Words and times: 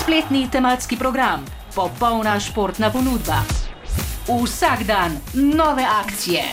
spletni 0.00 0.48
tematski 0.50 0.96
program, 0.96 1.44
popolna 1.74 2.40
športna 2.40 2.90
ponudba. 2.90 3.42
Vsak 4.28 4.84
dan 4.84 5.18
nove 5.34 5.84
akcije. 5.84 6.44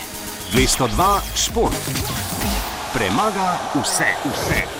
202 0.52 1.20
šport. 1.36 1.90
Premaga 2.92 3.58
vse, 3.74 4.12
vse. 4.24 4.77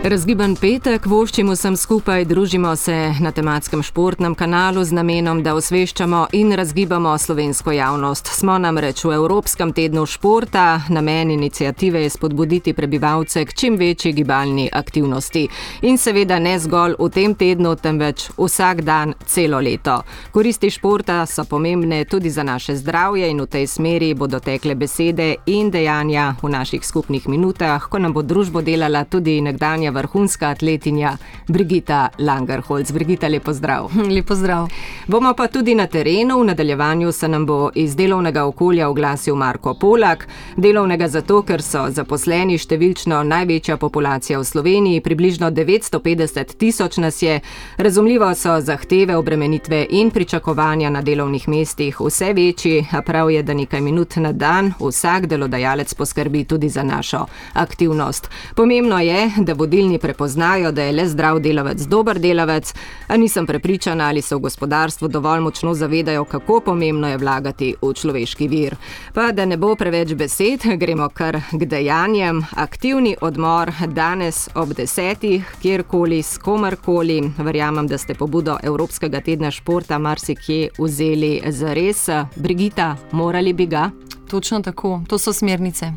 Razgiban 0.00 0.54
petek, 0.56 1.04
voščimo 1.04 1.52
sem 1.60 1.74
skupaj, 1.76 2.22
družimo 2.24 2.70
se 2.76 2.94
na 3.20 3.34
tematskem 3.36 3.82
športnem 3.84 4.32
kanalu 4.34 4.80
z 4.88 4.96
namenom, 4.96 5.42
da 5.44 5.52
osveščamo 5.52 6.22
in 6.32 6.54
razgibamo 6.56 7.12
slovensko 7.20 7.74
javnost. 7.76 8.30
Smo 8.32 8.54
namreč 8.58 9.02
v 9.04 9.12
Evropskem 9.18 9.74
tednu 9.76 10.06
športa, 10.08 10.80
namen 10.88 11.34
inicijative 11.34 12.00
je 12.00 12.12
spodbuditi 12.14 12.72
prebivalce 12.72 13.44
k 13.44 13.52
čim 13.54 13.76
večji 13.76 14.14
gibalni 14.16 14.70
aktivnosti. 14.72 15.42
In 15.82 16.00
seveda 16.00 16.38
ne 16.40 16.56
zgolj 16.58 16.96
v 16.96 17.10
tem 17.12 17.34
tednu, 17.34 17.74
temveč 17.76 18.30
vsak 18.38 18.80
dan, 18.80 19.12
celo 19.26 19.60
leto. 19.60 19.98
Koristi 20.32 20.70
športa 20.70 21.26
so 21.26 21.44
pomembne 21.44 22.06
tudi 22.08 22.30
za 22.30 22.42
naše 22.42 22.78
zdravje 22.80 23.28
in 23.28 23.44
v 23.44 23.50
tej 23.52 23.66
smeri 23.66 24.14
bodo 24.14 24.40
tekle 24.40 24.74
besede 24.74 25.34
in 25.46 25.68
dejanja 25.70 26.32
v 26.40 26.54
naših 26.56 26.80
skupnih 26.88 27.28
minutah, 27.28 27.84
ko 27.84 28.00
nam 28.00 28.16
bo 28.16 28.24
družbo 28.24 28.64
delala 28.64 29.04
tudi 29.04 29.42
nekdanja 29.44 29.89
vrhunska 29.90 30.48
atletinja 30.48 31.16
Brigita 31.48 32.08
Langerholz. 32.18 32.90
Brigita, 32.92 33.28
lepo 33.28 33.52
zdrav. 33.52 33.90
Lepo 34.16 34.34
zdrav. 34.34 34.68
Bomo 35.06 35.34
pa 35.34 35.46
tudi 35.46 35.74
na 35.74 35.86
terenu. 35.86 36.40
V 36.40 36.44
nadaljevanju 36.44 37.12
se 37.12 37.28
nam 37.28 37.46
bo 37.46 37.70
iz 37.74 37.96
delovnega 37.96 38.44
okolja 38.44 38.88
oglasil 38.88 39.34
Marko 39.34 39.74
Polak. 39.74 40.28
Delovnega 40.56 41.08
zato, 41.08 41.42
ker 41.42 41.62
so 41.62 41.86
zaposleni 41.90 42.58
številčno 42.58 43.22
največja 43.22 43.76
populacija 43.76 44.38
v 44.38 44.44
Sloveniji, 44.44 45.00
približno 45.00 45.50
950 45.50 46.56
tisoč 46.58 46.96
nas 46.96 47.22
je. 47.22 47.40
Razumljivo 47.76 48.34
so 48.34 48.60
zahteve, 48.60 49.16
obremenitve 49.16 49.86
in 49.90 50.10
pričakovanja 50.10 50.90
na 50.90 51.02
delovnih 51.02 51.48
mestih 51.48 52.00
vse 52.00 52.32
večji, 52.32 52.86
a 52.92 53.02
prav 53.02 53.30
je, 53.30 53.42
da 53.42 53.54
nekaj 53.54 53.80
minut 53.80 54.16
na 54.16 54.32
dan 54.32 54.72
vsak 54.80 55.26
delodajalec 55.26 55.94
poskrbi 55.94 56.44
tudi 56.44 56.68
za 56.68 56.82
našo 56.82 57.26
aktivnost. 57.52 58.30
Pomembno 58.54 58.98
je, 59.00 59.30
da 59.38 59.52
vodilni 59.52 59.79
številni 59.80 59.98
prepoznajo, 59.98 60.72
da 60.72 60.82
je 60.82 60.92
le 60.92 61.06
zdrav 61.08 61.38
delavec 61.40 61.86
dober 61.88 62.18
delavec, 62.20 62.72
a 63.08 63.16
nisem 63.16 63.46
prepričana, 63.46 64.08
ali 64.08 64.20
se 64.22 64.36
v 64.36 64.40
gospodarstvu 64.44 65.08
dovolj 65.08 65.40
močno 65.40 65.72
zavedajo, 65.74 66.24
kako 66.24 66.60
pomembno 66.60 67.08
je 67.08 67.16
vlagati 67.16 67.74
v 67.80 67.92
človeški 67.94 68.48
vir. 68.48 68.76
Pa 69.14 69.32
da 69.32 69.46
ne 69.46 69.56
bo 69.56 69.74
preveč 69.74 70.12
besed, 70.14 70.66
gremo 70.76 71.08
kar 71.08 71.40
k 71.52 71.64
dejanjem. 71.64 72.42
Aktivni 72.56 73.16
odmor 73.20 73.72
danes 73.88 74.48
ob 74.54 74.74
desetih, 74.76 75.48
kjerkoli, 75.62 76.20
s 76.22 76.36
komarkoli. 76.38 77.32
Verjamem, 77.38 77.88
da 77.88 77.98
ste 77.98 78.14
pobudo 78.14 78.58
Evropskega 78.62 79.20
tedna 79.20 79.50
športa 79.50 79.98
marsikje 79.98 80.74
vzeli 80.78 81.40
za 81.48 81.72
res. 81.72 82.08
Brigita, 82.36 82.96
morali 83.12 83.52
bi 83.52 83.66
ga? 83.66 83.90
Točno 84.28 84.60
tako, 84.60 85.00
to 85.08 85.18
so 85.18 85.32
smernice. 85.32 85.94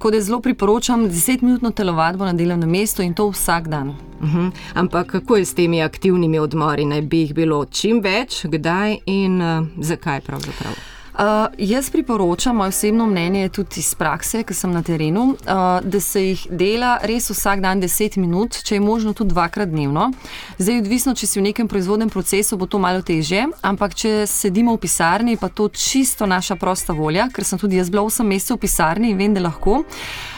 Tako 0.00 0.10
da 0.10 0.20
zelo 0.20 0.40
priporočam 0.40 1.10
10-minutno 1.10 1.70
telovadbo 1.70 2.24
na 2.24 2.32
delovnem 2.32 2.70
mestu 2.70 3.02
in 3.02 3.14
to 3.14 3.28
vsak 3.28 3.68
dan. 3.68 3.88
Uh 3.88 3.94
mhm. 4.28 4.38
-huh. 4.38 4.50
Ampak 4.74 5.06
kako 5.06 5.36
je 5.36 5.44
s 5.44 5.54
temi 5.54 5.82
aktivnimi 5.82 6.38
odmori? 6.38 6.84
Naj 6.84 7.02
bi 7.02 7.18
jih 7.18 7.34
bilo 7.34 7.64
čim 7.64 8.00
več, 8.00 8.46
kdaj 8.46 8.96
in 9.06 9.42
uh, 9.42 9.66
zakaj 9.80 10.20
pravzaprav? 10.20 10.72
Uh, 11.10 11.46
jaz 11.58 11.90
priporočam, 11.90 12.56
moje 12.56 12.68
osebno 12.68 13.06
mnenje 13.06 13.40
je 13.40 13.48
tudi 13.48 13.80
iz 13.80 13.94
prakse, 13.94 14.44
ker 14.46 14.56
sem 14.56 14.70
na 14.72 14.82
terenu, 14.82 15.24
uh, 15.34 15.80
da 15.82 16.00
se 16.00 16.22
jih 16.22 16.46
dela 16.50 16.98
res 17.02 17.30
vsak 17.30 17.60
dan 17.60 17.82
10 17.82 18.18
minut, 18.22 18.60
če 18.64 18.78
je 18.78 18.80
možno 18.80 19.12
tudi 19.12 19.34
dvakrat 19.34 19.68
dnevno. 19.68 20.12
Zdaj, 20.58 20.78
odvisno, 20.84 21.14
če 21.14 21.26
si 21.26 21.40
v 21.40 21.48
nekem 21.48 21.68
proizvodnem 21.68 22.10
procesu, 22.10 22.56
bo 22.56 22.70
to 22.70 22.78
malo 22.78 23.02
težje, 23.02 23.48
ampak 23.62 23.98
če 23.98 24.24
sedimo 24.30 24.76
v 24.76 24.84
pisarni, 24.86 25.36
pa 25.36 25.50
to 25.50 25.68
čisto 25.74 26.30
naša 26.30 26.54
prosta 26.56 26.94
volja, 26.94 27.26
ker 27.34 27.44
sem 27.44 27.58
tudi 27.58 27.80
jaz 27.80 27.90
bila 27.90 28.06
8 28.06 28.30
mesecev 28.30 28.60
v 28.60 28.64
pisarni 28.68 29.10
in 29.10 29.18
vem, 29.18 29.34
da 29.34 29.42
lahko. 29.42 29.82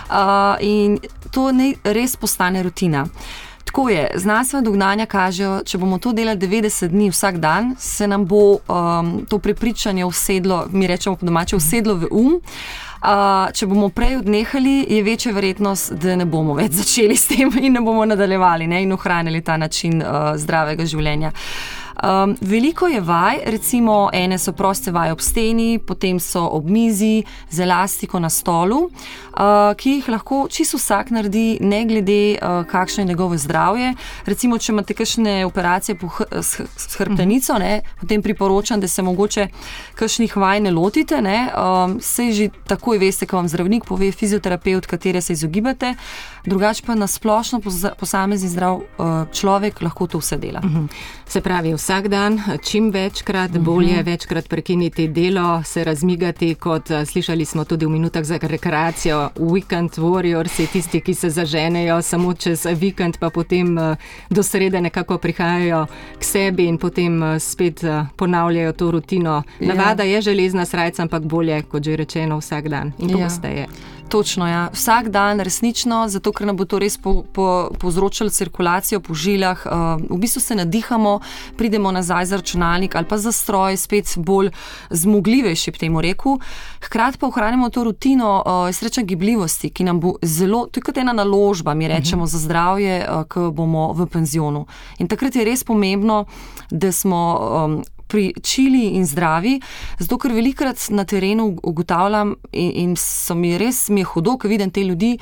Uh, 0.08 0.56
in 0.60 0.98
to 1.32 1.50
ne 1.52 1.74
res 1.84 2.16
postane 2.16 2.62
rutina. 2.64 3.06
Tako 3.72 3.88
je, 3.88 4.10
znanstvena 4.14 4.62
dognanja 4.62 5.06
kažejo, 5.06 5.62
če 5.64 5.78
bomo 5.80 5.96
to 5.98 6.10
delali 6.12 6.36
90 6.36 6.92
dni 6.92 7.06
vsak 7.08 7.38
dan, 7.40 7.70
se 7.80 8.04
nam 8.06 8.26
bo 8.28 8.58
um, 8.60 9.14
to 9.24 9.38
prepričanje 9.38 10.04
usedlo, 10.04 10.66
mi 10.72 10.86
rečemo 10.86 11.16
po 11.16 11.26
domače, 11.26 11.56
usedlo 11.56 11.94
v 11.94 12.10
um. 12.10 12.34
Uh, 12.36 13.48
če 13.56 13.66
bomo 13.66 13.88
prej 13.88 14.18
odnehali, 14.18 14.74
je 14.92 15.00
večja 15.02 15.32
verjetnost, 15.32 15.94
da 16.04 16.18
ne 16.20 16.28
bomo 16.28 16.52
več 16.54 16.76
začeli 16.82 17.16
s 17.16 17.32
tem 17.32 17.48
in 17.62 17.72
ne 17.72 17.80
bomo 17.80 18.04
nadaljevali 18.04 18.68
ne, 18.68 18.82
in 18.84 18.92
ohranili 18.92 19.40
ta 19.40 19.56
način 19.56 20.02
uh, 20.04 20.34
zdravega 20.36 20.84
življenja. 20.84 21.32
Uh, 21.32 21.81
Um, 21.92 22.36
veliko 22.40 22.86
je 22.86 23.00
vaj, 23.00 23.38
recimo 23.46 24.10
ene 24.12 24.38
so 24.38 24.52
proste 24.52 24.90
vaje 24.90 25.12
ob 25.12 25.20
steni, 25.20 25.78
potem 25.78 26.20
so 26.20 26.46
ob 26.46 26.70
mizi 26.70 27.24
z 27.50 27.60
elastiko 27.60 28.18
na 28.18 28.30
stolu, 28.30 28.78
uh, 28.86 29.74
ki 29.76 29.90
jih 29.98 30.08
lahko 30.08 30.46
čisto 30.50 30.80
vsak 30.80 31.10
naredi, 31.10 31.58
ne 31.60 31.84
glede 31.84 32.38
uh, 32.40 32.64
kakšno 32.66 33.02
je 33.02 33.08
njegovo 33.08 33.36
zdravje. 33.36 33.94
Recimo, 34.26 34.58
če 34.58 34.72
imate 34.72 34.94
kakšne 34.94 35.44
operacije 35.46 35.98
s, 36.40 36.60
s 36.76 36.96
hrbtenico, 36.96 37.58
ne, 37.58 37.82
potem 38.00 38.22
priporočam, 38.22 38.80
da 38.80 38.88
se 38.88 39.02
mogoče 39.02 39.48
kakšnih 39.94 40.36
vaj 40.36 40.60
ne 40.60 40.70
lotite. 40.70 41.20
Ne, 41.22 41.50
um, 41.52 41.98
Sej 42.00 42.32
že 42.32 42.48
takoj 42.66 42.98
veste, 42.98 43.26
ko 43.26 43.36
vam 43.36 43.48
zdravnik 43.48 43.84
pove, 43.84 44.10
fizioterapeut, 44.12 44.86
katere 44.86 45.20
se 45.20 45.32
izogibate. 45.32 45.94
Drugače 46.46 46.82
pa 46.86 46.94
na 46.94 47.06
splošno 47.06 47.60
posamezni 47.98 48.48
zdrav 48.48 48.80
uh, 48.80 49.10
človek 49.32 49.82
lahko 49.82 50.06
to 50.06 50.18
vse 50.18 50.36
dela. 50.36 50.60
Mhm. 50.64 50.86
Se 51.28 51.40
pravi, 51.40 51.74
vsak 51.82 52.08
dan, 52.08 52.38
čim 52.62 52.90
večkrat, 52.90 53.50
uh 53.50 53.56
mhm. 53.56 53.62
-huh. 53.62 53.64
bolje 53.64 54.02
večkrat 54.02 54.48
prekiniti 54.48 55.08
delo, 55.08 55.62
se 55.64 55.84
razmigati, 55.84 56.54
kot 56.54 56.90
uh, 56.90 57.04
slišali 57.04 57.44
smo 57.44 57.64
tudi 57.64 57.86
v 57.86 57.88
minutah 57.88 58.24
za 58.24 58.38
rekreacijo. 58.42 59.30
Weekend 59.36 59.98
warriors 59.98 60.60
je 60.60 60.66
tisti, 60.66 61.00
ki 61.00 61.14
se 61.14 61.30
zaženejo 61.30 62.02
samo 62.02 62.34
čez 62.34 62.66
vikend, 62.80 63.18
pa 63.18 63.30
potem 63.30 63.78
uh, 63.78 63.96
do 64.30 64.42
srede 64.42 64.80
nekako 64.80 65.18
prihajajo 65.18 65.86
k 66.18 66.24
sebi 66.24 66.64
in 66.64 66.78
potem 66.78 67.22
uh, 67.22 67.38
spet 67.38 67.80
ponavljajo 68.16 68.72
to 68.72 68.90
rutino. 68.90 69.42
Ja. 69.60 69.74
Navada 69.74 70.02
ja. 70.02 70.14
je 70.14 70.20
železna 70.20 70.64
srca, 70.64 71.02
ampak 71.02 71.22
bolje, 71.22 71.62
kot 71.62 71.82
že 71.82 71.96
rečeno, 71.96 72.38
vsak 72.38 72.68
dan 72.68 72.92
in 72.98 73.10
ja. 73.10 73.16
pogosteje. 73.16 73.60
Ja. 73.60 74.01
Točno, 74.12 74.48
ja. 74.48 74.68
vsak 74.72 75.08
dan, 75.08 75.40
resnično, 75.40 76.08
zato 76.08 76.32
ker 76.36 76.44
nam 76.46 76.56
bo 76.56 76.66
to 76.68 76.76
res 76.78 76.98
po, 77.00 77.22
po, 77.32 77.70
povzročalo 77.80 78.30
cirkulacijo 78.30 79.00
po 79.00 79.14
žilah. 79.16 79.62
Uh, 79.64 80.02
v 80.10 80.18
bistvu 80.20 80.40
se 80.44 80.54
nadihamo, 80.54 81.14
pridemo 81.56 81.88
nazaj 81.92 82.26
za 82.28 82.36
računalnik 82.36 82.92
ali 82.96 83.08
pa 83.08 83.16
za 83.18 83.32
stroj, 83.32 83.76
spet 83.76 84.12
bolj 84.16 84.50
zmogljivejši, 84.90 85.72
bi 85.72 85.78
temu 85.78 86.04
rekel. 86.04 86.36
Hkrati 86.84 87.18
pa 87.18 87.26
ohranimo 87.26 87.70
to 87.72 87.84
rutino 87.84 88.42
uh, 88.44 88.68
srečne 88.74 89.06
gibljivosti, 89.08 89.70
ki 89.70 89.88
nam 89.88 90.00
bo 90.00 90.18
zelo, 90.22 90.66
to 90.66 90.80
je 90.80 90.84
kot 90.84 91.00
ena 91.00 91.16
naložba, 91.16 91.74
mi 91.74 91.88
rečemo, 91.88 92.22
uh 92.22 92.28
-huh. 92.28 92.32
za 92.32 92.38
zdravje, 92.38 93.08
uh, 93.08 93.24
ko 93.24 93.50
bomo 93.50 93.92
v 93.92 94.06
penzionu. 94.06 94.66
In 94.98 95.08
takrat 95.08 95.36
je 95.36 95.44
res 95.44 95.64
pomembno, 95.64 96.24
da 96.70 96.92
smo. 96.92 97.40
Um, 97.64 97.82
pri 98.12 98.34
čili 98.44 98.92
in 98.98 99.06
zdravi, 99.08 99.56
zato 99.98 100.18
ker 100.20 100.34
velikrat 100.36 100.90
na 100.92 101.06
terenu 101.08 101.48
ugotavljam 101.62 102.34
in, 102.52 102.72
in 102.84 102.96
so 103.00 103.34
mi 103.34 103.54
res 103.58 103.86
mi 103.88 104.04
je 104.04 104.10
hudo, 104.12 104.36
ko 104.36 104.50
vidim 104.52 104.70
te 104.70 104.84
ljudi, 104.84 105.14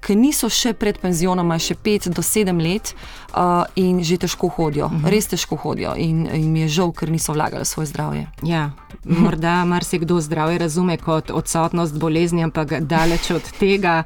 ki 0.00 0.16
niso 0.16 0.48
še 0.48 0.74
pred 0.74 0.98
penzionom, 1.02 1.52
še 1.58 1.74
pet 1.74 2.08
do 2.08 2.22
sedem 2.22 2.58
let 2.62 2.94
uh, 3.36 3.64
in 3.76 4.02
že 4.04 4.16
težko 4.16 4.48
hodijo, 4.48 4.86
uh 4.86 4.92
mhm. 4.92 5.04
-huh. 5.04 5.10
res 5.10 5.26
težko 5.26 5.56
hodijo 5.56 5.94
in, 5.96 6.26
in 6.26 6.56
je 6.56 6.68
žal, 6.68 6.92
ker 6.92 7.10
niso 7.10 7.32
vlagali 7.32 7.64
svoje 7.64 7.86
zdravje. 7.86 8.26
Ja. 8.42 8.70
Morda 9.04 9.64
marsikdo 9.64 10.20
zdravje 10.20 10.58
razume 10.58 10.96
kot 10.96 11.30
odsotnost 11.30 11.98
bolezni, 11.98 12.42
ampak 12.42 12.80
daleč 12.80 13.30
od 13.30 13.42
tega, 13.58 14.02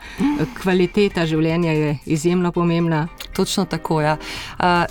kvaliteta 0.62 1.26
življenja 1.26 1.72
je 1.72 1.98
izjemno 2.06 2.52
pomembna. 2.52 3.08
Točno 3.32 3.64
tako. 3.64 4.00
Ja. 4.00 4.16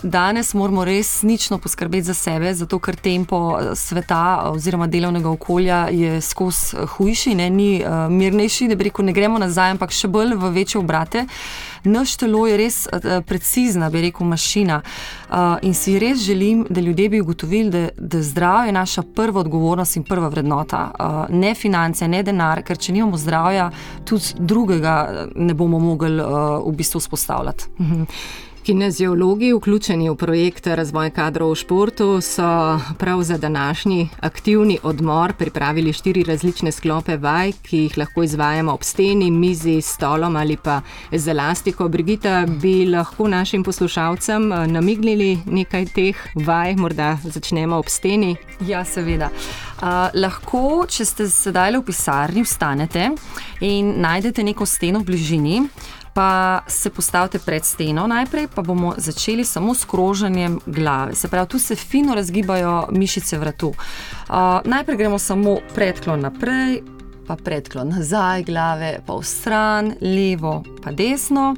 Danes 0.03 0.53
moramo 0.53 0.85
resnično 0.85 1.57
poskrbeti 1.57 2.03
za 2.03 2.13
sebe, 2.13 2.53
zato 2.53 2.79
ker 2.79 2.95
tempo 2.95 3.59
sveta 3.75 4.49
oziroma 4.53 4.87
delovnega 4.87 5.29
okolja 5.29 5.87
je 5.91 6.21
skozi 6.21 6.77
hujši, 6.87 7.35
ne, 7.35 7.49
ni 7.49 7.83
mirnejši, 8.09 8.67
da 8.67 8.75
bi 8.75 8.83
rekel, 8.83 9.05
ne 9.05 9.13
gremo 9.13 9.39
nazaj, 9.39 9.71
ampak 9.71 9.91
še 9.91 10.07
bolj 10.07 10.33
v 10.35 10.51
večje 10.53 10.79
obrate. 10.89 11.25
Naš 11.83 12.17
telo 12.17 12.47
je 12.47 12.57
res 12.57 12.87
precizna, 13.25 13.89
bi 13.89 14.01
rekel, 14.01 14.27
mašina. 14.27 14.81
In 15.61 15.73
si 15.73 15.99
res 15.99 16.19
želim, 16.25 16.65
da 16.69 16.81
ljudje 16.81 17.09
bi 17.09 17.21
ugotovili, 17.21 17.69
da, 17.69 17.83
da 17.97 18.21
zdravje 18.21 18.67
je 18.67 18.75
naša 18.75 19.03
prva 19.15 19.39
odgovornost 19.39 19.95
in 19.95 20.03
prva 20.03 20.27
vrednota. 20.27 20.83
Ne 21.29 21.53
finance, 21.55 22.07
ne 22.07 22.23
denar, 22.23 22.63
ker 22.67 22.77
če 22.77 22.93
nimamo 22.97 23.17
zdravja, 23.17 23.69
tudi 24.05 24.35
drugega 24.39 25.27
ne 25.35 25.53
bomo 25.53 25.79
mogli 25.79 26.19
v 26.19 26.75
bistvu 26.75 26.99
vzpostavljati. 26.99 27.71
Kineziologi, 28.69 29.53
vključeni 29.53 30.09
v 30.09 30.15
projekt 30.15 30.67
Razvoj 30.67 31.09
kadrov 31.09 31.55
v 31.55 31.57
športu, 31.57 32.07
so 32.21 32.77
prav 33.01 33.23
za 33.25 33.37
današnji 33.37 34.09
aktivni 34.21 34.77
odmor 34.83 35.33
pripravili 35.33 35.93
štiri 35.93 36.23
različne 36.23 36.71
sklope 36.71 37.17
vaj, 37.17 37.51
ki 37.65 37.77
jih 37.77 37.97
lahko 37.97 38.23
izvajamo 38.23 38.73
ob 38.73 38.83
steni, 38.83 39.31
mizi, 39.31 39.81
stolom 39.81 40.35
ali 40.35 40.57
pa 40.57 40.81
z 41.11 41.27
elastiko. 41.27 41.87
Brigita, 41.89 42.45
bi 42.61 42.85
lahko 42.85 43.27
našim 43.27 43.63
poslušalcem 43.63 44.51
eh, 44.51 44.67
namignili 44.67 45.39
nekaj 45.45 45.85
teh 45.85 46.21
vaj, 46.35 46.75
morda 46.75 47.17
začnemo 47.23 47.77
ob 47.77 47.89
steni? 47.89 48.35
Ja, 48.67 48.85
seveda. 48.85 49.31
Uh, 49.79 50.11
lahko, 50.13 50.85
če 50.91 51.05
ste 51.05 51.25
sedaj 51.31 51.77
v 51.79 51.85
pisarni, 51.87 52.43
vstanete 52.43 53.13
in 53.63 53.93
najdete 54.03 54.43
neko 54.43 54.65
steno 54.67 54.99
v 54.99 55.07
bližini 55.07 55.61
pa 56.13 56.61
se 56.67 56.89
postavite 56.89 57.39
pred 57.39 57.65
steno 57.65 58.07
najprej, 58.07 58.47
pa 58.55 58.61
bomo 58.61 58.93
začeli 58.97 59.45
samo 59.45 59.73
s 59.75 59.85
kroženjem 59.85 60.59
glave. 60.65 61.15
Se 61.15 61.27
pravi, 61.27 61.47
tu 61.47 61.59
se 61.59 61.75
fino 61.75 62.15
razgibajo 62.15 62.87
mišice 62.91 63.37
vratu. 63.37 63.67
Uh, 63.69 64.35
najprej 64.65 64.97
gremo 64.97 65.19
samo 65.19 65.57
predklon 65.75 66.21
naprej, 66.21 66.81
pa 67.27 67.35
predklon 67.35 67.89
nazaj, 67.89 68.43
glave 68.43 68.99
pa 69.05 69.13
v 69.13 69.23
stran, 69.23 69.93
levo 70.01 70.63
pa 70.83 70.91
desno. 70.91 71.55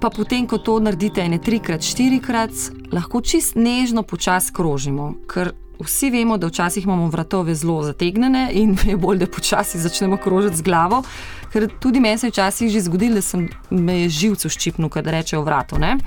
Pa 0.00 0.10
potem, 0.10 0.46
ko 0.46 0.58
to 0.58 0.78
naredite 0.80 1.22
ene 1.22 1.38
trikrat, 1.38 1.82
štirikrat, 1.82 2.50
lahko 2.92 3.22
čist 3.24 3.56
nežno 3.56 4.02
počasi 4.02 4.52
krožimo, 4.52 5.14
ker 5.30 5.54
vsi 5.80 6.10
vemo, 6.10 6.36
da 6.36 6.46
včasih 6.46 6.84
imamo 6.84 7.08
vratove 7.08 7.54
zelo 7.54 7.82
zategnjene 7.82 8.48
in 8.52 8.76
je 8.90 8.96
bolj, 8.96 9.18
da 9.18 9.26
počasi 9.26 9.78
začnemo 9.78 10.16
krožiti 10.16 10.56
z 10.56 10.62
glavo, 10.62 11.02
ker 11.52 11.68
tudi 11.80 12.00
meni 12.00 12.18
se 12.18 12.26
je 12.26 12.30
včasih 12.30 12.72
že 12.72 12.80
zgodilo, 12.80 13.14
da 13.14 13.22
sem 13.22 13.48
me 13.70 14.00
je 14.00 14.08
živce 14.08 14.48
ščipnil, 14.48 14.88
kad 14.88 15.06
rečejo 15.06 15.42
vrato. 15.42 15.78
Ne? 15.78 15.98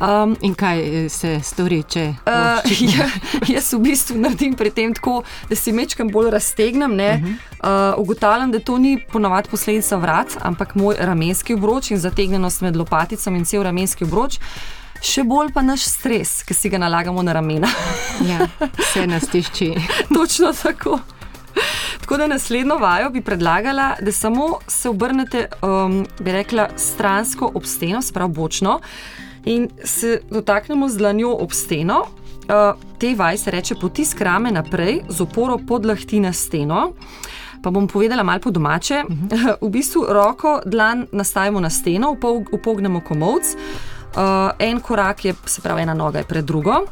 Um, 0.00 0.36
in 0.40 0.54
kaj 0.54 0.80
eh, 0.80 1.08
se 1.12 1.36
stori, 1.44 1.82
če 1.86 2.02
uh, 2.26 2.70
ja, 2.96 3.06
jaz 3.46 3.68
v 3.74 3.78
bistvu 3.84 4.16
naredim 4.18 4.56
pri 4.58 4.72
tem 4.74 4.94
tako, 4.96 5.20
da 5.50 5.54
si 5.54 5.70
mečkam 5.72 6.08
bolj 6.10 6.30
raztegnem. 6.32 6.92
Uh 6.92 6.98
-huh. 6.98 7.34
uh, 7.60 8.00
ugotavljam, 8.00 8.50
da 8.50 8.58
to 8.58 8.78
ni 8.78 8.98
ponovadi 9.12 9.48
posledica 9.48 9.96
vrat, 9.96 10.36
ampak 10.40 10.74
moj 10.74 10.96
ramenski 10.98 11.54
obroč 11.54 11.90
in 11.90 11.98
zategnjenost 11.98 12.60
med 12.60 12.76
lopaticami 12.76 13.38
in 13.38 13.44
cel 13.44 13.62
ramenski 13.62 14.04
obroč. 14.04 14.38
Še 15.02 15.24
bolj 15.26 15.50
pa 15.50 15.64
naš 15.66 15.88
stres, 15.90 16.44
ki 16.46 16.54
si 16.54 16.70
ga 16.70 16.78
nalagamo 16.78 17.22
na 17.26 17.34
ramena. 17.34 17.66
ja, 18.30 18.46
vse 18.78 19.06
nas 19.10 19.26
tišči. 19.32 19.72
Točno 20.14 20.52
tako. 20.54 21.00
Tako 22.02 22.16
da 22.16 22.26
naslednjo 22.30 22.76
vajo 22.78 23.10
bi 23.10 23.20
predlagala, 23.20 23.96
da 24.00 24.12
samo 24.12 24.60
se 24.68 24.88
obrnete, 24.88 25.48
um, 25.62 26.04
bi 26.20 26.32
rekla, 26.32 26.68
stransko 26.76 27.50
ob 27.54 27.66
steno, 27.66 28.02
sprav 28.02 28.28
bočno, 28.28 28.78
in 29.44 29.68
se 29.84 30.20
dotaknemo 30.30 30.88
z 30.88 31.02
dlanjo 31.02 31.34
ob 31.34 31.52
steno. 31.52 32.04
Uh, 32.42 32.78
te 32.98 33.14
vaj 33.18 33.38
se 33.38 33.50
reče 33.50 33.74
potisk 33.80 34.20
rame 34.20 34.50
naprej 34.50 35.00
z 35.08 35.20
oporo 35.22 35.58
pod 35.68 35.86
lahti 35.86 36.20
na 36.20 36.32
steno. 36.32 36.92
Pa 37.62 37.70
bom 37.70 37.88
povedala 37.88 38.22
malo 38.22 38.40
po 38.40 38.50
domače. 38.50 39.02
Uh 39.08 39.14
-huh. 39.30 39.54
V 39.60 39.70
bistvu 39.70 40.06
roko, 40.08 40.60
dlan 40.66 41.06
nastavimo 41.12 41.60
na 41.60 41.70
steno, 41.70 42.16
upognemo 42.52 43.00
komovc, 43.00 43.56
uh, 44.16 44.50
en 44.58 44.80
korak 44.80 45.24
je, 45.24 45.34
se 45.46 45.60
pravi, 45.60 45.82
ena 45.82 45.94
noga 45.94 46.18
je 46.18 46.24
pred 46.24 46.44
drugo. 46.44 46.84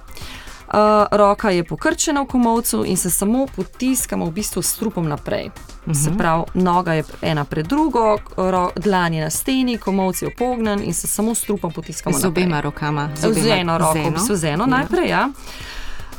Uh, 0.70 0.76
roka 1.10 1.50
je 1.50 1.64
pokrčena 1.64 2.22
v 2.22 2.26
komovcu 2.26 2.84
in 2.86 2.96
se 2.96 3.10
samo 3.10 3.46
potiskamo 3.56 4.26
v 4.26 4.30
bistvu 4.30 4.62
s 4.62 4.76
trupom 4.78 5.08
naprej. 5.08 5.46
Uh 5.46 5.92
-huh. 5.92 6.04
Se 6.04 6.10
mhm. 6.10 6.18
pravi, 6.18 6.44
noga 6.54 6.92
je 6.92 7.04
ena 7.22 7.44
pred 7.44 7.66
drugo, 7.66 8.18
dlan 8.76 9.14
je 9.14 9.24
na 9.24 9.30
steni, 9.30 9.78
komovc 9.78 10.22
je 10.22 10.28
opognen 10.28 10.82
in 10.84 10.94
se 10.94 11.06
samo 11.06 11.34
s 11.34 11.40
trupom 11.40 11.72
potiskamo 11.72 12.18
z 12.18 12.22
naprej. 12.22 12.42
Z 12.42 12.46
obema 12.46 12.60
rokama. 12.60 13.08
Z, 13.16 13.24
obema, 13.24 13.42
z 13.42 13.48
eno 13.48 13.78
roko, 13.78 13.92
z 13.92 13.96
eno, 13.96 14.36
z 14.36 14.44
eno 14.44 14.64
ja. 14.64 14.66
najprej. 14.66 15.08
Ja. 15.08 15.28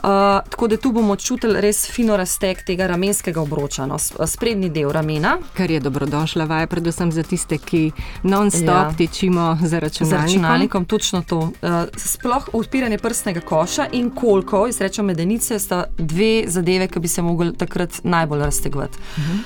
Uh, 0.01 0.07
tako 0.49 0.67
da 0.67 0.77
tu 0.77 0.91
bomo 0.91 1.15
čutili 1.15 1.61
res 1.61 1.85
fino 1.91 2.17
razteg 2.17 2.63
tega 2.65 2.87
ramenskega 2.87 3.41
obroča, 3.41 3.85
no, 3.85 3.99
sprednji 4.27 4.69
del 4.69 4.89
ramena. 4.89 5.35
Kar 5.53 5.71
je 5.71 5.79
dobrodošla 5.79 6.45
vaja, 6.45 6.67
predvsem 6.67 7.11
za 7.11 7.23
tiste, 7.23 7.57
ki 7.57 7.91
non-stop 8.23 8.69
ja. 8.69 8.93
tičimo 8.97 9.57
za 9.61 9.79
računalnikom. 9.79 10.09
Za 10.09 10.17
računalnikom, 10.25 10.85
točno 10.85 11.21
to. 11.21 11.37
Uh, 11.39 11.51
sploh 11.95 12.49
odpiranje 12.53 12.97
prstnega 12.97 13.41
koša 13.41 13.87
in 13.91 14.09
koliko, 14.09 14.67
izrečem 14.67 15.05
medenice, 15.05 15.59
sta 15.59 15.83
dve 15.97 16.43
zadeve, 16.47 16.87
ki 16.87 16.99
bi 16.99 17.07
se 17.07 17.21
mogli 17.21 17.53
takrat 17.57 18.01
najbolj 18.03 18.39
raztegovati. 18.39 18.97
Uh 18.97 19.23
-huh. 19.23 19.37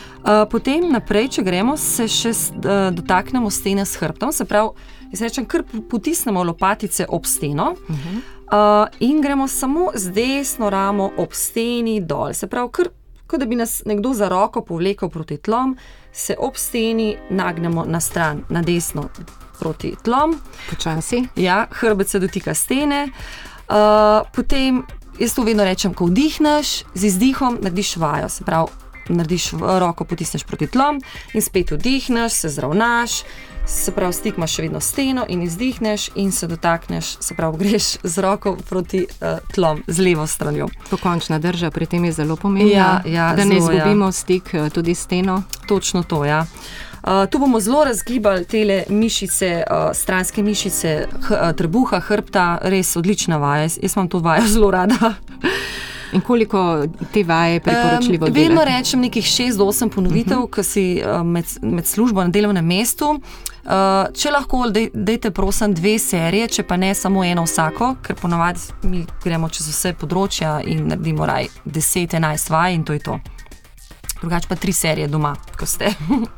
uh, 0.44 0.52
potem 0.52 0.92
naprej, 0.92 1.28
če 1.28 1.44
gremo, 1.44 1.78
se 1.78 2.08
še 2.08 2.30
uh, 2.30 2.96
dotaknemo 2.96 3.50
stene 3.50 3.86
s 3.86 3.96
hrbtom, 3.96 4.32
se 4.32 4.46
pravi, 4.46 4.70
izrečem, 5.12 5.46
kar 5.46 5.64
potisnemo 5.90 6.44
lopatice 6.44 7.06
ob 7.10 7.26
steno. 7.26 7.76
Uh 7.90 7.96
-huh. 7.96 8.35
Uh, 8.46 8.88
in 9.00 9.22
gremo 9.22 9.48
samo 9.48 9.92
z 9.96 10.12
desno 10.12 10.70
ramo 10.70 11.12
ob 11.18 11.34
steni 11.34 12.02
dol. 12.02 12.34
Se 12.34 12.48
pravi, 12.48 12.70
kar, 12.72 12.90
kot 13.28 13.40
da 13.40 13.46
bi 13.46 13.56
nas 13.56 13.82
nekdo 13.86 14.14
za 14.14 14.30
roko 14.30 14.62
povlekel 14.62 15.10
proti 15.10 15.38
tlom, 15.38 15.78
se 16.14 16.36
ob 16.40 16.56
steni 16.56 17.16
nagnemo 17.30 17.86
na 17.88 18.00
stran, 18.00 18.44
na 18.50 18.62
desno 18.62 19.10
proti 19.60 19.96
tlom. 20.04 20.38
Počasi. 20.70 21.24
Ja, 21.36 21.66
hrbet 21.72 22.10
se 22.10 22.20
dotika 22.20 22.54
stene. 22.54 23.10
Uh, 23.66 24.22
potem 24.36 24.84
jaz 25.20 25.34
to 25.34 25.44
vedno 25.44 25.64
rečem, 25.64 25.94
ko 25.94 26.06
vdihneš, 26.06 26.84
z 26.94 27.04
izdihom 27.04 27.58
narediš 27.62 27.96
vajo. 27.98 28.30
Se 28.30 28.44
pravi, 28.44 28.70
narediš 29.10 29.52
roko, 29.58 30.06
potisneš 30.06 30.44
proti 30.44 30.68
tlom 30.68 31.02
in 31.34 31.42
spet 31.42 31.72
vdihneš, 31.72 32.34
se 32.34 32.50
zravnaš 32.50 33.24
se 33.68 33.92
pravi, 33.92 34.14
stik 34.14 34.38
imaš 34.38 34.56
še 34.56 34.62
vedno 34.62 34.80
steno 34.80 35.26
in 35.30 35.42
izdihneš 35.42 36.10
in 36.16 36.32
se 36.32 36.48
dotakneš, 36.48 37.18
se 37.20 37.36
pravi, 37.36 37.58
greš 37.58 37.98
z 38.04 38.22
roko 38.22 38.56
proti 38.70 39.06
uh, 39.06 39.40
tlom, 39.54 39.84
z 39.88 40.00
levo 40.00 40.28
stranjo. 40.28 40.68
Pokončna 40.90 41.40
drža 41.40 41.72
pri 41.72 41.86
tem 41.86 42.06
je 42.06 42.12
zelo 42.12 42.36
pomembna, 42.36 42.72
ja, 42.72 43.02
ja, 43.06 43.34
da 43.36 43.46
ne 43.46 43.56
ja. 43.56 43.64
izgubimo 43.64 44.06
ja. 44.06 44.12
stik 44.12 44.54
uh, 44.54 44.70
tudi 44.70 44.96
steno. 44.96 45.44
Točno 45.68 46.04
to, 46.04 46.26
ja. 46.26 46.46
Uh, 47.04 47.30
tu 47.30 47.40
bomo 47.40 47.60
zelo 47.60 47.84
razgibali 47.84 48.46
te 48.46 48.86
mišice, 48.90 49.64
uh, 49.70 49.90
stranske 49.94 50.44
mišice, 50.44 51.08
uh, 51.08 51.52
trebuha, 51.58 52.00
hrbta, 52.00 52.58
res 52.62 52.96
odlična 52.96 53.38
vaja. 53.38 53.62
Jaz, 53.62 53.80
jaz 53.82 53.96
imam 53.96 54.10
to 54.10 54.20
vajo 54.20 54.48
zelo 54.48 54.72
rada. 54.72 55.14
In 56.16 56.22
koliko 56.22 56.86
te 57.14 57.24
vaje 57.24 57.54
je 57.54 57.60
priporočljivo? 57.60 58.28
Um, 58.28 58.34
vedno 58.34 58.64
rečem 58.64 59.02
nekih 59.02 59.26
6-8 59.26 59.90
ponovitev, 59.90 60.38
uh 60.38 60.44
-huh. 60.44 60.56
ki 60.56 60.64
si 60.64 61.04
uh, 61.06 61.26
med, 61.26 61.46
med 61.62 61.88
službo 61.88 62.24
na 62.24 62.30
delovnem 62.30 62.66
mestu. 62.66 63.10
Uh, 63.10 63.72
če 64.14 64.32
lahko, 64.32 64.64
dajte 64.94 65.32
prosim 65.32 65.74
dve 65.74 66.00
serije, 66.00 66.48
če 66.48 66.64
pa 66.64 66.78
ne 66.78 66.94
samo 66.94 67.24
eno 67.24 67.44
vsako, 67.44 67.96
ker 68.02 68.16
ponovadi 68.16 68.60
mi 68.84 69.06
gremo 69.24 69.50
čez 69.50 69.68
vse 69.68 69.94
področja 69.94 70.62
in 70.66 70.88
naredimo 70.88 71.26
raj 71.26 71.48
10-11 71.66 72.52
vaj 72.52 72.74
in 72.74 72.84
to 72.84 72.94
je 72.94 73.00
to. 73.00 73.20
Drugače 74.22 74.48
pa 74.48 74.56
tri 74.56 74.74
serije 74.74 75.08
doma, 75.08 75.36
ko 75.60 75.66
ste. 75.66 75.94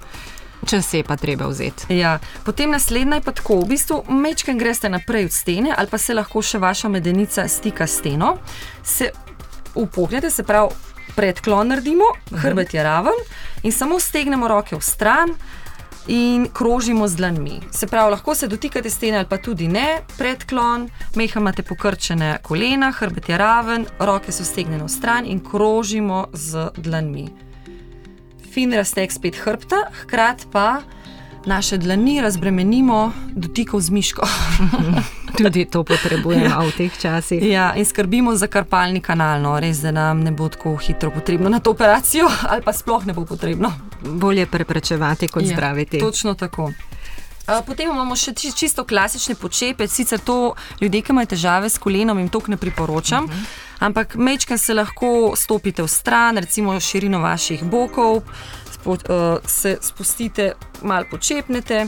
Če 0.68 0.82
se 0.82 0.98
je 0.98 1.04
pa 1.04 1.16
treba 1.16 1.48
vzeti. 1.48 1.94
Ja. 1.94 2.20
Potem 2.46 2.72
naslednja 2.72 3.16
je 3.16 3.22
pa 3.22 3.32
tako, 3.32 3.60
v 3.62 3.68
bistvu 3.68 4.04
mečken 4.10 4.58
greste 4.58 4.90
naprej 4.90 5.26
od 5.26 5.32
stene, 5.32 5.76
ali 5.78 5.88
pa 5.88 5.98
se 5.98 6.14
lahko 6.14 6.42
še 6.42 6.58
vaša 6.58 6.90
medenica 6.90 7.48
stika 7.48 7.88
s 7.88 8.00
steno, 8.00 8.38
se 8.84 9.12
upognete, 9.78 10.30
se 10.30 10.44
pravi, 10.44 10.74
predklon 11.16 11.68
naredimo, 11.68 12.06
mhm. 12.32 12.42
hrbet 12.42 12.74
je 12.74 12.84
raven 12.84 13.24
in 13.64 13.72
samo 13.72 14.00
stegnemo 14.00 14.48
roke 14.48 14.76
v 14.76 14.82
stran. 14.82 15.38
In 16.10 16.46
krožimo 16.54 17.08
z 17.08 17.16
dlanmi. 17.20 17.58
Se 17.72 17.88
pravi, 17.88 18.12
lahko 18.12 18.36
se 18.36 18.48
dotikate 18.48 18.90
stene 18.90 19.18
ali 19.18 19.28
pa 19.28 19.38
tudi 19.44 19.68
ne, 19.68 20.06
predklon, 20.18 20.86
meha 21.20 21.40
imate 21.40 21.66
pokrčene 21.68 22.38
kolena, 22.44 22.94
hrbet 22.96 23.28
je 23.30 23.38
raven, 23.38 23.84
roke 24.00 24.32
so 24.32 24.46
stegnjene 24.48 24.86
v 24.86 24.88
stran 24.88 25.28
in 25.28 25.42
krožimo 25.44 26.30
z 26.34 26.70
dlanmi. 26.78 27.28
Fin 28.54 28.72
razteg 28.74 29.12
spet 29.12 29.36
hrbta, 29.44 29.82
hkrati 30.06 30.48
pa 30.52 30.80
naše 31.48 31.78
dlani 31.78 32.22
razbremenimo 32.22 33.12
dotikov 33.32 33.82
z 33.82 33.90
miško. 33.90 34.28
Tudi 35.38 35.66
to 35.66 35.84
potrebujemo 35.84 36.46
ja. 36.46 36.60
v 36.60 36.72
teh 36.78 36.92
časih. 37.00 37.44
Ja, 37.44 37.72
in 37.76 37.86
skrbimo 37.86 38.36
za 38.36 38.48
karpalni 38.48 39.02
kanal, 39.02 39.42
no, 39.42 39.60
res, 39.60 39.80
da 39.80 39.92
nam 39.92 40.20
ne 40.26 40.32
bo 40.32 40.50
tako 40.50 40.76
hitro 40.76 41.12
potrebno 41.12 41.50
na 41.50 41.60
to 41.60 41.72
operacijo, 41.72 42.28
ali 42.52 42.62
pa 42.62 42.74
sploh 42.74 43.06
ne 43.06 43.14
bo 43.14 43.26
potrebno. 43.26 43.72
Bolje 44.02 44.46
preprečevati 44.46 45.28
kot 45.28 45.44
ja, 45.44 45.56
zdraviti. 45.56 46.00
Točno 46.00 46.34
tako. 46.34 46.72
Potem 47.48 47.88
imamo 47.88 48.16
še 48.16 48.34
čisto 48.36 48.84
klasične 48.84 49.36
počepe, 49.40 49.88
sicer 49.88 50.20
to 50.20 50.52
ljudje, 50.82 51.02
ki 51.02 51.14
imajo 51.16 51.32
težave 51.32 51.70
s 51.70 51.80
kolenom, 51.80 52.20
jim 52.20 52.28
to 52.30 52.42
ne 52.48 52.58
priporočam. 52.58 53.24
Uh 53.26 53.32
mhm. 53.32 53.40
-huh. 53.40 53.66
Ampak 53.80 54.16
mečkaj 54.16 54.58
se 54.58 54.74
lahko 54.74 55.34
stopite 55.36 55.84
v 55.84 55.88
stran, 55.88 56.38
recimo 56.38 56.80
širino 56.80 57.20
vaših 57.20 57.64
bokov, 57.64 58.24
uh, 58.94 59.38
se 59.46 59.78
spustite, 59.82 60.54
malo 60.82 61.06
počepnete, 61.12 61.88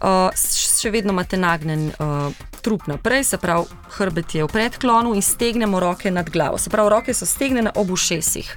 uh, 0.00 0.30
še 0.34 0.90
vedno 0.90 1.12
imate 1.12 1.36
nagnen 1.36 1.90
uh, 1.98 2.32
trup 2.62 2.86
naprej, 2.86 3.24
se 3.24 3.38
pravi, 3.38 3.66
hrbet 3.98 4.34
je 4.34 4.44
v 4.44 4.52
predklonu 4.52 5.14
in 5.14 5.22
stegnemo 5.22 5.80
roke 5.80 6.10
nad 6.10 6.30
glavo. 6.30 6.58
Se 6.58 6.70
pravi, 6.70 6.90
roke 6.90 7.14
so 7.14 7.26
stegnjene 7.26 7.72
ob 7.74 7.90
ušesih. 7.90 8.56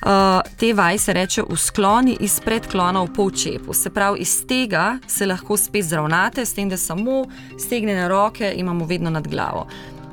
Uh, 0.00 0.40
te 0.56 0.72
vaje 0.72 0.98
se 0.98 1.12
reče 1.12 1.42
v 1.44 1.56
skloni 1.60 2.16
iz 2.24 2.38
predklona 2.40 3.02
v 3.04 3.12
polčepu. 3.12 3.74
Se 3.76 3.90
pravi, 3.90 4.24
iz 4.24 4.46
tega 4.48 4.98
se 5.06 5.26
lahko 5.26 5.56
spet 5.56 5.84
zravnate, 5.84 6.46
s 6.46 6.56
tem, 6.56 6.68
da 6.68 6.76
samo 6.76 7.26
stegnene 7.58 8.08
roke 8.08 8.54
imamo 8.56 8.86
vedno 8.88 9.10
nad 9.10 9.28
glavo. 9.28 9.66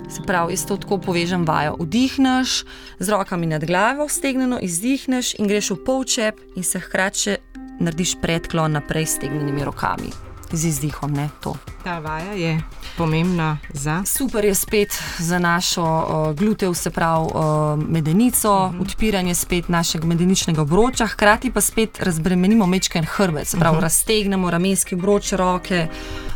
Se 0.10 0.22
pravi, 0.22 0.54
jaz 0.54 0.66
to 0.66 0.78
tako 0.78 0.98
povežem 0.98 1.46
vajo. 1.46 1.76
Vdihneš 1.80 2.64
z 3.00 3.10
rokami 3.10 3.46
nad 3.46 3.66
glavo, 3.66 4.08
stegneno, 4.10 4.60
izdihneš 4.62 5.34
in 5.36 5.48
greš 5.48 5.72
v 5.76 5.84
polčep 5.86 6.40
in 6.56 6.64
se 6.64 6.80
hkrati 6.80 7.36
narediš 7.80 8.16
predklon 8.22 8.72
naprej 8.72 9.06
s 9.06 9.16
stegnenimi 9.20 9.64
rokami. 9.64 10.10
Z 10.52 10.66
izdihom, 10.66 11.12
ne 11.12 11.30
to. 11.44 11.56
Ta 11.84 12.00
vaja 12.00 12.32
je 12.32 12.62
pomembna 12.98 13.58
za. 13.74 14.04
Super 14.06 14.46
je 14.46 14.56
spet 14.56 14.96
za 15.20 15.40
našo 15.40 15.84
uh, 15.84 16.36
glutev, 16.36 16.74
se 16.74 16.90
pravi 16.90 17.28
uh, 17.28 17.84
medenico, 17.90 18.52
uh 18.52 18.74
-huh. 18.74 18.82
odpiranje 18.82 19.36
spet 19.36 19.70
našega 19.70 20.08
medeničnega 20.08 20.62
obroča, 20.62 21.08
hkrati 21.08 21.52
pa 21.52 21.62
spet 21.62 22.00
razbremenimo 22.00 22.66
mečken 22.66 23.06
hrbet, 23.06 23.48
se 23.48 23.58
pravi, 23.58 23.76
uh 23.76 23.80
-huh. 23.80 23.84
raztegnemo 23.84 24.52
ramenjski 24.52 24.96
obroč, 24.96 25.32
roke. 25.32 25.88
Uh, 25.92 26.28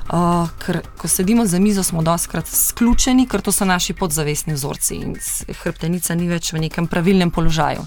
ker 0.60 0.82
ko 0.98 1.08
sedimo 1.08 1.46
za 1.46 1.60
mizo, 1.60 1.84
smo 1.84 2.02
doskrat 2.02 2.48
sključeni, 2.48 3.28
ker 3.28 3.42
to 3.42 3.52
so 3.52 3.66
naši 3.66 3.94
podzavestni 3.94 4.54
vzorci 4.54 4.96
in 4.96 5.16
hrbtenica 5.64 6.16
ni 6.16 6.28
več 6.28 6.52
v 6.54 6.66
nekem 6.68 6.88
pravilnem 6.88 7.32
položaju. 7.32 7.86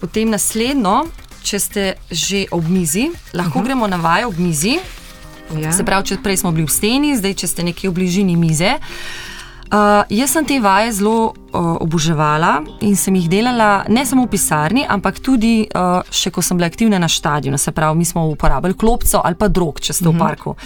Potem 0.00 0.30
naslednjo, 0.30 1.06
če 1.42 1.58
ste 1.58 1.84
že 2.10 2.46
ob 2.50 2.66
mizi, 2.68 3.10
lahko 3.32 3.58
uh 3.58 3.62
-huh. 3.62 3.64
gremo 3.64 3.86
na 3.86 3.96
vajo 3.96 4.28
ob 4.28 4.38
mizi. 4.38 4.78
Ja. 5.62 5.72
Se 5.72 5.84
pravi, 5.84 6.06
če 6.06 6.16
prej 6.22 6.36
smo 6.36 6.52
bili 6.52 6.66
v 6.66 6.70
steni, 6.70 7.16
zdaj 7.16 7.34
če 7.34 7.46
ste 7.46 7.62
nekje 7.62 7.90
v 7.90 7.94
bližini 7.94 8.36
mize. 8.36 8.74
Uh, 9.68 10.04
jaz 10.08 10.30
sem 10.30 10.44
te 10.44 10.60
vaje 10.60 10.92
zelo 10.92 11.32
uh, 11.52 11.76
oboževala 11.80 12.62
in 12.80 12.96
sem 12.96 13.14
jih 13.14 13.28
delala 13.28 13.84
ne 13.88 14.06
samo 14.06 14.24
v 14.24 14.30
pisarni, 14.32 14.86
ampak 14.88 15.20
tudi 15.20 15.68
uh, 15.68 16.00
še 16.10 16.30
ko 16.30 16.42
sem 16.42 16.56
bila 16.56 16.66
aktivna 16.66 16.98
na 16.98 17.08
stadionu. 17.08 17.58
Se 17.58 17.72
pravi, 17.72 17.98
mi 17.98 18.04
smo 18.04 18.26
uporabljali 18.28 18.74
klopco 18.74 19.20
ali 19.24 19.34
pa 19.34 19.48
drog, 19.48 19.80
če 19.80 19.92
ste 19.92 20.08
uh 20.08 20.08
-huh. 20.08 20.12
v 20.12 20.16
mhm. 20.16 20.26
parku. 20.26 20.56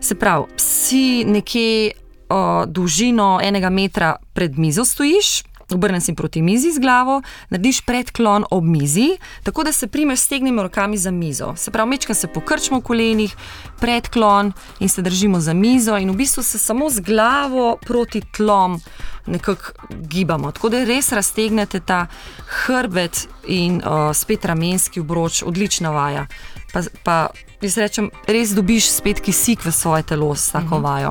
Se 0.00 0.14
pravi, 0.14 0.44
si 0.56 1.24
nekje 1.24 1.92
uh, 2.30 2.66
dolžino 2.66 3.38
enega 3.42 3.70
metra 3.70 4.16
pred 4.32 4.58
mizo 4.58 4.84
stojiš, 4.84 5.42
obrnem 5.74 6.00
se 6.00 6.14
proti 6.14 6.42
mizi 6.42 6.72
z 6.72 6.78
glavo, 6.78 7.22
narediš 7.50 7.80
predklon 7.80 8.44
ob 8.50 8.64
mizi, 8.64 9.18
tako 9.42 9.64
da 9.64 9.72
se 9.72 9.86
primeš 9.86 10.20
s 10.20 10.28
tegnimi 10.28 10.62
rokami 10.62 10.96
za 10.96 11.10
mizo. 11.10 11.54
Se 11.56 11.70
pravi, 11.70 11.90
mečka 11.90 12.14
se 12.14 12.28
pokrčimo 12.28 12.78
v 12.80 12.82
kolenih, 12.82 13.36
predklon 13.80 14.52
in 14.80 14.88
se 14.88 15.02
držimo 15.02 15.40
za 15.40 15.54
mizo, 15.54 15.98
in 15.98 16.10
v 16.10 16.16
bistvu 16.16 16.42
se 16.42 16.58
samo 16.58 16.90
z 16.90 17.00
glavo 17.00 17.76
proti 17.86 18.22
tlom 18.36 18.80
nekako 19.26 19.72
gibamo. 19.90 20.52
Tako 20.52 20.68
da 20.68 20.84
res 20.84 21.12
raztegnete 21.12 21.80
ta 21.80 22.06
hrbet 22.46 23.28
in 23.46 23.76
uh, 23.76 24.14
spet 24.14 24.44
ramenski 24.44 25.00
obroč, 25.00 25.42
odlična 25.42 25.90
vaja. 25.90 26.26
Pa, 26.72 26.82
pa 27.02 27.16
Jaz 27.58 27.74
rečem, 27.74 28.06
res 28.30 28.52
dobiš 28.54 28.86
spet 28.86 29.18
kisik 29.18 29.64
v 29.66 29.72
svoje 29.74 30.04
telo 30.06 30.30
s 30.30 30.54
tako 30.54 30.78
mhm. 30.78 30.84
vajo. 30.84 31.10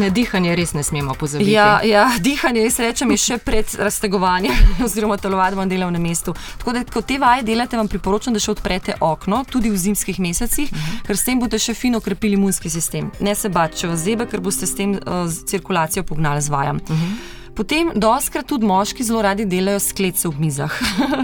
Ne, 0.00 0.08
dihanje 0.10 0.54
res 0.56 0.72
ne 0.72 0.80
smemo 0.82 1.12
pozabiti. 1.14 1.52
Ja, 1.52 1.84
ja 1.84 2.08
dihanje, 2.16 2.62
jaz 2.64 2.78
rečem, 2.80 3.12
je 3.12 3.20
še 3.20 3.36
pred 3.44 3.68
raztegovanjem 3.76 4.56
oziroma 4.86 5.20
telovadbo 5.20 5.60
na 5.60 5.68
delovnem 5.68 6.00
mestu. 6.00 6.32
Tako 6.56 6.78
da, 6.78 6.84
ko 6.88 7.04
te 7.04 7.20
vaje 7.20 7.44
delate, 7.44 7.76
vam 7.76 7.92
priporočam, 7.92 8.32
da 8.32 8.40
še 8.40 8.54
odprete 8.56 8.96
okno, 9.04 9.42
tudi 9.52 9.68
v 9.68 9.76
zimskih 9.76 10.16
mesecih, 10.16 10.72
uh 10.72 10.78
mhm. 10.78 10.88
-huh. 10.88 11.06
ker 11.06 11.16
s 11.16 11.28
tem 11.28 11.40
boste 11.40 11.60
še 11.60 11.74
fino 11.74 12.00
krepili 12.00 12.40
imunski 12.40 12.72
sistem. 12.72 13.12
Ne 13.20 13.34
se 13.34 13.48
bati, 13.48 13.76
če 13.76 13.92
vas 13.92 14.00
zebe, 14.00 14.26
ker 14.26 14.40
boste 14.40 14.66
s 14.66 14.74
tem 14.74 14.96
uh, 14.96 15.28
cirkulacijo 15.28 16.08
pognali 16.08 16.40
z 16.40 16.48
vajam. 16.48 16.80
Uh 16.88 16.90
mhm. 16.90 17.04
-huh. 17.04 17.36
Potem, 17.56 17.88
doskrat 17.96 18.44
tudi 18.46 18.66
moški 18.68 19.04
zelo 19.04 19.22
radi 19.24 19.46
delajo 19.48 19.80
sklece 19.80 20.28
v 20.28 20.40
mizah. 20.44 20.72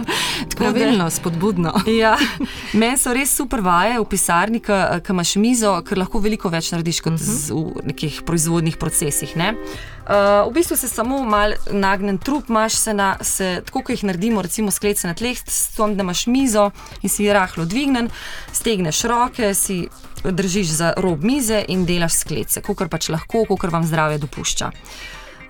Pravilno, 0.57 1.11
spodbudno. 1.11 1.75
ja, 2.03 2.15
Meni 2.73 2.97
so 2.97 3.13
res 3.13 3.35
super 3.37 3.61
vaje 3.61 3.99
v 4.01 4.07
pisarni, 4.09 4.63
ki 4.65 5.13
imaš 5.13 5.35
mizo, 5.37 5.75
ker 5.85 6.01
lahko 6.01 6.23
veliko 6.25 6.49
več 6.53 6.71
narediš 6.73 7.03
kot 7.05 7.13
uh 7.13 7.21
-huh. 7.21 7.37
z, 7.37 7.53
v 7.53 7.87
nekih 7.93 8.23
proizvodnih 8.25 8.77
procesih. 8.81 9.37
Ne? 9.37 9.53
Uh, 9.53 10.49
v 10.49 10.55
bistvu 10.55 10.77
se 10.77 10.89
samo 10.89 11.23
malo 11.25 11.55
nagnem, 11.71 12.19
trup 12.19 12.49
imaš, 12.49 12.73
se 12.73 12.95
na, 12.95 13.17
se, 13.21 13.63
tako 13.67 13.83
kot 13.83 13.91
jih 13.91 14.05
naredimo, 14.05 14.43
recimo 14.43 14.71
sklece 14.71 15.09
na 15.09 15.15
tleh, 15.15 15.39
s 15.47 15.77
da 15.77 16.03
imaš 16.03 16.27
mizo 16.27 16.71
in 17.03 17.09
si 17.09 17.33
rahlo 17.33 17.65
dvignen, 17.65 18.09
stegneš 18.53 19.05
roke, 19.05 19.55
si 19.55 19.89
držiš 20.25 20.67
za 20.67 20.95
rob 20.97 21.25
mize 21.25 21.65
in 21.69 21.87
delaš 21.87 22.13
sklece, 22.13 22.63
kot 22.63 22.91
pač 22.91 23.09
lahko, 23.09 23.45
kot 23.45 23.73
vam 23.73 23.85
zdravje 23.85 24.19
dopušča. 24.19 24.71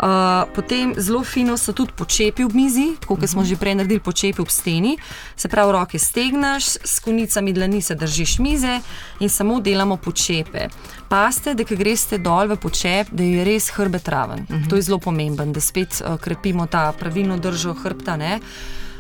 Uh, 0.02 0.08
potem 0.54 0.94
zelo 0.98 1.22
fino 1.22 1.54
so 1.56 1.70
tudi 1.72 1.92
počepi 1.94 2.42
v 2.42 2.50
mizi, 2.54 2.86
kot 3.06 3.22
smo 3.22 3.46
že 3.46 3.54
prej 3.54 3.78
naredili, 3.78 4.02
počepi 4.02 4.42
v 4.42 4.50
steni. 4.50 4.92
Se 5.38 5.46
pravi, 5.46 5.72
roke 5.72 5.98
stegneš, 5.98 6.82
s 6.82 6.98
konicami 6.98 7.54
dlani 7.54 7.78
se 7.78 7.94
držiš 7.94 8.38
mize 8.42 8.80
in 9.22 9.30
samo 9.30 9.60
delamo 9.62 9.96
počepe. 9.96 10.74
Paste, 11.06 11.54
da 11.54 11.62
greste 11.62 12.18
dol 12.18 12.50
v 12.50 12.58
počep, 12.58 13.14
da 13.14 13.22
je 13.22 13.44
res 13.46 13.70
hrbet 13.70 14.08
raven. 14.08 14.42
Uh 14.50 14.56
-huh. 14.56 14.68
To 14.68 14.76
je 14.76 14.82
zelo 14.82 14.98
pomembno, 14.98 15.46
da 15.46 15.60
spet 15.60 16.02
uh, 16.02 16.18
krepimo 16.18 16.66
ta 16.66 16.92
pravilno 16.92 17.38
držo 17.38 17.74
hrbta, 17.74 18.16
ne? 18.16 18.40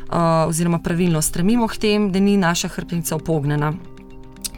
Uh, 0.06 0.46
oziroma 0.48 0.78
pravilno 0.78 1.22
stremimo 1.22 1.66
k 1.68 1.76
temu, 1.76 2.10
da 2.10 2.20
ni 2.20 2.36
naša 2.36 2.68
hrbtnica 2.68 3.16
opognjena. 3.16 3.72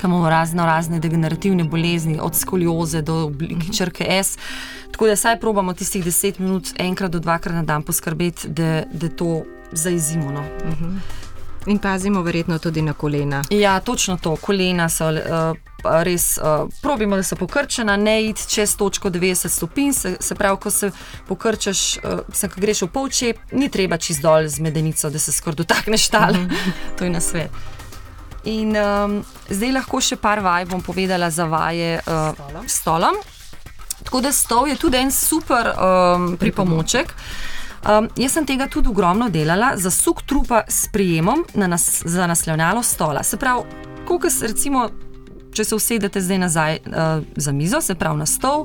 Imamo 0.05 0.31
razno 0.31 0.67
razne 0.67 0.99
degenerativne 1.01 1.65
bolezni, 1.65 2.19
od 2.23 2.37
skolioze 2.37 3.03
do 3.03 3.15
oblike 3.15 3.73
črke 3.73 4.05
S. 4.09 4.39
Tako 4.91 5.07
da 5.07 5.17
saj 5.17 5.41
probamo 5.41 5.73
tistih 5.73 6.05
10 6.05 6.41
minut, 6.41 6.69
enkrat 6.79 7.11
do 7.11 7.19
dvakrat 7.19 7.55
na 7.55 7.63
dan 7.63 7.83
poskrbeti, 7.83 8.49
da, 8.49 8.83
da 8.93 9.09
to 9.09 9.43
zaizimo. 9.73 10.31
No. 10.33 10.41
Uh 10.41 10.71
mhm. 10.71 10.85
-huh. 10.85 10.99
In 11.67 11.79
pazimo 11.79 12.23
verjetno 12.23 12.59
tudi 12.59 12.83
na 12.83 12.93
kolena. 12.93 13.43
Ja, 13.51 13.81
točno 13.81 14.17
to, 14.17 14.37
kolena 14.37 14.89
so. 14.89 15.09
Uh, 15.09 15.57
Res 16.03 16.39
uh, 16.39 16.69
probimo, 16.83 17.17
da 17.17 17.23
so 17.23 17.37
pokrčena, 17.37 17.97
ne 17.97 18.25
id 18.25 18.47
čez 18.49 18.77
točko 18.77 19.11
90 19.11 19.49
stopinj. 19.49 19.93
Se, 19.93 20.17
se 20.21 20.35
pravi, 20.35 20.57
ko 20.57 20.71
se 20.71 20.91
pokrčeš, 21.29 21.97
uh, 21.97 22.21
se, 22.33 22.49
ko 22.49 22.61
greš 22.61 22.83
v 22.83 22.87
polčep, 22.89 23.37
ni 23.53 23.69
treba 23.69 23.97
čez 23.97 24.19
dol 24.21 24.49
z 24.49 24.61
medenico, 24.61 25.11
da 25.11 25.19
se 25.19 25.33
skoraj 25.33 25.57
dotakneš 25.57 26.09
tal. 26.09 26.33
Mm 26.33 26.49
-hmm. 26.49 26.73
to 26.99 27.05
je 27.05 27.11
na 27.11 27.21
svet. 27.21 27.51
In 28.45 28.77
um, 28.77 29.21
zdaj 29.49 29.73
lahko 29.73 30.01
še 30.05 30.19
par 30.21 30.43
vaj 30.45 30.67
bom 30.69 30.83
povedala 30.85 31.31
za 31.33 31.47
vaje 31.49 31.97
uh, 32.05 32.37
s 32.67 32.81
stolom. 32.83 33.17
Tako 34.05 34.21
da 34.21 34.33
stol 34.33 34.69
je 34.69 34.77
tudi 34.77 35.01
en 35.01 35.13
super 35.13 35.71
um, 35.73 36.35
pripomoček. 36.37 37.15
Um, 37.85 38.09
jaz 38.17 38.37
sem 38.37 38.47
tega 38.49 38.67
tudi 38.69 38.89
ogromno 38.89 39.31
delala 39.33 39.75
za 39.77 39.91
suk 39.93 40.23
trupa 40.29 40.63
s 40.69 40.89
prijemom 40.93 41.45
na 41.55 41.67
nas, 41.67 42.03
za 42.05 42.27
naslovnjalo 42.27 42.83
stola. 42.83 43.23
Se 43.23 43.37
pravi, 43.37 43.65
se, 44.31 44.47
recimo, 44.47 44.89
če 45.53 45.65
se 45.65 45.75
usedete 45.75 46.21
zdaj 46.21 46.39
nazaj 46.39 46.79
uh, 46.87 47.25
za 47.37 47.53
mizo, 47.53 47.81
se 47.81 47.95
pravi 47.95 48.19
na 48.19 48.27
stol. 48.27 48.65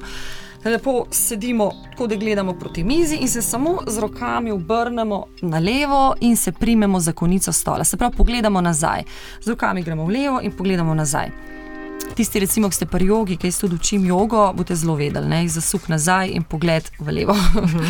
Lepo 0.65 1.05
sedimo, 1.11 1.71
tako 1.91 2.07
da 2.07 2.15
gledamo 2.15 2.53
proti 2.53 2.83
mizi, 2.83 3.15
in 3.15 3.27
se 3.27 3.41
samo 3.41 3.77
z 3.87 3.99
rokami 3.99 4.51
obrnemo 4.51 5.25
na 5.41 5.59
levo, 5.59 6.15
in 6.19 6.37
se 6.37 6.51
primemo 6.51 6.99
za 6.99 7.11
konico 7.11 7.51
stola. 7.51 7.83
Se 7.83 7.97
pravi, 7.97 8.15
pogledamo 8.17 8.61
nazaj. 8.61 9.03
Z 9.41 9.47
rokami 9.47 9.83
gremo 9.83 10.05
v 10.05 10.09
levo 10.09 10.41
in 10.41 10.51
pogledamo 10.51 10.93
nazaj 10.93 11.49
tisti, 12.19 12.39
recimo, 12.39 12.67
ki 12.69 12.75
ste 12.75 12.85
pri 12.85 13.05
jogi, 13.05 13.37
ki 13.39 13.51
ste 13.51 13.63
tudi 13.63 13.75
učim 13.79 14.05
jogo, 14.05 14.49
boste 14.53 14.75
zelo 14.75 14.97
vedeli, 14.99 15.27
ne? 15.27 15.47
zasuk 15.47 15.87
nazaj 15.87 16.33
in 16.35 16.43
pogled 16.43 16.89
v 16.99 17.13
levo. 17.15 17.33
Uh 17.33 17.63
-huh. 17.63 17.85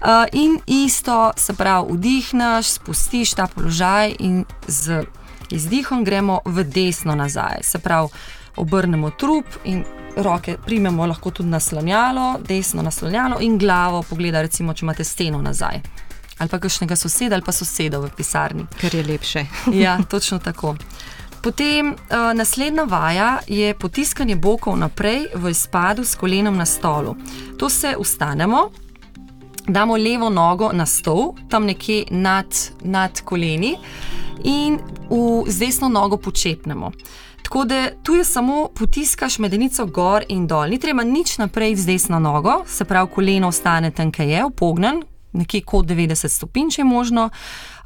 uh, 0.00 0.24
in 0.32 0.56
isto, 0.66 1.32
se 1.36 1.52
pravi, 1.52 1.92
vdihneš, 1.92 2.66
spustiš 2.66 3.34
ta 3.34 3.46
položaj 3.46 4.16
in 4.18 4.44
z 4.66 5.04
izdihom 5.50 6.04
gremo 6.04 6.40
v 6.44 6.64
desno 6.64 7.14
nazaj. 7.14 7.62
Se 7.62 7.78
pravi, 7.78 8.08
obrnemo 8.56 9.10
trup 9.10 9.46
in 9.64 9.84
roke 10.16 10.56
primemo 10.66 11.06
lahko 11.06 11.30
tudi 11.30 11.48
naslonjalo, 11.48 12.38
desno 12.48 12.82
naslonjalo 12.82 13.40
in 13.40 13.58
glavo 13.58 14.02
pogleda, 14.02 14.42
recimo, 14.42 14.74
če 14.74 14.84
imate 14.84 15.04
steno 15.04 15.42
nazaj. 15.42 15.80
Ali 16.38 16.52
pa 16.52 16.58
kakšnega 16.58 16.96
soseda 16.96 17.36
ali 17.36 17.44
pa 17.44 17.52
soseda 17.52 17.98
v 17.98 18.10
pisarni. 18.16 18.66
Ker 18.80 18.94
je 18.94 19.04
lepše. 19.04 19.46
ja, 19.84 19.98
točno 20.10 20.38
tako. 20.38 20.76
Potem 21.42 21.92
uh, 21.92 22.32
naslednja 22.34 22.82
vaja 22.82 23.38
je 23.46 23.74
potiskanje 23.74 24.36
bokov 24.36 24.76
naprej 24.76 25.28
v 25.34 25.50
izpadu 25.50 26.04
s 26.04 26.16
kolenom 26.16 26.56
na 26.56 26.66
stolu. 26.66 27.14
To 27.58 27.68
se 27.68 27.94
ustanemo, 27.98 28.70
damo 29.68 29.96
levo 29.96 30.30
nogo 30.30 30.72
na 30.72 30.86
stol, 30.86 31.34
tam 31.48 31.66
nekje 31.66 32.04
nad, 32.10 32.46
nad 32.82 33.20
koleni, 33.24 33.76
in 34.44 34.78
v, 35.10 35.44
z 35.46 35.58
desno 35.58 35.88
nogo 35.88 36.16
počepnemo. 36.16 36.92
Tako 37.46 37.64
da 37.64 37.90
tu 38.02 38.14
je 38.14 38.24
samo 38.24 38.68
potiskaš 38.74 39.38
medenico 39.38 39.86
gor 39.86 40.24
in 40.28 40.46
dol, 40.46 40.66
ni 40.66 40.80
treba 40.82 41.04
nič 41.04 41.38
naprej 41.38 41.76
z 41.76 41.86
desno 41.86 42.18
nogo, 42.18 42.64
se 42.66 42.84
pravi, 42.84 43.10
koleno 43.14 43.48
ostane 43.48 43.90
tam, 43.90 44.10
kjer 44.12 44.28
je, 44.28 44.44
upognen, 44.44 45.02
nekje 45.32 45.60
kot 45.62 45.86
90 45.86 46.28
stopinj, 46.28 46.72
če 46.74 46.80
je 46.80 46.84
možno. 46.84 47.28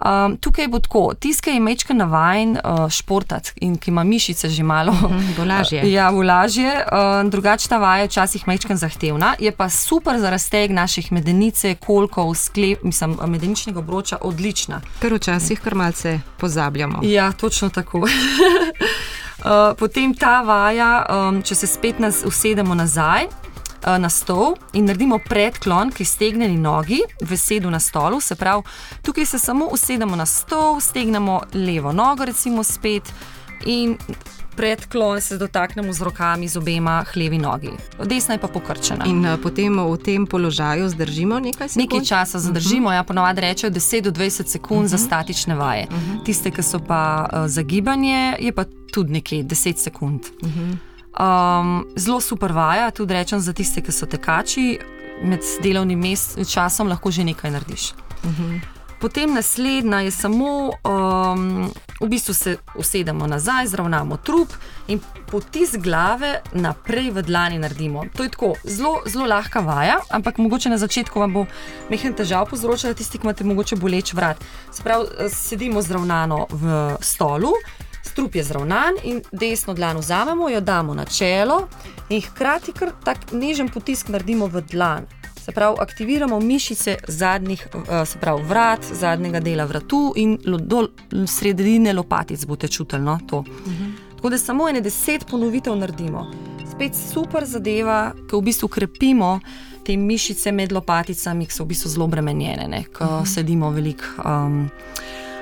Um, 0.00 0.38
tukaj 0.40 0.68
bo 0.72 0.80
tako, 0.80 1.02
tiskaj 1.12 1.54
je 1.54 1.60
mečka 1.60 1.94
navajen 1.94 2.56
uh, 2.56 2.86
športati 2.88 3.52
in 3.60 3.76
ki 3.76 3.90
ima 3.90 4.04
mišice 4.04 4.48
že 4.48 4.62
malo. 4.64 4.92
Mhm, 4.92 5.32
bo 5.36 5.44
lažje. 5.44 5.82
Ja, 5.92 6.08
bo 6.12 6.22
lažje. 6.22 6.72
Uh, 6.88 7.28
drugače 7.30 7.68
ta 7.68 7.78
vaja 7.78 8.06
je 8.06 8.08
včasih 8.08 8.48
mečka 8.48 8.76
zahtevna, 8.76 9.34
je 9.38 9.52
pa 9.52 9.68
super 9.68 10.20
za 10.20 10.30
razteg 10.30 10.70
naših 10.70 11.12
medenice, 11.12 11.74
kolkov, 11.74 12.34
sklep, 12.34 12.80
mislim, 12.82 13.18
medeničnega 13.26 13.78
obroča 13.78 14.16
odlična. 14.20 14.80
Ker 15.00 15.20
včasih 15.20 15.60
kar 15.60 15.74
malce 15.74 16.20
pozabljamo. 16.40 17.04
Ja, 17.04 17.32
točno 17.32 17.68
tako. 17.68 18.06
Uh, 19.40 19.73
potem 19.78 20.12
ta 20.14 20.42
vaja, 20.44 21.06
um, 21.09 21.38
če 21.42 21.54
se 21.62 21.66
spet 21.66 22.00
nas 22.02 22.20
usedemo 22.28 22.75
nazaj 22.76 23.25
uh, 23.26 23.97
na 23.97 24.11
stol 24.12 24.59
in 24.76 24.85
naredimo 24.85 25.16
predklon, 25.25 25.94
ki 25.97 26.04
stegneni 26.04 26.59
nogi 26.61 27.00
v 27.25 27.38
sedu 27.40 27.73
na 27.73 27.80
stolu. 27.80 28.20
Se 28.20 28.37
pravi, 28.37 28.66
tukaj 29.02 29.26
se 29.26 29.40
samo 29.40 29.70
usedemo 29.73 30.16
na 30.16 30.26
stol, 30.28 30.80
stegnemo 30.80 31.40
levo 31.54 31.92
nogo, 31.92 32.28
recimo 32.28 32.64
spet 32.64 33.09
in. 33.64 33.97
Predklon 34.60 35.20
se 35.20 35.38
dotaknemo 35.38 35.92
z 35.92 36.02
rokami, 36.02 36.48
z 36.48 36.56
obema 36.56 37.04
hlevi 37.12 37.38
nogi, 37.38 37.70
desna 38.04 38.34
je 38.34 38.40
pa 38.40 38.48
pokrčena. 38.48 39.06
In 39.08 39.24
uh, 39.24 39.38
potem 39.42 39.72
v 39.72 39.96
tem 39.96 40.26
položaju 40.26 40.88
zdržimo 40.88 41.38
nekaj 41.40 41.68
sekund. 41.68 41.80
Nekaj 41.80 42.04
časa 42.04 42.38
zadržimo, 42.38 42.88
uh 42.88 42.92
-huh. 42.92 42.96
ja, 42.96 43.04
ponovadi 43.04 43.40
rečejo 43.40 43.70
10 43.70 44.00
do 44.00 44.10
20 44.10 44.46
sekund 44.46 44.80
uh 44.80 44.84
-huh. 44.84 44.88
za 44.88 44.98
statične 44.98 45.54
vaje. 45.54 45.86
Uh 45.90 45.96
-huh. 45.96 46.24
Tiste, 46.24 46.50
ki 46.50 46.62
so 46.62 46.78
pa 46.78 47.28
uh, 47.32 47.46
za 47.46 47.62
gibanje, 47.62 48.36
je 48.40 48.52
pa 48.52 48.64
tudi 48.92 49.12
nekaj 49.12 49.38
10 49.38 49.76
sekund. 49.76 50.20
Uh 50.42 50.48
-huh. 50.48 50.76
um, 51.60 51.86
zelo 51.96 52.20
super 52.20 52.52
vaja, 52.52 52.90
tudi 52.90 53.14
rečem 53.14 53.40
za 53.40 53.52
tiste, 53.52 53.80
ki 53.80 53.92
so 53.92 54.06
tekači, 54.06 54.78
med 55.22 55.40
delovnim 55.62 55.98
mest, 55.98 56.38
časom 56.52 56.88
lahko 56.88 57.10
že 57.10 57.24
nekaj 57.24 57.50
narediš. 57.50 57.92
Uh 58.24 58.30
-huh. 58.30 58.60
Potem 59.00 59.34
naslednja 59.34 60.00
je 60.00 60.10
samo, 60.10 60.70
um, 60.84 61.72
v 62.00 62.09
bistvu 62.09 62.35
se 62.35 62.57
usedemo 62.75 63.26
nazaj, 63.26 63.66
zravnamo 63.66 64.16
trup 64.16 64.49
in 64.88 65.00
potis 65.30 65.76
glave 65.76 66.40
naprej 66.52 67.11
v 67.11 67.23
dlani 67.23 67.59
naredimo. 67.59 68.04
To 68.16 68.23
je 68.23 68.33
tako 68.33 68.54
zelo, 68.64 69.02
zelo 69.07 69.26
lahka 69.26 69.61
vaja, 69.61 70.00
ampak 70.11 70.38
mogoče 70.38 70.71
na 70.71 70.78
začetku 70.78 71.21
vam 71.21 71.33
bo 71.33 71.45
mehen 71.90 72.14
težav 72.16 72.49
povzročala 72.50 72.95
tisti, 72.95 73.19
ki 73.19 73.28
imate 73.28 73.45
mogoče 73.45 73.76
boleč 73.76 74.14
vrat. 74.14 74.40
Se 74.73 74.83
pravi, 74.83 75.28
sedimo 75.28 75.83
zravnano 75.83 76.47
v 76.50 76.97
stolu. 77.00 77.52
Strup 78.02 78.35
je 78.35 78.45
zravnan 78.45 78.97
in 79.04 79.21
desno 79.33 79.75
dlan 79.75 79.99
vzamemo, 80.00 80.49
jo 80.49 80.61
damo 80.61 80.95
na 80.95 81.04
čelo 81.04 81.69
in 82.09 82.23
hkrati 82.23 82.73
kar 82.73 82.90
tak 83.04 83.33
nežen 83.33 83.69
potisk 83.69 84.09
naredimo 84.09 84.47
v 84.47 84.64
dlan. 84.73 85.07
Se 85.44 85.52
pravi, 85.52 85.76
aktiviramo 85.80 86.40
mišice 86.40 86.97
zadnjih, 87.09 87.68
se 88.06 88.18
pravi, 88.18 88.42
vrat, 88.42 88.85
zadnjega 88.92 89.40
dela 89.40 89.64
vratu 89.64 90.12
in 90.16 90.38
do 90.44 90.88
sredine 91.26 91.92
lopatic 91.92 92.44
boste 92.47 92.68
čutili 92.68 93.02
no, 93.02 93.18
to. 93.28 93.38
Uh 93.38 93.47
-huh. 93.47 93.92
Tako 94.16 94.30
da 94.30 94.38
samo 94.38 94.68
ene 94.68 94.80
deset 94.80 95.26
ponovitev 95.30 95.76
naredimo. 95.76 96.30
Spet 96.73 96.92
super 97.12 97.44
zadeva, 97.44 98.12
ki 98.30 98.37
v 98.37 98.40
bistvu 98.40 98.68
krepimo 98.68 99.40
te 99.87 99.97
mišice 99.97 100.52
med 100.52 100.73
lopaticami, 100.73 101.47
ki 101.47 101.52
so 101.52 101.64
v 101.64 101.66
bistvu 101.66 101.90
zelo 101.90 102.06
bremenjene, 102.06 102.85
ko 102.85 103.04
uh 103.04 103.11
-huh. 103.11 103.35
sedimo 103.35 103.70
veliko 103.70 104.04
um, 104.25 104.70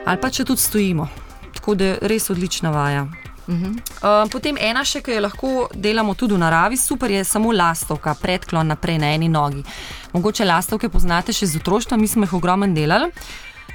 ali 0.07 0.21
pa 0.21 0.31
če 0.31 0.45
tudi 0.45 0.61
stojimo. 0.61 1.09
Tako 1.55 1.75
da 1.75 1.97
res 2.01 2.31
odlična 2.31 2.71
vaja. 2.71 3.09
Uh 3.49 3.55
-huh. 3.55 4.25
uh, 4.25 4.31
potem 4.31 4.57
ena 4.61 4.85
še, 4.85 5.01
ki 5.01 5.11
jo 5.11 5.21
lahko 5.21 5.69
delamo 5.75 6.15
tudi 6.15 6.35
v 6.35 6.39
naravi, 6.39 6.77
super 6.77 7.11
je 7.11 7.25
samo 7.25 7.53
lastovka, 7.53 8.15
predklon 8.15 8.67
naprej 8.67 8.99
na 8.99 9.07
eni 9.15 9.29
nogi. 9.29 9.65
Mogoče 10.13 10.45
lastovke 10.45 10.89
poznate 10.89 11.33
še 11.33 11.47
z 11.47 11.57
otroštva, 11.57 11.97
mi 11.97 12.09
smo 12.09 12.23
jih 12.23 12.35
ogromno 12.35 12.67
delali. 12.67 13.11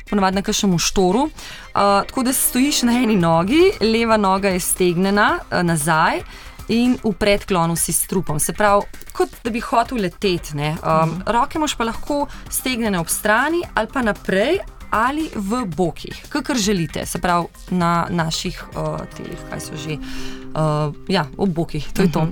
Ponovadi 0.10 0.36
na 0.36 0.42
kažem 0.42 0.80
štoru. 0.80 1.24
Uh, 1.24 1.32
tako 2.08 2.24
da 2.24 2.34
stojiš 2.34 2.82
na 2.84 2.92
eni 2.92 3.16
nogi, 3.16 3.72
leva 3.82 4.18
noga 4.18 4.50
je 4.50 4.60
stegnjena 4.60 5.40
uh, 5.52 5.64
nazaj 5.64 6.22
in 6.68 6.98
v 7.04 7.14
predklonu 7.14 7.76
si 7.76 7.94
s 7.94 8.08
trupom. 8.08 8.40
Se 8.40 8.54
pravi, 8.54 8.82
kot 9.12 9.30
da 9.44 9.50
bi 9.50 9.60
hotel 9.60 9.98
leteti. 9.98 10.54
Um, 10.54 10.60
-huh. 10.60 11.32
Roke 11.32 11.58
imaš 11.58 11.76
pa 11.76 11.84
lahko 11.84 12.28
stegnjene 12.50 13.00
ob 13.00 13.08
strani 13.08 13.62
ali 13.76 13.88
pa 13.94 14.02
naprej 14.02 14.60
ali 14.94 15.30
v 15.36 15.66
bokih, 15.66 16.26
kakor 16.30 16.58
želite, 16.58 17.06
se 17.06 17.20
pravi 17.22 17.46
na 17.70 18.08
naših 18.10 18.64
uh, 18.78 19.00
telih, 19.18 19.40
kaj 19.50 19.60
so 19.60 19.78
že. 19.78 19.98
Uh, 20.54 20.94
ja, 21.08 21.26
ob 21.38 21.50
bokih, 21.50 21.88
to 21.94 22.02
je 22.02 22.12
to. 22.12 22.28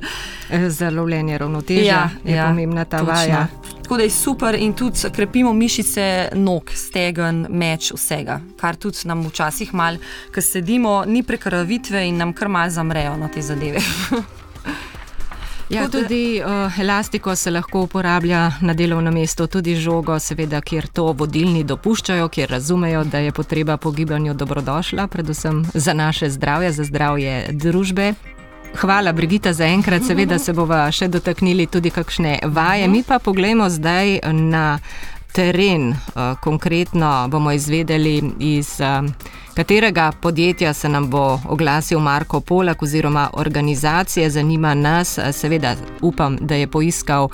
Za 0.78 0.90
lovljenje 0.90 1.38
ravnotežja 1.38 1.84
ja, 1.84 2.10
je 2.24 2.36
ja, 2.36 2.48
pomembna 2.48 2.84
ta 2.84 2.98
točno. 2.98 3.12
vaja. 3.12 3.46
Tako 3.82 3.96
da 3.96 4.02
je 4.02 4.10
super 4.10 4.54
in 4.54 4.72
tudi 4.72 4.98
krepimo 5.14 5.52
mišice 5.52 6.28
nog, 6.34 6.70
stegen, 6.74 7.46
meč, 7.50 7.92
vsega. 7.94 8.40
Kar 8.60 8.76
tudi 8.76 8.98
nam 9.04 9.26
včasih 9.26 9.74
malo, 9.74 9.98
ko 10.34 10.40
sedimo, 10.40 11.04
ni 11.06 11.22
prekrvitve 11.22 12.08
in 12.08 12.16
nam 12.16 12.32
kar 12.32 12.48
mal 12.48 12.70
zamrejo 12.70 13.16
na 13.16 13.28
te 13.28 13.42
zadeve. 13.42 13.78
Ja, 15.72 15.88
tudi 15.88 16.42
uh, 16.44 16.80
elastiko 16.80 17.36
se 17.36 17.50
lahko 17.50 17.80
uporablja 17.80 18.52
na 18.60 18.74
delovnem 18.74 19.14
mestu, 19.14 19.46
tudi 19.46 19.72
žogo, 19.76 20.18
seveda, 20.20 20.60
kjer 20.60 20.86
to 20.92 21.06
vodilni 21.16 21.62
dopuščajo, 21.64 22.28
kjer 22.28 22.50
razumejo, 22.50 23.04
da 23.04 23.22
je 23.24 23.32
potreba 23.32 23.76
po 23.76 23.90
gibanju 23.90 24.34
dobrodošla, 24.34 25.06
predvsem 25.06 25.64
za 25.74 25.94
naše 25.94 26.30
zdravje, 26.30 26.72
za 26.72 26.84
zdravje 26.84 27.46
družbe. 27.52 28.12
Hvala, 28.74 29.12
Brigita, 29.12 29.52
za 29.52 29.64
enkrat. 29.64 30.04
Seveda 30.04 30.38
se 30.38 30.52
bova 30.52 30.84
še 30.92 31.08
dotaknili 31.08 31.66
tudi 31.66 31.90
kakšne 31.90 32.38
vaje. 32.52 32.88
Mi 32.88 33.02
pa 33.02 33.18
pogledamo 33.18 33.70
zdaj 33.70 34.18
na 34.32 34.78
teren. 35.32 35.88
Uh, 35.92 36.36
konkretno 36.40 37.28
bomo 37.32 37.52
izvedeli 37.52 38.20
iz. 38.38 38.76
Katerega 39.54 40.12
podjetja 40.20 40.72
se 40.72 40.88
nam 40.88 41.10
bo 41.10 41.40
oglasil 41.48 41.98
Marko 41.98 42.40
Polak 42.40 42.82
oziroma 42.82 43.30
organizacije, 43.32 44.30
zanima 44.30 44.74
nas, 44.74 45.18
seveda 45.32 45.74
upam, 46.00 46.36
da 46.40 46.54
je 46.54 46.66
poiskal 46.66 47.28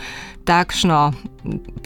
takšno 0.45 1.13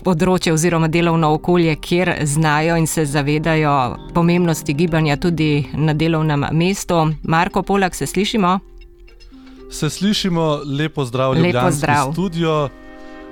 področje 0.04 0.54
oziroma 0.54 0.88
delovno 0.88 1.34
okolje, 1.36 1.74
kjer 1.76 2.14
znajo 2.24 2.76
in 2.80 2.86
se 2.86 3.04
zavedajo 3.04 3.74
pomembnosti 4.14 4.74
gibanja 4.74 5.16
tudi 5.16 5.66
na 5.74 5.92
delovnem 5.92 6.46
mestu. 6.52 7.02
Marko 7.22 7.62
Polak, 7.62 7.94
se 7.94 8.06
slišimo? 8.06 8.58
Se 9.70 9.90
slišimo, 9.90 10.62
lepo 10.64 11.04
zdrav, 11.04 11.36
lepo 11.36 11.70
zdrav. 11.70 12.12
Studio. 12.12 12.81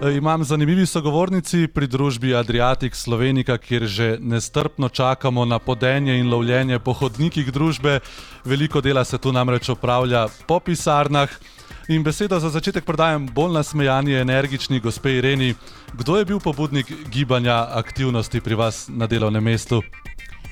E, 0.02 0.16
imam 0.16 0.44
zanimivi 0.44 0.86
sogovornici 0.86 1.66
pri 1.68 1.86
družbi 1.86 2.32
Adriatic 2.34 2.96
Slovenika, 2.96 3.58
kjer 3.58 3.84
že 3.84 4.16
nestrpno 4.20 4.88
čakamo 4.88 5.44
na 5.44 5.58
podenje 5.58 6.16
in 6.18 6.30
lovljenje 6.30 6.78
po 6.78 6.92
hodnikih 6.92 7.52
družbe. 7.52 8.00
Veliko 8.44 8.80
dela 8.80 9.04
se 9.04 9.18
tu 9.18 9.32
namreč 9.32 9.68
opravlja 9.68 10.26
po 10.46 10.60
pisarnah. 10.60 11.28
In 11.88 12.02
besedo 12.02 12.40
za 12.40 12.48
začetek 12.48 12.84
predajam 12.84 13.28
bolj 13.28 13.52
nasmejani, 13.52 14.14
energični 14.14 14.80
gospe 14.80 15.12
Ireni. 15.18 15.54
Kdo 15.92 16.16
je 16.16 16.24
bil 16.24 16.40
pobudnik 16.40 16.92
gibanja 17.12 17.66
aktivnosti 17.76 18.40
pri 18.40 18.54
vas 18.54 18.88
na 18.88 19.06
delovnem 19.06 19.44
mestu? 19.44 19.82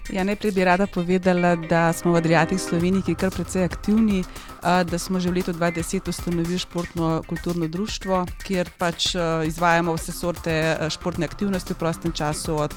Ja, 0.09 0.25
najprej 0.25 0.53
bi 0.53 0.65
rada 0.65 0.87
povedala, 0.87 1.57
da 1.57 1.93
smo 1.93 2.13
v 2.13 2.17
Adriatih 2.17 2.61
Sloveniji 2.61 3.13
kar 3.15 3.29
precej 3.29 3.65
aktivni, 3.65 4.23
da 4.63 4.99
smo 4.99 5.21
že 5.21 5.29
v 5.29 5.37
letu 5.37 5.53
2010 5.53 6.09
ustanovili 6.09 6.59
športno 6.59 7.23
kulturno 7.29 7.69
društvo, 7.69 8.25
kjer 8.41 8.71
pač 8.79 9.13
izvajamo 9.47 9.93
vse 9.93 10.13
sorte 10.13 10.55
športne 10.89 11.29
aktivnosti 11.29 11.75
v 11.75 11.79
prostem 11.79 12.13
času, 12.13 12.57
od 12.57 12.73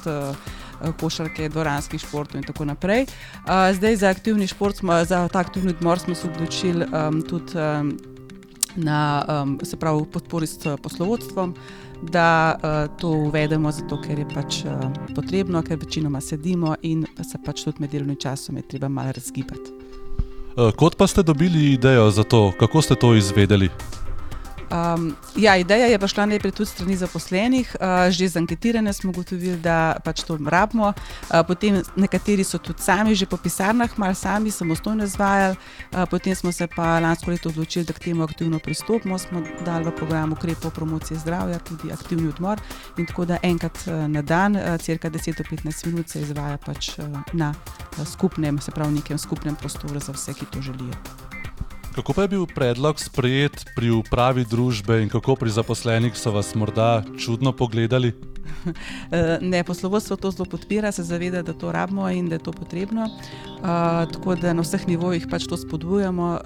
košarke, 1.00 1.48
dvoranskih 1.48 2.00
športov 2.04 2.42
in 2.42 2.44
tako 2.44 2.68
naprej. 2.68 3.06
Zdaj 3.48 3.96
za 3.96 4.12
aktivni 4.12 4.46
šport, 4.46 4.76
smo, 4.76 5.00
za 5.04 5.28
ta 5.32 5.40
aktivni 5.40 5.72
odmor 5.72 5.98
smo 5.98 6.14
se 6.14 6.28
odločili 6.28 6.84
tudi 7.28 7.56
na 8.76 9.24
pravi, 9.80 10.04
podpori 10.12 10.46
s 10.46 10.60
poslovodstvom 10.82 11.56
da 12.02 12.54
uh, 12.54 12.96
to 13.00 13.08
uvedemo, 13.08 13.72
zato 13.72 14.00
ker 14.02 14.18
je 14.18 14.26
pač 14.34 14.64
uh, 14.64 14.90
potrebno, 15.14 15.62
ker 15.62 15.78
večinoma 15.78 16.20
sedimo 16.20 16.74
in 16.82 17.06
se 17.22 17.38
pač 17.44 17.64
tudi 17.64 17.80
med 17.80 17.90
delovnim 17.90 18.16
časom 18.16 18.56
je 18.56 18.68
treba 18.68 18.88
malo 18.88 19.12
razgibati. 19.12 19.78
Uh, 20.56 20.72
kot 20.76 20.96
pa 20.96 21.06
ste 21.06 21.22
dobili 21.22 21.72
idejo 21.72 22.10
za 22.10 22.24
to, 22.24 22.52
kako 22.58 22.82
ste 22.82 22.94
to 22.94 23.14
izvedeli? 23.14 23.70
Um, 24.72 25.16
ja, 25.36 25.56
ideja 25.56 25.86
je 25.86 25.98
prišla 25.98 26.26
najprej 26.26 26.52
tudi 26.52 26.70
strani 26.70 26.96
zaposlenih, 26.96 27.76
uh, 27.76 28.08
že 28.08 28.28
z 28.28 28.36
anketirane 28.40 28.92
smo 28.92 29.10
ugotovili, 29.10 29.56
da 29.60 30.00
pač 30.04 30.22
to 30.24 30.38
rabimo. 30.40 30.92
Uh, 30.96 31.44
potem 31.44 31.82
nekateri 31.96 32.44
so 32.44 32.58
tudi 32.58 32.80
sami, 32.80 33.12
že 33.14 33.26
po 33.28 33.36
pisarnah, 33.36 33.92
malo 34.00 34.14
sami, 34.14 34.50
samostojno 34.50 35.04
izvajali. 35.04 35.56
Uh, 35.92 36.08
potem 36.08 36.34
smo 36.34 36.52
se 36.52 36.66
pa 36.66 37.00
lansko 37.00 37.30
leto 37.30 37.48
odločili, 37.48 37.84
da 37.84 37.92
k 37.92 37.98
temu 37.98 38.24
aktivno 38.24 38.58
pristopimo. 38.58 39.18
Smo 39.18 39.42
dali 39.64 39.84
v 39.84 39.92
program 39.92 40.32
ukrepov 40.32 40.72
promocije 40.72 41.20
zdravja, 41.20 41.58
tudi 41.58 41.92
aktivni 41.92 42.28
odmor. 42.28 42.60
In 42.96 43.06
tako 43.06 43.24
da 43.28 43.36
enkrat 43.42 43.76
uh, 43.86 44.08
na 44.08 44.22
dan, 44.22 44.56
uh, 44.56 44.80
cirka 44.80 45.10
10-15 45.10 45.86
minut, 45.86 46.08
se 46.08 46.20
izvaja 46.20 46.56
pač 46.56 46.96
uh, 46.96 47.04
na 47.32 47.52
uh, 47.52 48.08
skupnem, 48.08 48.56
se 48.58 48.70
pravi, 48.72 48.94
nekem 48.94 49.18
skupnem 49.18 49.56
prostoru 49.56 50.00
za 50.00 50.12
vse, 50.16 50.32
ki 50.32 50.48
to 50.48 50.62
želijo. 50.62 51.31
Kako 51.94 52.12
pa 52.12 52.22
je 52.22 52.28
bil 52.28 52.46
predlog 52.46 53.00
sprejet 53.00 53.64
pri 53.76 53.90
upravi 53.90 54.44
družbe 54.48 55.02
in 55.02 55.10
kako 55.12 55.36
pri 55.36 55.50
zaposlenih 55.52 56.16
so 56.16 56.32
vas 56.32 56.54
morda 56.54 57.02
čudno 57.20 57.52
pogledali? 57.52 58.14
ne, 59.52 59.64
poslovodstvo 59.64 60.16
to 60.16 60.30
zelo 60.30 60.44
podpira, 60.44 60.92
se 60.92 61.02
zaveda, 61.02 61.42
da 61.42 61.52
to 61.52 61.72
rabimo 61.72 62.08
in 62.10 62.28
da 62.28 62.34
je 62.34 62.38
to 62.38 62.52
potrebno. 62.52 63.02
Uh, 63.04 63.68
tako 64.12 64.34
da 64.34 64.52
na 64.52 64.62
vseh 64.62 64.88
nivojih 64.88 65.26
pač 65.30 65.44
to 65.46 65.56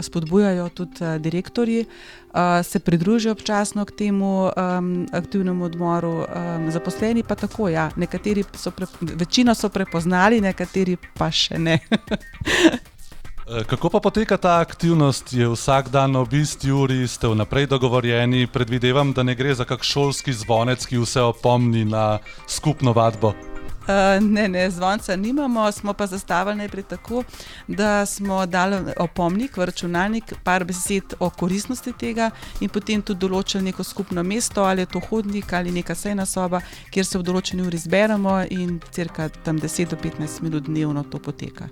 spodbujajo 0.00 0.68
tudi 0.68 1.04
uh, 1.04 1.16
direktori, 1.22 1.84
uh, 1.86 2.66
se 2.66 2.78
pridružijo 2.78 3.32
občasno 3.32 3.84
k 3.84 3.90
temu 3.90 4.50
um, 4.50 5.06
aktivnemu 5.12 5.64
odmoru, 5.64 6.26
um, 6.26 6.70
zaposleni 6.70 7.22
pa 7.22 7.34
tako. 7.34 7.68
Ja, 7.68 7.90
nekateri 7.96 8.44
so, 8.54 8.70
pre, 8.70 8.86
večino 9.00 9.54
so 9.54 9.68
prepoznali, 9.68 10.40
nekateri 10.40 10.96
pa 11.14 11.30
še 11.30 11.58
ne. 11.58 11.78
Eh, 13.48 13.64
kako 13.64 13.90
pa 13.90 14.00
poteka 14.00 14.36
ta 14.36 14.58
aktivnost? 14.58 15.32
Je 15.32 15.48
vsak 15.48 15.88
dan 15.88 16.16
ob 16.16 16.32
isti 16.34 16.72
uri, 16.72 17.06
ste 17.08 17.28
vnaprej 17.28 17.66
dogovorjeni? 17.66 18.46
Predvidevam, 18.46 19.12
da 19.12 19.22
ne 19.22 19.34
gre 19.34 19.54
za 19.54 19.64
kak 19.64 19.82
šolski 19.82 20.32
zvonec, 20.32 20.86
ki 20.86 20.98
vse 20.98 21.22
opomni 21.22 21.84
na 21.84 22.18
skupno 22.48 22.92
vadbo. 22.92 23.28
Uh, 23.86 24.18
ne, 24.20 24.48
ne, 24.48 24.70
zvonca 24.70 25.16
nimamo, 25.16 25.72
smo 25.72 25.92
pa 25.92 26.06
zastavili 26.06 26.56
najprej 26.56 26.82
tako, 26.82 27.22
da 27.68 28.06
smo 28.06 28.46
dali 28.46 28.82
opomnik 28.98 29.56
v 29.56 29.64
računalnik, 29.64 30.34
par 30.44 30.64
besed 30.64 31.14
o 31.18 31.30
koristnosti 31.30 31.92
tega 31.92 32.30
in 32.60 32.68
potem 32.68 33.02
tudi 33.02 33.22
določili 33.28 33.70
neko 33.70 33.86
skupno 33.86 34.26
mesto, 34.26 34.66
ali 34.66 34.82
je 34.82 34.90
to 34.90 35.06
hodnik 35.06 35.52
ali 35.52 35.70
neka 35.70 35.94
sejna 35.94 36.26
soba, 36.26 36.60
kjer 36.90 37.06
se 37.06 37.18
v 37.18 37.22
določeni 37.30 37.62
uri 37.62 37.78
zberemo 37.78 38.40
in 38.50 38.80
cirka 38.90 39.30
10 39.30 39.94
do 39.94 40.02
15 40.02 40.42
minut 40.42 40.66
dnevno 40.66 41.06
to 41.06 41.22
poteka. 41.22 41.70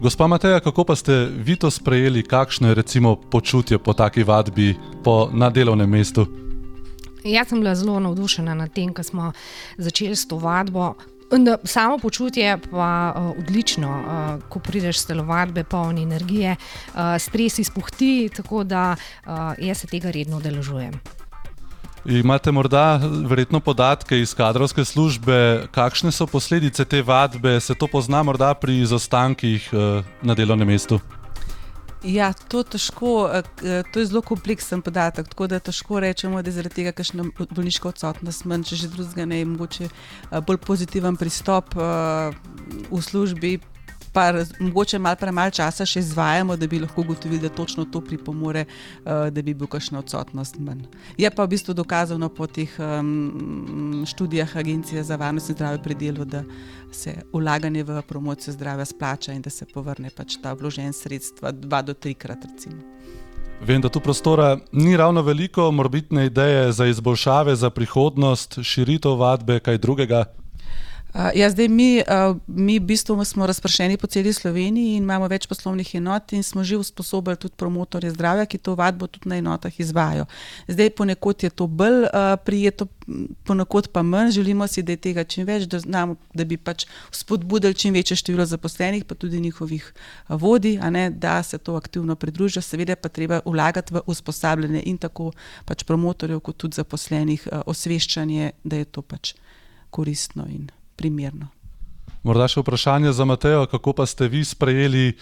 Gospa 0.00 0.26
Mateja, 0.26 0.60
kako 0.60 0.84
pa 0.84 0.96
ste 0.96 1.28
vi 1.28 1.56
to 1.56 1.70
sprejeli, 1.70 2.22
kakšno 2.22 2.68
je 2.68 2.74
recimo 2.74 3.16
počutje 3.16 3.78
po 3.78 3.92
taki 3.92 4.22
vadbi 4.22 4.74
po, 5.04 5.28
na 5.32 5.50
delovnem 5.50 5.90
mestu? 5.90 6.26
Jaz 7.24 7.48
sem 7.48 7.60
bila 7.60 7.74
zelo 7.74 8.00
navdušena 8.00 8.54
nad 8.54 8.72
tem, 8.72 8.94
ko 8.94 9.02
smo 9.02 9.32
začeli 9.76 10.16
s 10.16 10.24
to 10.28 10.38
vadbo. 10.38 10.94
Samo 11.64 11.98
počutje 11.98 12.44
je 12.44 12.58
pa 12.70 13.12
uh, 13.16 13.44
odlično, 13.44 13.90
uh, 13.90 14.48
ko 14.48 14.58
prideš 14.58 14.98
s 14.98 15.06
telovadbe, 15.06 15.64
poln 15.64 15.98
energije, 15.98 16.56
uh, 16.56 17.00
stres 17.18 17.58
izpuhti, 17.58 18.30
tako 18.36 18.64
da 18.64 18.96
uh, 18.96 19.30
jaz 19.58 19.84
se 19.84 19.86
tega 19.86 20.10
redno 20.10 20.36
udeležujem. 20.36 21.19
Imate 22.04 22.52
morda 22.52 23.00
verjetno 23.28 23.60
podatke 23.60 24.20
iz 24.20 24.34
kadrovske 24.34 24.84
službe, 24.84 25.66
kakšne 25.70 26.12
so 26.12 26.26
posledice 26.26 26.84
te 26.84 27.02
vadbe, 27.02 27.60
se 27.60 27.74
to 27.74 27.86
pozna 27.86 28.22
morda 28.22 28.54
pri 28.54 28.78
izostankih 28.80 29.68
uh, 29.72 30.04
na 30.22 30.34
delovnem 30.34 30.68
mestu? 30.68 31.00
Ja, 32.00 32.30
to, 32.32 32.62
težko, 32.64 33.28
eh, 33.28 33.82
to 33.92 34.00
je 34.00 34.06
zelo 34.08 34.22
kompleksen 34.24 34.80
podatek, 34.82 35.28
tako 35.28 35.46
da 35.46 35.58
težko 35.60 36.00
rečemo, 36.00 36.40
da 36.42 36.48
je 36.48 36.56
zaradi 36.56 36.74
tega 36.74 36.92
kakšna 36.96 37.26
bolniška 37.50 37.90
odsotnost 37.90 38.46
manj, 38.48 38.64
če 38.70 38.76
že 38.80 38.88
drugega 38.88 39.26
ne, 39.28 39.42
mogoče 39.44 39.84
eh, 39.84 40.40
bolj 40.40 40.62
pozitiven 40.64 41.18
pristop 41.20 41.76
eh, 41.76 42.32
v 42.88 43.02
službi, 43.04 43.58
pa 44.12 44.32
mogoče 44.58 44.98
malo 44.98 45.16
premalo 45.16 45.50
časa 45.50 45.86
še 45.86 46.00
izvajamo, 46.00 46.56
da 46.56 46.66
bi 46.66 46.80
lahko 46.80 47.00
ugotovili, 47.00 47.40
da 47.42 47.48
točno 47.48 47.84
to 47.84 48.00
pripomore, 48.00 48.64
uh, 48.66 49.28
da 49.30 49.42
bi 49.42 49.54
bil 49.54 49.70
kakšna 49.70 49.98
odsotnost 49.98 50.58
manj. 50.58 50.84
Je 51.18 51.30
pa 51.30 51.44
v 51.44 51.54
bistvu 51.54 51.74
dokazano 51.74 52.28
po 52.28 52.46
teh 52.46 52.70
um, 52.78 54.04
študijah 54.06 54.56
Agencije 54.56 55.04
za 55.04 55.16
varnost 55.16 55.50
in 55.50 55.58
zdravje 55.58 55.82
pri 55.82 55.94
delu, 55.94 56.24
da 56.24 56.44
se 56.92 57.14
ulaganje 57.32 57.84
v 57.84 58.02
promocijo 58.02 58.52
zdravja 58.52 58.84
splača 58.84 59.32
in 59.32 59.42
da 59.42 59.50
se 59.50 59.66
povrne 59.74 60.10
pač 60.10 60.40
ta 60.42 60.52
vložen 60.52 60.92
sredstva 60.92 61.52
dva 61.52 61.82
do 61.82 61.94
trikrat. 61.94 62.44
Recimo. 62.44 62.82
Vem, 63.60 63.80
da 63.80 63.88
tu 63.88 64.00
prostora 64.00 64.58
ni 64.72 64.96
ravno 64.96 65.22
veliko, 65.22 65.70
morbitne 65.70 66.26
ideje 66.26 66.72
za 66.72 66.86
izboljšave, 66.86 67.56
za 67.56 67.70
prihodnost, 67.70 68.58
širitev 68.62 69.18
vadbe, 69.20 69.60
kaj 69.60 69.78
drugega. 69.78 70.24
Uh, 71.14 71.30
ja, 71.34 71.50
zdaj 71.50 71.68
mi, 71.68 72.02
uh, 72.06 72.36
mi 72.46 72.78
v 72.78 72.86
bistvu 72.86 73.24
smo 73.24 73.46
razpršeni 73.46 73.96
po 73.96 74.06
celi 74.06 74.32
Sloveniji 74.32 74.94
in 74.94 75.02
imamo 75.02 75.26
več 75.26 75.48
poslovnih 75.50 75.96
enot 75.98 76.32
in 76.38 76.44
smo 76.46 76.62
že 76.64 76.78
usposobili 76.78 77.36
tudi 77.36 77.58
promotorje 77.58 78.12
zdravja, 78.14 78.46
ki 78.46 78.58
to 78.62 78.76
vadbo 78.78 79.08
tudi 79.10 79.28
na 79.28 79.40
enotah 79.42 79.74
izvajo. 79.80 80.28
Zdaj 80.70 80.90
ponekod 80.94 81.42
je 81.42 81.50
to 81.50 81.66
bolj 81.66 82.06
uh, 82.06 82.38
prijeto, 82.46 82.86
ponekod 83.42 83.90
pa 83.90 84.06
manj. 84.06 84.30
Želimo 84.38 84.70
si, 84.70 84.86
da 84.86 84.94
je 84.94 85.02
tega 85.02 85.24
čim 85.24 85.50
več, 85.50 85.66
da, 85.66 85.82
znamo, 85.82 86.14
da 86.34 86.46
bi 86.46 86.54
pač 86.56 86.86
spodbudili 87.10 87.74
čim 87.74 87.94
večje 87.94 88.22
število 88.22 88.46
zaposlenih, 88.46 89.04
pa 89.04 89.18
tudi 89.18 89.40
njihovih 89.40 89.92
vodij, 90.28 90.78
ne, 90.90 91.10
da 91.10 91.42
se 91.42 91.58
to 91.58 91.74
aktivno 91.74 92.14
pridružijo. 92.14 92.62
Seveda 92.62 92.94
pa 92.94 93.08
treba 93.08 93.40
vlagati 93.44 93.98
v 93.98 94.06
usposabljanje 94.06 94.86
in 94.86 94.98
tako 94.98 95.32
pač 95.66 95.82
promotorjev, 95.82 96.38
kot 96.38 96.56
tudi 96.56 96.78
zaposlenih, 96.78 97.48
uh, 97.50 97.66
osveščanje, 97.66 98.52
da 98.62 98.76
je 98.78 98.84
to 98.94 99.02
pač 99.02 99.34
koristno. 99.90 100.46
In, 100.46 100.70
primerno. 101.00 101.48
Morda 102.22 102.50
še 102.52 102.60
vprašanje 102.60 103.14
za 103.16 103.24
Matejo, 103.24 103.64
kako 103.72 103.96
pa 103.96 104.04
ste 104.06 104.28
vi 104.28 104.44
sprejeli 104.44 105.14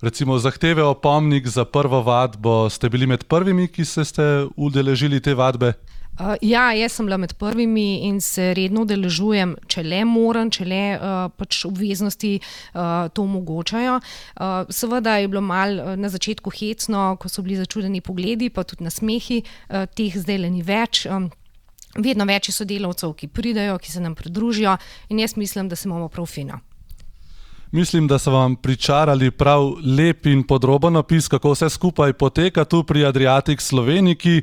recimo, 0.00 0.38
zahteve 0.38 0.82
o 0.82 0.94
pomnik 0.94 1.46
za 1.46 1.64
prvo 1.64 2.00
vadbo? 2.02 2.70
Ste 2.70 2.88
bili 2.88 3.06
med 3.06 3.28
prvimi, 3.28 3.68
ki 3.68 3.84
se 3.84 4.04
ste 4.04 4.24
udeležili 4.56 5.20
te 5.20 5.34
vadbe? 5.34 5.74
Uh, 6.18 6.34
ja, 6.42 6.72
jaz 6.74 6.96
sem 6.96 7.06
bila 7.06 7.16
med 7.16 7.36
prvimi 7.38 8.08
in 8.08 8.16
se 8.20 8.50
redno 8.54 8.82
udeležujem, 8.82 9.52
če 9.70 9.84
le 9.86 10.00
moram, 10.08 10.48
če 10.50 10.64
le 10.66 10.80
uh, 10.96 11.18
pač 11.30 11.60
obveznosti 11.68 12.32
uh, 12.40 13.06
to 13.14 13.22
omogočajo. 13.22 14.00
Uh, 14.00 14.64
seveda 14.66 15.14
je 15.20 15.28
bilo 15.30 15.44
malo 15.46 15.94
na 15.94 16.10
začetku 16.10 16.50
hecno, 16.58 17.12
ko 17.22 17.30
so 17.30 17.44
bili 17.46 17.60
začudeni 17.60 18.02
pogledi, 18.02 18.50
pa 18.50 18.66
tudi 18.66 18.88
nasmehi, 18.88 19.44
uh, 19.44 19.86
teh 19.94 20.16
zdaj 20.18 20.42
le 20.42 20.50
ni 20.56 20.64
več. 20.66 21.04
Um, 21.06 21.30
vedno 21.98 22.24
več 22.24 22.48
je 22.48 22.56
sodelavcev, 22.56 23.12
ki 23.18 23.28
pridejo, 23.28 23.78
ki 23.78 23.92
se 23.92 24.00
nam 24.00 24.14
pridružijo, 24.14 24.76
in 25.08 25.18
jaz 25.18 25.36
mislim, 25.36 25.68
da 25.68 25.76
se 25.76 25.88
imamo 25.88 26.08
prav 26.08 26.26
fino. 26.26 26.60
Mislim, 27.70 28.06
da 28.08 28.18
so 28.18 28.32
vam 28.32 28.56
pričarali 28.56 29.30
prav 29.30 29.74
lep 29.84 30.26
in 30.26 30.42
podroben 30.46 30.96
opis, 30.96 31.28
kako 31.28 31.52
vse 31.52 31.68
skupaj 31.68 32.12
poteka 32.12 32.64
tu 32.64 32.82
pri 32.84 33.04
Adriatic 33.04 33.60
Sloveniki. 33.60 34.42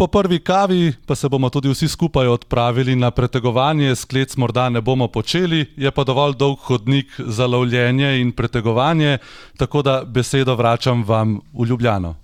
Po 0.00 0.06
prvi 0.06 0.38
kavi 0.38 0.92
pa 1.06 1.14
se 1.14 1.28
bomo 1.28 1.50
tudi 1.50 1.68
vsi 1.68 1.88
skupaj 1.88 2.26
odpravili 2.26 2.96
na 2.96 3.10
pretegovanje, 3.10 3.96
sklec 3.96 4.36
morda 4.36 4.68
ne 4.68 4.80
bomo 4.80 5.08
počeli, 5.08 5.66
je 5.76 5.90
pa 5.90 6.04
dovolj 6.04 6.34
dolg 6.36 6.58
hodnik 6.58 7.06
za 7.18 7.46
lovljenje 7.46 8.20
in 8.20 8.32
pretegovanje, 8.32 9.18
tako 9.56 9.82
da 9.82 10.02
besedo 10.06 10.54
vračam 10.54 11.04
vam 11.04 11.40
v 11.52 11.66
Ljubljano. 11.66 12.14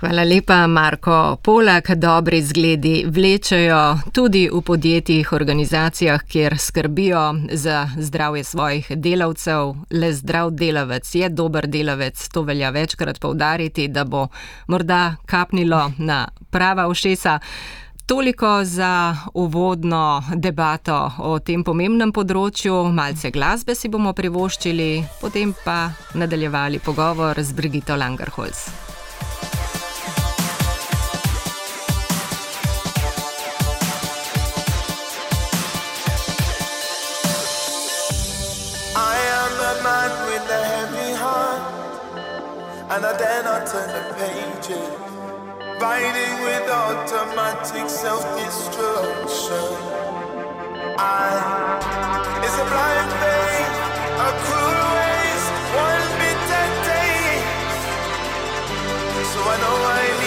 Hvala 0.00 0.24
lepa, 0.24 0.66
Marko. 0.66 1.36
Poleg 1.42 1.90
dobri 1.96 2.42
zgledi 2.42 3.04
vlečejo 3.06 3.98
tudi 4.12 4.48
v 4.52 4.62
podjetjih, 4.62 5.32
organizacijah, 5.32 6.22
kjer 6.22 6.58
skrbijo 6.58 7.34
za 7.52 7.88
zdravje 7.98 8.44
svojih 8.44 8.90
delavcev. 8.96 9.74
Le 9.90 10.12
zdrav 10.12 10.50
delavec 10.50 11.14
je 11.14 11.28
dober 11.28 11.66
delavec, 11.66 12.28
to 12.28 12.42
velja 12.42 12.70
večkrat 12.70 13.20
povdariti, 13.20 13.88
da 13.88 14.04
bo 14.04 14.28
morda 14.66 15.16
kapnilo 15.26 15.92
na 15.98 16.28
prava 16.50 16.88
ušesa. 16.88 17.25
Toliko 18.06 18.64
za 18.64 19.16
uvodno 19.34 20.22
debato 20.34 21.10
o 21.18 21.38
tem 21.42 21.64
pomembnem 21.66 22.12
področju. 22.14 22.86
Malce 22.94 23.32
glasbe 23.34 23.74
si 23.74 23.90
bomo 23.90 24.12
privoščili, 24.14 25.02
potem 25.18 25.50
pa 25.64 25.90
nadaljevali 26.14 26.78
pogovor 26.78 27.42
z 27.42 27.50
Brigito 27.52 27.98
Langerholz. 27.98 28.86
And 42.88 43.04
I 43.04 43.18
dare 43.18 43.42
not 43.42 43.66
turn 43.66 43.90
Riding 45.78 46.40
with 46.42 46.70
automatic 46.70 47.90
self-destruction. 47.90 49.68
I, 50.98 51.36
it's 52.42 52.56
a 52.56 52.64
blind 52.72 53.10
faith, 53.20 53.76
a 54.16 54.30
cruel 54.40 54.84
waste, 54.96 55.52
one 55.76 56.06
bitter 56.16 56.66
taste. 56.88 57.84
So 59.32 59.38
I 59.44 59.56
know 59.60 59.76
I 59.84 60.04
need 60.20 60.25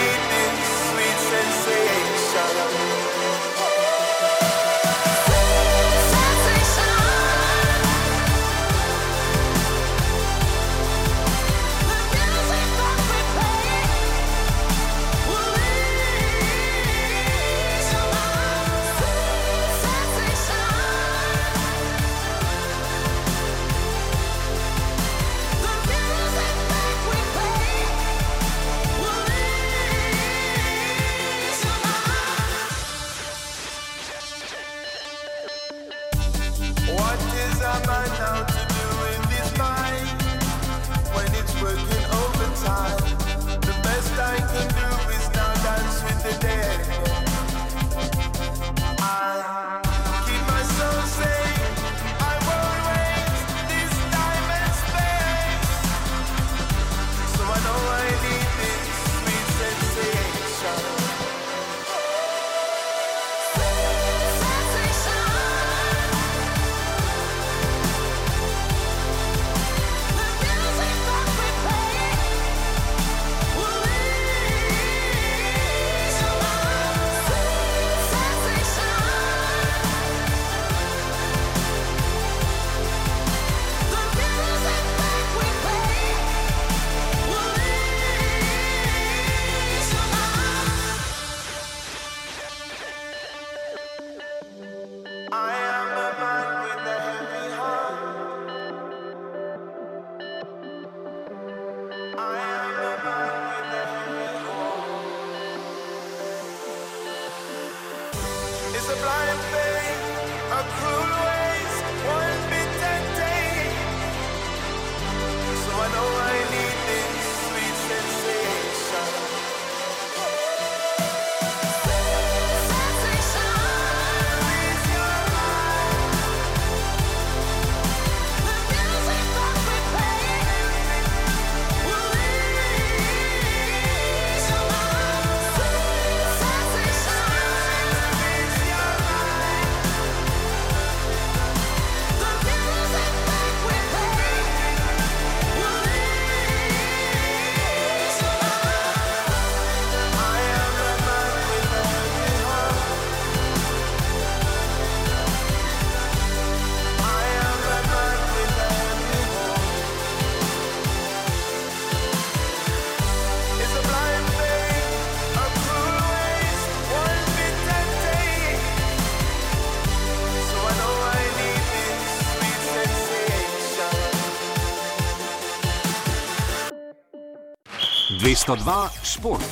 202 178.50 178.88
šport. 179.02 179.44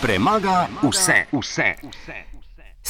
Premaga 0.00 0.68
vse, 0.82 1.26
vse. 1.32 1.74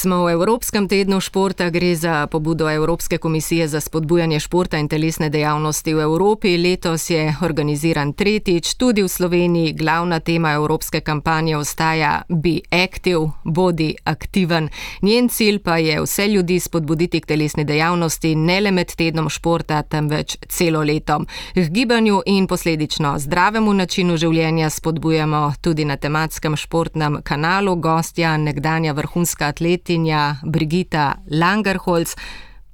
Smo 0.01 0.25
v 0.25 0.33
Evropskem 0.33 0.89
tednu 0.89 1.21
športa, 1.21 1.69
gre 1.71 1.93
za 1.97 2.27
pobudo 2.27 2.71
Evropske 2.71 3.19
komisije 3.19 3.69
za 3.69 3.81
spodbujanje 3.81 4.41
športa 4.41 4.79
in 4.79 4.89
telesne 4.89 5.29
dejavnosti 5.29 5.95
v 5.95 6.01
Evropi. 6.01 6.57
Letos 6.57 7.11
je 7.11 7.37
organiziran 7.43 8.13
tretjič, 8.13 8.75
tudi 8.75 9.03
v 9.03 9.09
Sloveniji. 9.09 9.73
Glavna 9.73 10.21
tema 10.21 10.53
evropske 10.53 11.01
kampanje 11.01 11.57
ostaja 11.57 12.23
Be 12.29 12.61
Active, 12.71 13.29
bodi 13.45 13.97
aktiven. 14.05 14.69
Njen 15.03 15.29
cilj 15.29 15.59
pa 15.59 15.77
je 15.77 16.01
vse 16.01 16.29
ljudi 16.29 16.61
spodbuditi 16.61 17.21
k 17.21 17.27
telesni 17.27 17.65
dejavnosti, 17.65 18.35
ne 18.35 18.61
le 18.61 18.71
med 18.71 18.97
tednom 18.97 19.29
športa, 19.29 19.83
temveč 19.83 20.37
celo 20.49 20.81
leto. 20.81 21.21
K 21.55 21.69
gibanju 21.69 22.23
in 22.27 22.47
posledično 22.47 23.19
zdravemu 23.19 23.75
načinu 23.75 24.17
življenja 24.17 24.71
spodbujamo 24.71 25.53
tudi 25.61 25.85
na 25.85 25.97
tematskem 25.97 26.57
športnem 26.57 27.21
kanalu 27.23 27.77
gostja, 27.77 28.37
nekdanja 28.37 28.93
vrhunska 28.93 29.47
atletika 29.47 29.90
atletinja 29.91 30.37
Brigita 30.45 31.15
Langerholz. 31.31 32.15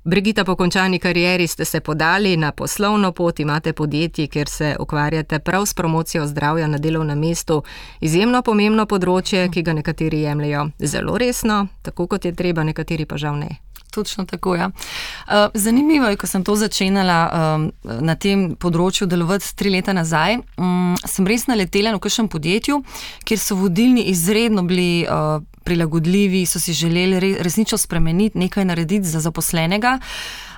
Brigita, 0.05 0.45
po 0.45 0.57
končani 0.57 0.99
karieri 0.99 1.47
ste 1.47 1.65
se 1.65 1.81
podali 1.81 2.37
na 2.37 2.53
poslovno 2.53 3.13
pot, 3.13 3.41
imate 3.41 3.73
podjetje, 3.73 4.27
kjer 4.27 4.49
se 4.49 4.77
ukvarjate 4.81 5.39
prav 5.39 5.67
s 5.67 5.75
promocijo 5.75 6.27
zdravja 6.27 6.67
na 6.67 6.79
delovnem 6.79 7.19
mestu. 7.19 7.63
Izjemno 8.01 8.43
pomembno 8.43 8.87
področje, 8.87 9.49
ki 9.51 9.63
ga 9.63 9.73
nekateri 9.73 10.21
jemljajo 10.21 10.69
zelo 10.79 11.19
resno, 11.19 11.67
tako 11.83 12.07
kot 12.07 12.25
je 12.25 12.35
treba, 12.35 12.63
nekateri 12.63 13.07
pa 13.07 13.17
žal 13.17 13.39
ne. 13.39 13.66
Točno 13.97 14.27
tako. 14.29 14.55
Ja. 14.55 14.69
Uh, 14.69 15.49
zanimivo 15.55 16.11
je, 16.13 16.21
ko 16.21 16.29
sem 16.29 16.45
to 16.45 16.57
začenjala 16.57 17.19
um, 17.27 17.67
na 18.05 18.15
tem 18.21 18.51
področju 18.61 19.09
delovati 19.09 19.55
tri 19.57 19.73
leta 19.73 19.97
nazaj. 19.97 20.37
Um, 20.61 20.95
sem 21.01 21.27
res 21.27 21.49
naletela 21.49 21.95
v 21.97 22.03
kažem 22.05 22.29
podjetju, 22.29 22.83
kjer 23.25 23.41
so 23.41 23.57
vodilni 23.57 24.11
izredno 24.13 24.67
bili. 24.69 25.07
Uh, 25.09 25.41
prilagodljivi, 25.67 26.45
so 26.47 26.61
si 26.63 26.71
želeli 26.73 27.21
re, 27.21 27.33
resnično 27.43 27.75
spremeniti, 27.79 28.39
nekaj 28.39 28.65
narediti 28.65 29.09
za 29.11 29.19
zaposlenega. 29.21 29.97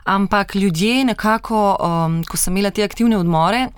Ampak 0.04 0.54
ljudje, 0.54 1.04
nekako, 1.04 1.60
um, 1.80 2.18
ko 2.28 2.36
sem 2.36 2.56
imela 2.56 2.70
te 2.70 2.84
aktivne 2.84 3.16
odmore, 3.16 3.70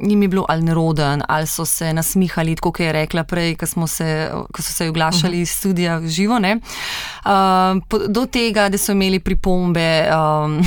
jim 0.00 0.22
je 0.22 0.28
bilo 0.28 0.44
ali 0.48 0.62
neroden, 0.62 1.22
ali 1.28 1.46
so 1.46 1.64
se 1.64 1.92
nasmihali, 1.92 2.56
kot 2.56 2.80
je 2.80 2.92
rekla 2.92 3.24
prej, 3.24 3.56
ko, 3.56 3.86
se, 3.86 4.30
ko 4.52 4.62
so 4.62 4.72
se 4.72 4.88
oglašali 4.88 5.40
iz 5.40 5.50
studija 5.50 6.00
živo. 6.06 6.28
Uh, 6.38 7.98
do 8.08 8.26
tega, 8.26 8.68
da 8.68 8.78
so 8.78 8.92
imeli 8.92 9.18
pripombe, 9.20 10.08
um, 10.10 10.60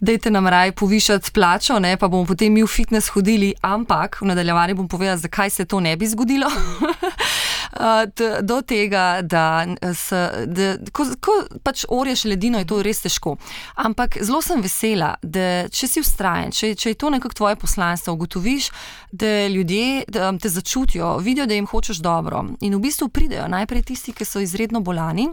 da 0.00 0.12
je 0.12 0.30
nam 0.30 0.46
raj 0.46 0.72
povišati 0.72 1.30
plačo, 1.30 1.78
ne? 1.78 1.96
pa 1.96 2.08
bomo 2.08 2.24
potem 2.24 2.52
mi 2.52 2.62
v 2.62 2.66
fitness 2.66 3.08
hodili, 3.08 3.54
ampak 3.62 4.20
v 4.20 4.26
nadaljevanju 4.26 4.74
bom 4.74 4.88
povedala, 4.88 5.16
zakaj 5.16 5.50
se 5.50 5.64
to 5.64 5.80
ne 5.80 5.96
bi 5.96 6.06
zgodilo. 6.06 6.50
Uh, 7.74 8.06
do 8.42 8.60
tega, 8.62 9.18
da, 9.22 9.66
s, 9.82 10.12
da 10.46 10.76
ko, 10.94 11.08
ko 11.18 11.32
pač 11.66 11.82
orješ 11.90 12.22
ledino, 12.30 12.60
je 12.62 12.68
to 12.70 12.78
res 12.86 13.00
težko. 13.02 13.32
Ampak 13.82 14.20
zelo 14.22 14.38
sem 14.46 14.62
vesela, 14.62 15.16
da 15.22 15.66
če 15.74 15.88
si 15.90 16.02
ustrajen, 16.04 16.54
če, 16.54 16.74
če 16.78 16.92
je 16.92 16.98
to 17.00 17.10
nekako 17.10 17.34
tvoje 17.34 17.58
poslanstvo, 17.58 18.14
ugotoviš, 18.14 18.33
da 19.12 19.46
ljudje 19.46 20.04
da 20.08 20.32
te 20.38 20.48
začutijo, 20.48 21.16
vidijo, 21.18 21.46
da 21.46 21.54
jim 21.54 21.66
hočeš 21.66 21.96
dobro. 21.96 22.44
In 22.60 22.74
v 22.74 22.80
bistvu 22.80 23.08
pridejo 23.08 23.48
najprej 23.48 23.82
tisti, 23.82 24.12
ki 24.12 24.24
so 24.24 24.40
izredno 24.40 24.80
bolani. 24.80 25.28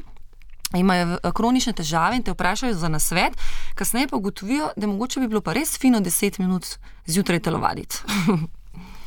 Imajo 0.78 1.18
eh, 1.24 1.32
kronične 1.36 1.74
težave 1.74 2.16
in 2.16 2.24
te 2.24 2.32
vprašajo 2.32 2.74
za 2.74 2.88
nasvet, 2.88 3.34
kasneje 3.76 4.08
pa 4.08 4.16
ugotovijo, 4.16 4.70
da 4.76 4.88
mogoče 4.88 5.20
bi 5.20 5.28
bilo 5.28 5.42
pa 5.42 5.54
res 5.54 5.78
fino 5.80 6.00
10 6.00 6.40
minut 6.40 6.66
zjutraj 7.06 7.40
telovaditi. 7.40 8.04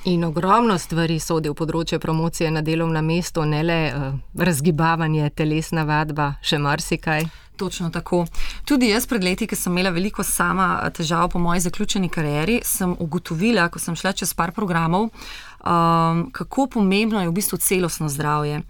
In 0.05 0.25
ogromno 0.25 0.75
stvari 0.79 1.17
sodi 1.21 1.49
v 1.49 1.57
področje 1.57 1.97
promocije 1.99 2.51
na 2.53 2.61
delovnem 2.61 3.07
mestu, 3.09 3.41
ne 3.49 3.63
le 3.65 3.79
uh, 3.89 4.03
razgibavanje, 4.37 5.31
telesna 5.33 5.87
vadba, 5.89 6.35
še 6.45 6.59
marsikaj. 6.61 7.25
Točno 7.57 7.91
tako. 7.91 8.27
Tudi 8.65 8.89
jaz 8.89 9.07
pred 9.07 9.25
leti, 9.25 9.47
ki 9.47 9.57
sem 9.57 9.73
imela 9.73 9.91
veliko 9.95 10.23
sama 10.23 10.81
eh, 10.83 10.91
težav 10.91 11.29
po 11.31 11.39
moji 11.39 11.61
zaključeni 11.61 12.09
karieri, 12.09 12.61
sem 12.65 12.97
ugotovila, 12.99 13.69
ko 13.69 13.79
sem 13.79 13.97
šla 13.97 14.13
čez 14.13 14.35
par 14.35 14.53
programov, 14.53 15.09
um, 15.11 16.31
kako 16.33 16.67
pomembno 16.67 17.21
je 17.23 17.29
v 17.29 17.33
bistvu 17.33 17.59
celostno 17.59 18.09
zdravje. 18.09 18.63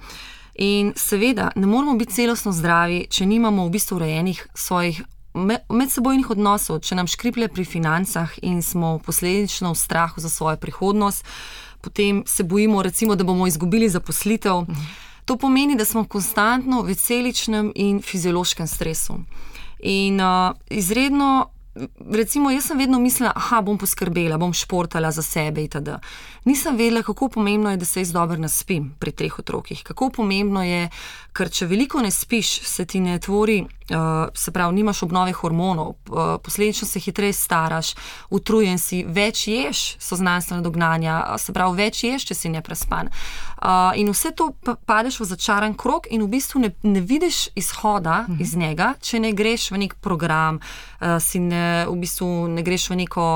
In 0.55 0.93
seveda, 0.97 1.51
ne 1.57 1.67
moramo 1.67 1.97
biti 1.99 2.15
celostno 2.15 2.53
zdravi, 2.53 3.07
če 3.11 3.27
nimamo 3.27 3.67
v 3.67 3.71
bistvu 3.75 3.97
urejenih 3.97 4.47
svojih 4.55 5.03
medsebojnih 5.69 6.31
odnosov, 6.31 6.79
če 6.87 6.95
nam 6.95 7.09
škriplje 7.11 7.49
pri 7.51 7.65
financah 7.67 8.37
in 8.43 8.61
smo 8.63 8.99
posledično 9.03 9.73
v 9.73 9.79
strahu 9.79 10.23
za 10.23 10.31
svojo 10.31 10.57
prihodnost, 10.57 11.25
potem 11.81 12.23
se 12.27 12.45
bojimo, 12.45 12.83
recimo, 12.83 13.17
da 13.17 13.25
bomo 13.25 13.47
izgubili 13.47 13.89
zaposlitev. 13.89 14.63
Mhm. 14.63 15.04
To 15.25 15.37
pomeni, 15.37 15.77
da 15.77 15.85
smo 15.85 16.05
konstantno 16.05 16.83
v 16.83 16.95
celičnem 16.95 17.73
in 17.75 18.03
fiziološkem 18.03 18.67
stresu. 18.67 19.19
In 19.81 20.21
uh, 20.21 20.53
izredno 20.71 21.55
recimo, 22.11 22.51
jaz 22.51 22.65
sem 22.65 22.79
vedno 22.79 22.99
mislila, 22.99 23.33
da 23.51 23.61
bom 23.63 23.79
poskrbela, 23.79 24.39
bom 24.39 24.53
športala 24.53 25.11
za 25.11 25.23
sebe 25.23 25.65
itd. 25.65 25.99
Nisem 26.45 26.77
vedela, 26.77 27.03
kako 27.03 27.29
pomembno 27.29 27.71
je, 27.71 27.77
da 27.77 27.85
se 27.85 28.01
jaz 28.01 28.13
dobro 28.13 28.37
naspim 28.37 28.95
pri 28.99 29.13
treh 29.13 29.39
otrokih. 29.39 29.83
Kako 29.83 30.11
pomembno 30.11 30.65
je, 30.65 30.91
ker 31.33 31.49
če 31.51 31.67
veliko 31.67 32.03
ne 32.05 32.11
spiš, 32.11 32.51
se 32.69 32.85
ti 32.85 33.01
ne 33.01 33.17
tvori, 33.19 33.63
uh, 33.65 34.29
se 34.35 34.53
pravi, 34.53 34.75
nimaš 34.75 35.03
obnove 35.03 35.33
hormonov, 35.33 35.89
uh, 35.89 36.37
posledično 36.45 36.89
se 36.89 37.01
hitreje 37.01 37.33
staraš, 37.33 37.95
utrujen 38.31 38.79
si, 38.79 39.05
več 39.09 39.47
ješ, 39.49 39.97
so 39.99 40.17
znanstvene 40.21 40.63
dognanja, 40.63 41.23
se 41.41 41.53
pravi, 41.53 41.81
več 41.81 42.05
ješ, 42.05 42.29
če 42.29 42.37
si 42.37 42.53
neprespan. 42.53 43.09
Uh, 43.09 43.97
in 43.97 44.13
vse 44.13 44.35
to 44.37 44.51
padeš 44.85 45.23
v 45.23 45.31
začaran 45.33 45.75
krok, 45.75 46.11
in 46.13 46.27
v 46.27 46.29
bistvu 46.37 46.61
ne, 46.61 46.75
ne 46.83 47.01
vidiš 47.01 47.55
izhoda 47.57 48.27
mhm. 48.29 48.43
iz 48.45 48.53
njega, 48.57 48.95
če 49.01 49.25
ne 49.25 49.33
greš 49.33 49.71
v 49.73 49.81
nek 49.87 49.97
program, 50.05 50.61
uh, 51.01 51.17
si 51.25 51.41
ne, 51.41 51.87
v 51.89 51.97
bistvu 52.05 52.51
ne 52.53 52.63
greš 52.67 52.91
v 52.93 53.01
neko 53.01 53.31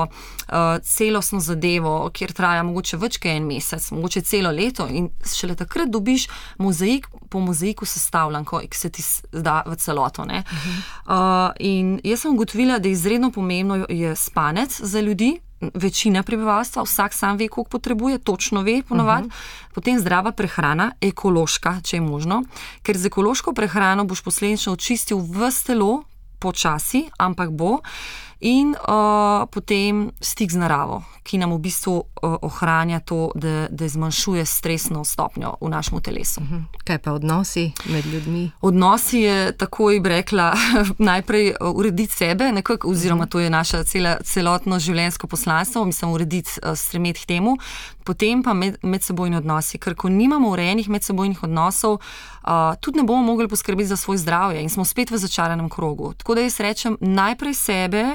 celostno 0.83 1.39
zadevo, 1.39 2.09
kjer 2.13 2.33
traja 2.33 2.63
mogoče 2.63 2.97
več 2.97 3.17
kot 3.17 3.31
en 3.31 3.47
mesec, 3.47 3.91
mogoče 3.91 4.21
celo 4.21 4.51
leto, 4.51 4.87
in 4.87 5.09
šele 5.25 5.55
takrat 5.55 5.89
dobiš 5.89 6.27
mozaik 6.57 7.07
po 7.29 7.39
mozaiku 7.39 7.85
sestavljen, 7.85 8.45
ko 8.45 8.61
se 8.73 8.89
ti 8.89 9.03
da 9.31 9.63
v 9.65 9.75
celoto. 9.75 10.23
Uh 10.23 10.29
uh, 10.29 11.51
in 11.59 11.99
jaz 12.03 12.21
sem 12.21 12.33
ugotovila, 12.33 12.79
da 12.79 12.87
je 12.87 12.91
izredno 12.91 13.31
pomembno 13.31 13.85
je 13.89 14.15
spanec 14.15 14.81
za 14.81 14.99
ljudi. 14.99 15.39
Večina 15.73 16.23
prebivalstva, 16.23 16.83
vsak 16.83 17.13
sam 17.13 17.37
ve, 17.37 17.47
koliko 17.47 17.69
potrebuje, 17.69 18.17
točno 18.17 18.61
ve, 18.61 18.81
ponovadi. 18.89 19.27
Uh 19.27 19.33
-huh. 19.33 19.73
Potem 19.73 19.99
zdrava 19.99 20.31
prehrana, 20.31 20.91
ekološka, 21.01 21.81
če 21.83 21.97
je 21.97 22.01
možno, 22.01 22.43
ker 22.81 22.97
z 22.97 23.05
ekološko 23.05 23.53
prehrano 23.53 24.05
boš 24.05 24.21
posledično 24.21 24.73
očistil 24.73 25.17
vse 25.17 25.65
telo, 25.65 26.03
počasi, 26.39 27.09
ampak 27.17 27.51
bo 27.51 27.79
in 28.39 28.71
uh, 28.71 29.47
potem 29.51 30.11
stik 30.21 30.51
z 30.51 30.57
naravo, 30.57 31.03
ki 31.23 31.37
nam 31.37 31.51
v 31.53 31.59
bistvu 31.59 31.95
uh, 31.99 32.37
ohranja 32.41 32.99
to, 32.99 33.31
da, 33.35 33.67
da 33.67 33.87
zmanjšuje 33.87 34.45
stresno 34.45 35.03
stopnjo 35.03 35.57
v 35.61 35.69
našem 35.69 35.99
telesu. 36.01 36.41
Mhm. 36.41 36.63
Kaj 36.87 36.97
pa 36.97 37.13
odnosi 37.13 37.71
med 37.85 38.05
ljudmi? 38.05 38.51
Odnosi 38.61 39.19
je 39.19 39.51
tako, 39.57 39.91
bi 40.01 40.09
rekla, 40.09 40.53
najprej 41.11 41.53
urediti 41.61 42.15
sebe, 42.15 42.51
nekako, 42.51 42.89
oziroma 42.89 43.25
to 43.25 43.39
je 43.39 43.49
naše 43.49 43.83
celotno 44.23 44.79
življenjsko 44.79 45.27
poslanstvo, 45.27 45.85
mislim, 45.85 46.11
urediti, 46.11 46.51
stremeti 46.75 47.23
k 47.23 47.25
temu, 47.25 47.57
potem 48.09 48.41
pa 48.43 48.55
med, 48.57 48.79
medsebojni 48.81 49.37
odnosi. 49.37 49.77
Ker 49.77 49.93
ko 49.93 50.09
nimamo 50.09 50.49
urejenih 50.55 50.89
medsebojnih 50.89 51.43
odnosov, 51.45 51.99
uh, 52.01 52.73
tudi 52.81 52.97
ne 52.97 53.05
bomo 53.05 53.21
mogli 53.21 53.47
poskrbeti 53.47 53.91
za 53.91 53.97
svoje 53.97 54.17
zdravje 54.17 54.63
in 54.65 54.69
smo 54.69 54.85
spet 54.85 55.11
v 55.11 55.21
začaranem 55.21 55.69
krogu. 55.69 56.13
Tako 56.17 56.35
da 56.35 56.41
jaz 56.41 56.59
rečem 56.59 56.97
najprej 57.01 57.53
sebe, 57.53 58.05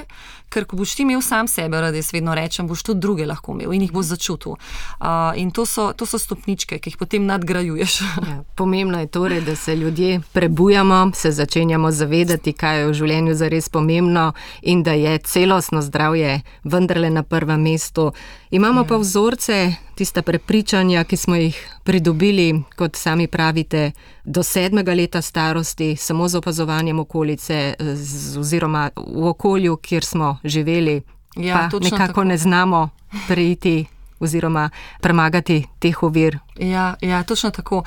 ker 0.49 0.65
ko 0.65 0.77
boš 0.79 0.95
ti 0.95 1.03
imel 1.03 1.21
sam 1.21 1.47
sebe, 1.47 1.79
radi 1.81 1.99
jaz 1.99 2.11
vedno 2.13 2.35
rečem, 2.35 2.67
boš 2.67 2.83
tudi 2.83 2.99
druge 2.99 3.25
lahko 3.25 3.55
imel 3.55 3.73
in 3.73 3.85
jih 3.87 3.93
boš 3.95 4.11
začutil. 4.15 4.57
Uh, 4.99 5.31
in 5.39 5.51
to 5.51 5.65
so, 5.65 5.91
to 5.93 6.05
so 6.05 6.19
stopničke, 6.19 6.79
ki 6.79 6.91
jih 6.91 6.99
potem 6.99 7.25
nadgrajuješ. 7.25 7.99
Ja, 8.25 8.41
pomembno 8.55 8.99
je 8.99 9.07
torej, 9.07 9.41
da 9.45 9.55
se 9.55 9.75
ljudje 9.75 10.21
prebujamo, 10.33 11.11
se 11.13 11.31
začenjamo 11.31 11.91
zavedati, 11.91 12.53
kaj 12.53 12.79
je 12.79 12.87
v 12.87 12.93
življenju 12.93 13.35
zares 13.35 13.69
pomembno 13.69 14.31
in 14.61 14.83
da 14.83 14.95
je 14.97 15.17
celostno 15.17 15.81
zdravje 15.81 16.41
vendarle 16.63 17.09
na 17.09 17.23
prvem 17.23 17.61
mestu. 17.61 18.11
Imamo 18.51 18.81
ja. 18.81 18.87
pa 18.87 18.97
vzorce, 18.97 19.75
tiste 19.95 20.21
prepričanja, 20.21 21.03
ki 21.03 21.17
smo 21.17 21.35
jih 21.35 21.77
pridobili, 21.83 22.63
kot 22.75 22.95
sami 22.95 23.27
pravite, 23.27 23.91
do 24.23 24.43
sedmega 24.43 24.93
leta 24.93 25.21
starosti, 25.21 25.95
samo 25.95 26.27
z 26.27 26.35
opazovanjem 26.35 26.99
okolice, 26.99 27.75
z, 27.79 28.37
oziroma 28.39 28.89
v 28.95 29.27
okolju, 29.27 29.77
kjer 29.77 30.05
smo 30.05 30.37
živeli, 30.43 31.01
ja, 31.35 31.69
pa 31.71 31.79
nekako 31.79 32.07
tako. 32.07 32.23
ne 32.23 32.37
znamo 32.37 32.89
prejiti. 33.27 33.85
Oziroma, 34.19 34.69
premagati 35.01 35.65
teh 35.79 36.03
ovir. 36.03 36.37
Ja, 36.55 36.95
ja 37.01 37.23
točno 37.23 37.51
tako. 37.51 37.83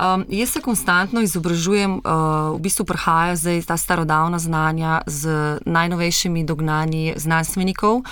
Um, 0.00 0.24
jaz 0.28 0.48
se 0.50 0.60
konstantno 0.60 1.20
izobražujem, 1.20 1.92
uh, 1.92 2.00
v 2.56 2.60
bistvu 2.64 2.84
prihaja 2.84 3.36
zdaj 3.36 3.62
ta 3.62 3.76
starodavna 3.76 4.38
znanja 4.38 5.02
z 5.06 5.28
najnovejšimi 5.66 6.44
dognanji 6.44 7.14
znanstvenikov. 7.16 7.96
Uh, 7.96 8.04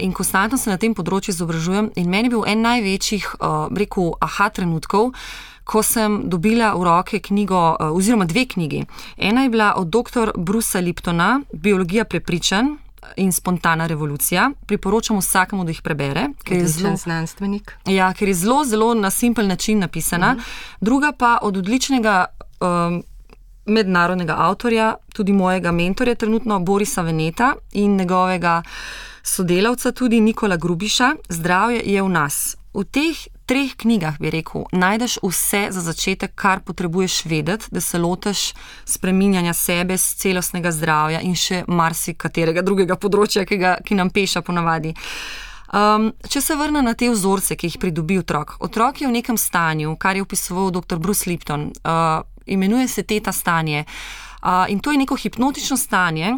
in 0.00 0.12
konstantno 0.12 0.58
se 0.58 0.70
na 0.70 0.76
tem 0.76 0.94
področju 0.94 1.34
izobražujem. 1.34 1.90
In 1.96 2.08
meni 2.10 2.28
je 2.28 2.36
bil 2.36 2.46
en 2.46 2.62
največjih, 2.62 3.28
uh, 3.40 3.68
rekel, 3.74 4.14
aha 4.20 4.48
trenutkov. 4.50 5.12
Ko 5.66 5.82
sem 5.82 6.28
dobila 6.30 6.76
v 6.78 6.84
roke 6.86 7.18
knjigo, 7.18 7.76
oziroma 7.90 8.24
dve 8.24 8.46
knjigi. 8.46 8.84
Ena 9.18 9.42
je 9.42 9.50
bila 9.50 9.72
od 9.74 9.90
dr. 9.90 10.30
Brusa 10.38 10.78
Liptona, 10.78 11.40
Biologija 11.52 12.04
prepričanj 12.04 12.76
in 13.16 13.32
spontana 13.32 13.86
revolucija. 13.86 14.50
Priporočam 14.66 15.18
vsakemu, 15.18 15.64
da 15.64 15.74
jih 15.74 15.82
prebere, 15.82 16.28
ker 16.44 16.56
je 16.62 16.68
zelo 16.68 16.94
znanstvenik. 16.96 17.74
Ja, 17.86 18.12
ker 18.14 18.28
je 18.28 18.34
zelo, 18.34 18.64
zelo 18.64 18.94
na 18.94 19.10
simpel 19.10 19.46
način 19.46 19.78
napisana. 19.78 20.26
Uh 20.26 20.32
mhm. 20.32 20.40
-huh. 20.40 20.76
Druga 20.80 21.12
pa 21.12 21.38
od 21.42 21.56
odličnega 21.56 22.24
um, 22.60 23.02
mednarodnega 23.66 24.34
avtorja, 24.38 24.94
tudi 25.12 25.32
mojega 25.32 25.72
mentorja, 25.72 26.14
trenutno 26.14 26.58
Borisa 26.58 27.02
Veneta 27.02 27.54
in 27.72 27.96
njegovega 27.96 28.62
sodelavca, 29.26 29.92
tudi 29.92 30.20
Nikola 30.20 30.56
Grubiša, 30.56 31.14
zdravje 31.28 31.82
je 31.84 32.02
v 32.02 32.08
nas. 32.08 32.56
V 32.74 32.84
teh 32.84 33.16
treh 33.46 33.76
knjigah, 33.78 34.18
bi 34.18 34.30
rekel, 34.30 34.66
najdeš 34.72 35.18
vse 35.22 35.68
za 35.70 35.80
začetek, 35.80 36.34
kar 36.34 36.60
potrebuješ 36.60 37.24
vedeti, 37.24 37.70
da 37.70 37.80
se 37.80 37.98
lotiš 37.98 38.52
spreminjanja 38.84 39.54
sebe, 39.54 39.96
celostnega 39.96 40.72
zdravja 40.72 41.20
in 41.22 41.34
še 41.38 41.62
marsikaterega 41.68 42.62
drugega 42.66 42.98
področja, 42.98 43.46
ki, 43.46 43.58
ga, 43.62 43.76
ki 43.86 43.98
nam 43.98 44.10
peša 44.10 44.42
ponavadi. 44.42 44.94
Um, 45.74 46.12
če 46.28 46.40
se 46.42 46.54
vrnem 46.58 46.84
na 46.86 46.94
te 46.94 47.08
vzorce, 47.10 47.56
ki 47.58 47.70
jih 47.70 47.80
pridobi 47.82 48.18
otrok. 48.22 48.56
Otrok 48.62 49.00
je 49.02 49.08
v 49.08 49.16
nekem 49.18 49.38
stanju, 49.38 49.96
kar 49.98 50.18
je 50.18 50.26
opisoval 50.26 50.70
dr. 50.74 50.98
Bruce 51.02 51.30
Lipton, 51.30 51.70
uh, 51.82 52.22
imenuje 52.46 52.88
se 52.88 53.02
teta 53.02 53.32
stanje. 53.32 53.84
Uh, 54.42 54.66
in 54.70 54.78
to 54.78 54.92
je 54.92 54.98
neko 54.98 55.16
hipnotično 55.18 55.76
stanje, 55.76 56.36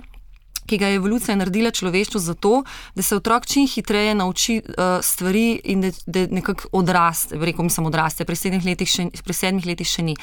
ki 0.68 0.78
ga 0.78 0.90
je 0.92 0.98
evolucija 1.00 1.36
naredila 1.36 1.70
človeštvu 1.70 2.20
zato, 2.20 2.62
da 2.94 3.02
se 3.02 3.16
otrok 3.16 3.46
čim 3.46 3.66
hitreje 3.68 4.14
nauči 4.14 4.60
uh, 4.62 5.00
stvari 5.02 5.60
in 5.64 5.80
da, 5.80 5.90
da 6.06 6.26
nekako 6.30 6.68
odraste. 6.72 7.38
Rekel 7.40 7.66
da 7.68 7.86
odraste, 7.86 8.24
pri 8.24 8.36
sedmih, 8.36 8.64
letih 8.64 8.88
še, 8.88 9.08
pri 9.24 9.34
sedmih 9.34 9.66
letih 9.66 9.88
še 9.88 10.04
ni. 10.04 10.16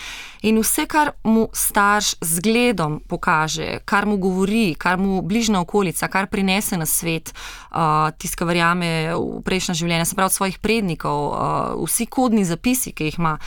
In 0.46 0.60
vse, 0.62 0.86
kar 0.90 1.16
mu 1.24 1.48
starš 1.54 2.16
z 2.22 2.44
gledom 2.46 3.00
pokaže, 3.10 3.80
kar 3.86 4.06
mu 4.06 4.18
govori, 4.22 4.76
kar 4.78 5.02
mu 5.02 5.22
bližnja 5.26 5.60
okolica, 5.66 6.10
kar 6.12 6.30
prinese 6.30 6.78
na 6.78 6.86
svet, 6.86 7.34
uh, 7.72 8.12
tiska 8.18 8.46
verjame 8.46 9.16
v 9.16 9.42
prejšnja 9.46 9.78
življenja, 9.82 10.06
se 10.06 10.18
pravi 10.18 10.34
od 10.34 10.38
svojih 10.38 10.60
prednikov, 10.62 11.22
uh, 11.32 11.86
vsi 11.86 12.06
kodni 12.06 12.46
zapisi, 12.46 12.94
ki 12.94 13.10
jih 13.10 13.22
ima, 13.22 13.38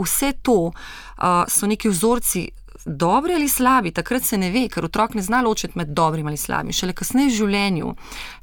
vse 0.00 0.32
to 0.42 0.70
uh, 0.70 1.44
so 1.48 1.68
neki 1.68 1.92
vzorci 1.92 2.48
dobri 2.86 3.34
ali 3.34 3.48
slabi, 3.48 3.90
takrat 3.90 4.22
se 4.22 4.38
ne 4.38 4.50
ve, 4.50 4.68
ker 4.70 4.84
otrok 4.86 5.14
ne 5.14 5.22
zna 5.22 5.42
ločiti 5.42 5.78
med 5.78 5.88
dobrim 5.88 6.26
ali 6.26 6.36
slabim. 6.36 6.72
Šele 6.72 6.94
kasneje 6.94 7.32
v 7.32 7.36
življenju 7.36 7.94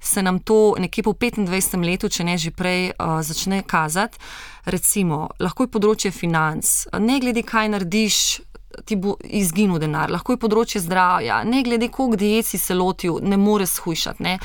se 0.01 0.23
nam 0.23 0.39
to 0.39 0.75
nekje 0.79 1.03
po 1.03 1.13
25 1.15 1.79
letu, 1.85 2.09
če 2.09 2.23
ne 2.27 2.37
že 2.37 2.51
prej, 2.51 2.91
uh, 2.91 3.21
začne 3.23 3.63
kazati. 3.63 4.19
Recimo, 4.65 5.29
lahko 5.39 5.63
je 5.63 5.71
področje 5.71 6.11
financ, 6.11 6.71
ne 6.99 7.19
glede 7.23 7.43
kaj 7.43 7.71
narediš. 7.75 8.17
Ti 8.73 8.95
bo 8.97 9.11
izginil 9.21 9.77
denar, 9.77 10.09
lahko 10.09 10.33
je 10.33 10.39
področje 10.41 10.79
zdravja, 10.81 11.43
ne 11.45 11.59
glede 11.61 11.91
koliko 11.93 12.17
diet 12.17 12.47
si 12.49 12.57
se 12.57 12.73
lotil, 12.73 13.19
ne 13.21 13.37
more 13.37 13.67
shujšati. 13.69 14.23
Ne? 14.25 14.39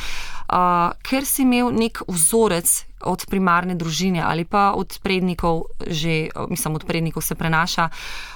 Uh, 0.52 0.92
ker 1.00 1.24
si 1.24 1.46
imel 1.46 1.72
nek 1.72 2.02
vzorec 2.04 2.68
od 3.08 3.24
primarne 3.30 3.72
družine 3.78 4.20
ali 4.20 4.44
pa 4.44 4.74
od 4.76 4.98
prednikov, 5.00 5.70
že, 5.80 6.28
mislim, 6.50 6.76
od 6.76 6.84
prednikov 6.84 7.24
se 7.24 7.38
prenaša 7.40 7.88
uh, 7.88 8.28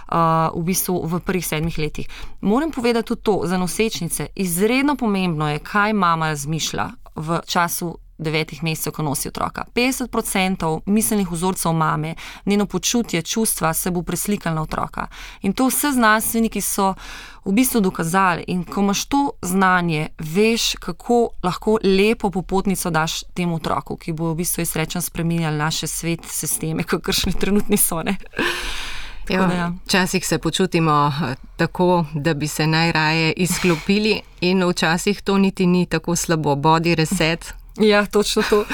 v 0.54 0.62
bistvu 0.62 1.00
v 1.06 1.20
prvih 1.20 1.46
sedmih 1.46 1.78
letih. 1.78 2.08
Moram 2.40 2.70
povedati 2.70 3.08
tudi 3.08 3.22
to 3.22 3.40
za 3.44 3.58
nosečnice. 3.58 4.26
Izredno 4.36 4.96
pomembno 4.96 5.48
je, 5.48 5.58
kaj 5.58 5.92
mama 5.92 6.28
razmišlja 6.28 6.90
v 7.16 7.40
času. 7.46 7.98
Devetih 8.22 8.62
mesecev, 8.62 8.92
ko 8.92 9.02
nosi 9.02 9.28
otroka. 9.28 9.64
50% 9.74 10.80
miselnih 10.86 11.32
vzorcev 11.32 11.72
mame, 11.72 12.14
njeno 12.46 12.66
počutje, 12.66 13.22
čustva 13.22 13.74
se 13.74 13.90
bo 13.90 14.02
preslikalo 14.02 14.54
na 14.54 14.62
otroka. 14.62 15.06
In 15.42 15.52
to 15.52 15.66
vse 15.66 15.90
znanstveniki 15.92 16.60
so 16.60 16.94
v 17.44 17.52
bistvu 17.52 17.80
dokazali. 17.80 18.44
In 18.46 18.64
ko 18.64 18.80
imaš 18.80 19.04
to 19.04 19.30
znanje, 19.42 20.08
veš, 20.18 20.76
kako 20.76 21.28
lahko 21.42 21.78
lepo 21.82 22.30
popotnico 22.30 22.90
daš 22.90 23.24
temu 23.34 23.56
otroku, 23.56 23.96
ki 23.96 24.12
bo 24.12 24.30
v 24.30 24.36
bistvu 24.44 24.62
izrečen 24.62 25.02
spremenjal 25.02 25.56
naše 25.56 25.86
svet, 25.86 26.20
sisteme, 26.28 26.82
kakršne 26.82 27.32
trenutni 27.32 27.76
so. 27.76 28.02
Ja, 29.28 29.72
včasih 29.86 30.26
se 30.26 30.38
počutimo 30.38 31.12
eh, 31.22 31.34
tako, 31.56 32.04
da 32.14 32.34
bi 32.34 32.48
se 32.48 32.66
najraje 32.66 33.32
izklopili, 33.32 34.20
in 34.40 34.64
včasih 34.68 35.22
to 35.22 35.38
niti 35.38 35.66
ni 35.66 35.86
tako 35.86 36.16
slabo. 36.16 36.54
Body 36.54 36.94
reset. 36.94 37.61
Ja, 37.80 38.06
točno 38.06 38.42
to. 38.50 38.58
Uh, 38.60 38.66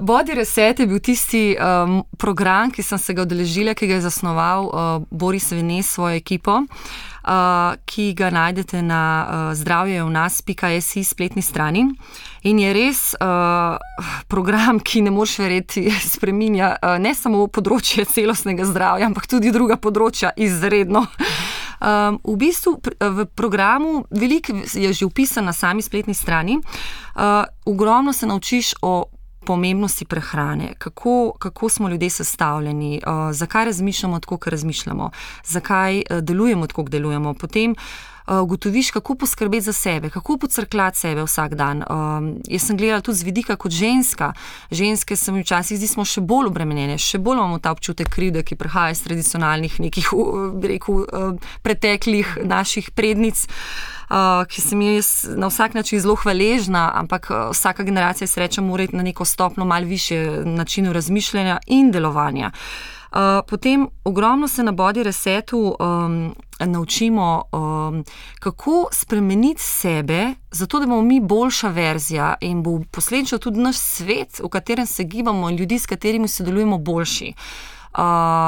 Body 0.08 0.34
Reset 0.34 0.80
je 0.80 0.86
bil 0.86 0.98
tisti 1.00 1.56
um, 1.56 2.02
program, 2.18 2.70
ki 2.70 2.82
sem 2.82 2.98
se 2.98 3.14
ga 3.14 3.22
odeležila, 3.22 3.74
ki 3.74 3.86
ga 3.86 3.94
je 3.94 4.06
zasnoval 4.08 4.66
uh, 4.66 5.02
Boris 5.10 5.52
Venes 5.52 5.86
s 5.86 5.94
svojo 5.94 6.16
ekipo. 6.16 6.62
uh, 7.24 7.76
ki 7.84 8.12
ga 8.14 8.30
najdete 8.30 8.82
na 8.82 9.02
uh, 9.26 9.54
zdravjevnas.js 9.54 11.08
spletni 11.08 11.42
strani. 11.42 11.84
In 12.42 12.58
je 12.58 12.72
res 12.72 13.00
uh, 13.20 13.76
program, 14.28 14.80
ki 14.80 15.02
ne 15.04 15.12
moreš 15.12 15.38
verjeti, 15.38 15.90
spremenja 16.14 16.74
uh, 16.80 16.96
ne 16.98 17.14
samo 17.14 17.46
področje 17.52 18.06
celostnega 18.08 18.64
zdravja, 18.68 19.10
ampak 19.10 19.28
tudi 19.28 19.52
druga 19.52 19.76
področja 19.76 20.32
izredno. 20.36 21.06
Um, 21.80 22.20
v 22.24 22.36
bistvu 22.36 22.76
v 23.00 23.24
programu 23.34 24.04
veliko 24.10 24.52
je 24.74 24.92
že 24.92 25.06
upisano 25.06 25.46
na 25.46 25.52
sami 25.52 25.82
spletni 25.82 26.14
strani. 26.14 26.58
Uh, 26.60 27.44
ogromno 27.64 28.12
se 28.12 28.26
naučiš 28.26 28.74
o 28.82 29.04
pomembnosti 29.44 30.04
prehrane, 30.04 30.74
kako, 30.78 31.32
kako 31.38 31.68
smo 31.68 31.88
ljudje 31.88 32.10
sestavljeni, 32.10 33.00
uh, 33.06 33.32
zakaj 33.32 33.64
razmišljamo 33.64 34.20
tako, 34.20 34.36
kot 34.36 34.52
razmišljamo, 34.52 35.10
zakaj 35.44 36.02
uh, 36.10 36.18
delujemo 36.18 36.66
tako, 36.66 36.82
kot 36.84 36.92
delujemo. 36.92 37.34
Potem 37.34 37.70
uh, 37.70 38.42
ugotoviš, 38.42 38.90
kako 38.90 39.14
poskrbeti 39.14 39.60
za 39.60 39.72
sebe, 39.72 40.10
kako 40.10 40.36
pocrklati 40.38 40.98
sebe 40.98 41.22
vsak 41.22 41.54
dan. 41.54 41.84
Um, 41.90 42.36
jaz 42.48 42.62
sem 42.62 42.76
gledala 42.76 43.00
tudi 43.00 43.18
z 43.18 43.22
vidika 43.22 43.56
kot 43.56 43.72
ženska. 43.72 44.32
Ženske 44.70 45.16
se 45.16 45.32
mi 45.32 45.40
včasih 45.40 45.78
zdi, 45.78 45.86
smo 45.86 46.04
še 46.04 46.20
bolj 46.20 46.46
obremenjene, 46.46 46.98
še 46.98 47.18
bolj 47.18 47.40
imamo 47.40 47.58
ta 47.58 47.72
občutek 47.72 48.08
krivde, 48.08 48.42
ki 48.42 48.56
prihaja 48.56 48.92
iz 48.92 49.02
tradicionalnih, 49.02 49.80
nekih, 49.80 50.12
bi 50.54 50.74
rekel, 50.76 51.06
uh, 51.06 51.54
preteklih 51.62 52.38
naših 52.44 52.90
prednic. 52.90 53.46
Uh, 53.48 53.99
ki 54.48 54.60
sem 54.60 54.82
jaz 54.82 55.28
na 55.36 55.46
vsak 55.46 55.74
način 55.74 56.00
zelo 56.00 56.14
hvaležna, 56.14 56.90
ampak 56.94 57.30
vsaka 57.52 57.82
generacija 57.82 58.26
se 58.26 58.40
reče, 58.40 58.60
mora 58.60 58.82
iti 58.82 58.96
na 58.96 59.02
neko 59.02 59.24
stopno 59.24 59.64
malce 59.64 59.86
više 59.86 60.42
načinu 60.44 60.92
razmišljanja 60.92 61.58
in 61.66 61.90
delovanja. 61.90 62.50
Potem 63.48 63.88
ogromno 64.04 64.48
se 64.48 64.62
na 64.62 64.72
bodi 64.72 65.02
resetu 65.02 65.76
um, 65.80 66.34
naučimo, 66.60 67.42
um, 67.52 68.04
kako 68.40 68.88
spremeniti 68.92 69.62
sebe, 69.62 70.34
zato 70.50 70.80
da 70.80 70.86
bomo 70.86 71.02
mi 71.02 71.20
boljša 71.20 71.68
verzija 71.68 72.34
in 72.40 72.62
bo 72.62 72.80
posledično 72.90 73.38
tudi 73.38 73.60
naš 73.60 73.76
svet, 73.76 74.40
v 74.44 74.48
katerem 74.48 74.86
se 74.86 75.04
gibamo 75.04 75.50
in 75.50 75.56
ljudi, 75.56 75.78
s 75.78 75.86
katerimi 75.86 76.28
sodelujemo, 76.28 76.78
boljši 76.78 77.34
uh, 77.36 77.79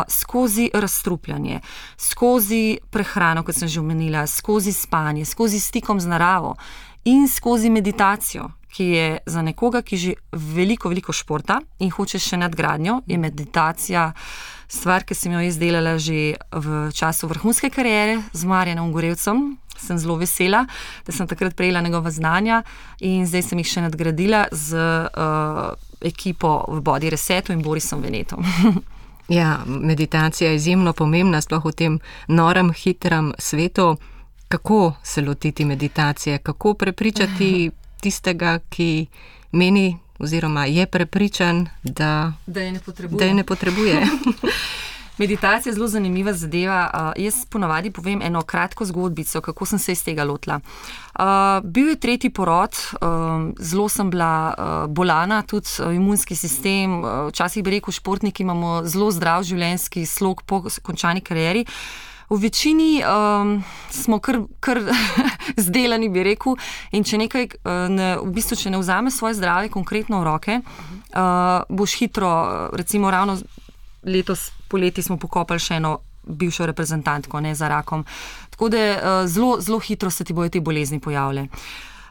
skozi 0.08 0.70
razstrupljanje, 0.74 1.60
skozi 1.96 2.78
prehrano, 2.90 3.42
kot 3.42 3.54
sem 3.54 3.68
že 3.68 3.80
omenila, 3.80 4.26
skozi 4.26 4.72
spanje, 4.72 5.24
skozi 5.24 5.60
stikom 5.60 6.00
z 6.00 6.06
naravo 6.06 6.56
in 7.04 7.28
skozi 7.28 7.70
meditacijo. 7.70 8.50
Ki 8.72 8.84
je 8.84 9.18
za 9.26 9.42
nekoga, 9.42 9.82
ki 9.82 9.96
že 9.96 10.12
veliko, 10.32 10.88
veliko 10.88 11.12
športa 11.12 11.58
in 11.78 11.90
hoče 11.90 12.18
še 12.18 12.38
nadgradnjo, 12.40 13.02
je 13.06 13.18
meditacija 13.18 14.12
stvar, 14.68 15.04
ki 15.04 15.14
sem 15.14 15.32
jo 15.32 15.42
izdelala 15.44 15.98
že 16.00 16.38
v 16.52 16.88
času 16.96 17.28
vrhunske 17.28 17.68
kariere 17.70 18.22
z 18.32 18.48
Marjanom 18.48 18.92
Gorevcem. 18.92 19.58
Sem 19.76 19.98
zelo 19.98 20.14
vesela, 20.16 20.62
da 21.04 21.12
sem 21.12 21.26
takrat 21.26 21.56
prejela 21.56 21.80
njegova 21.82 22.10
znanja 22.10 22.62
in 23.00 23.26
zdaj 23.26 23.42
sem 23.42 23.58
jih 23.58 23.68
še 23.68 23.84
nadgradila 23.88 24.46
z 24.52 24.78
uh, 24.78 25.74
ekipo 26.00 26.64
v 26.68 26.80
Body 26.80 27.10
Resetu 27.10 27.52
in 27.52 27.64
Borisom 27.64 28.00
Venetom. 28.00 28.44
Ja, 29.28 29.60
meditacija 29.66 30.50
je 30.50 30.56
izjemno 30.56 30.92
pomembna, 30.92 31.40
sploh 31.40 31.64
v 31.64 31.72
tem 31.72 32.00
norem, 32.28 32.72
hitrem 32.72 33.32
svetu. 33.38 33.96
Kako 34.48 34.94
se 35.02 35.22
lotiti 35.22 35.64
meditacije, 35.64 36.38
kako 36.38 36.74
prepričati 36.74 37.70
tistega, 38.00 38.58
ki 38.68 39.06
meni 39.52 39.98
oziroma 40.18 40.66
je 40.66 40.86
prepričan, 40.86 41.68
da, 41.82 42.32
da 42.46 42.60
je 42.60 42.72
ne 42.72 42.80
potrebuje. 42.80 43.18
Da 43.18 43.24
je 43.24 43.34
ne 43.34 43.44
potrebuje. 43.44 44.06
Meditacija 45.18 45.70
je 45.70 45.74
zelo 45.74 45.88
zanimiva 45.88 46.32
zadeva. 46.32 46.90
Uh, 46.94 47.24
jaz 47.24 47.46
ponavadi 47.46 47.90
povem 47.90 48.22
eno 48.22 48.42
kratko 48.42 48.84
zgodbico, 48.84 49.40
kako 49.40 49.66
sem 49.66 49.78
se 49.78 49.92
iz 49.92 50.04
tega 50.04 50.24
lotila. 50.24 50.60
Uh, 51.18 51.24
bil 51.64 51.88
je 51.88 51.96
tretji 52.00 52.30
porod, 52.30 52.72
uh, 52.92 53.08
zelo 53.58 53.88
sem 53.88 54.10
bila 54.10 54.54
uh, 54.58 54.90
bolana, 54.90 55.42
tudi 55.42 55.68
uh, 55.80 55.94
imunski 55.94 56.36
sistem. 56.36 57.02
Včasih 57.28 57.60
uh, 57.60 57.64
bi 57.64 57.70
rekel, 57.70 57.92
športniki 57.92 58.42
imamo 58.42 58.80
zelo 58.84 59.10
zdrav 59.10 59.42
življenjski 59.42 60.06
slog 60.06 60.42
po 60.42 60.64
končani 60.82 61.20
karieri. 61.20 61.66
V 62.30 62.38
večini 62.40 63.02
um, 63.04 63.64
smo 63.90 64.18
kar, 64.18 64.38
kar 64.60 64.80
zdelani, 65.66 66.08
bi 66.08 66.22
rekel. 66.24 66.56
In 66.96 67.04
če 67.04 67.18
nekaj, 67.20 67.48
ne, 67.92 68.14
v 68.22 68.32
bistvu, 68.32 68.56
če 68.56 68.72
ne 68.72 68.80
vzameš 68.80 69.18
svoje 69.20 69.36
zdravje 69.36 69.68
konkretno 69.74 70.22
v 70.22 70.24
roke, 70.24 70.60
uh, 70.62 71.68
boš 71.68 71.98
hitro, 72.00 72.32
recimo, 72.72 73.10
ravno 73.12 73.36
letos 74.02 74.48
poleti 74.72 75.04
smo 75.04 75.18
pokopali 75.20 75.60
še 75.60 75.76
eno 75.80 75.98
bivšo 76.22 76.66
reprezentantko 76.66 77.40
ne, 77.40 77.54
za 77.54 77.68
rakom. 77.68 78.04
Tako 78.50 78.68
da 78.68 78.78
uh, 78.78 79.28
zelo, 79.28 79.60
zelo 79.60 79.78
hitro 79.78 80.10
se 80.10 80.24
ti 80.24 80.32
bojo 80.32 80.48
te 80.48 80.60
bolezni 80.60 81.00
pojavljale. 81.00 81.48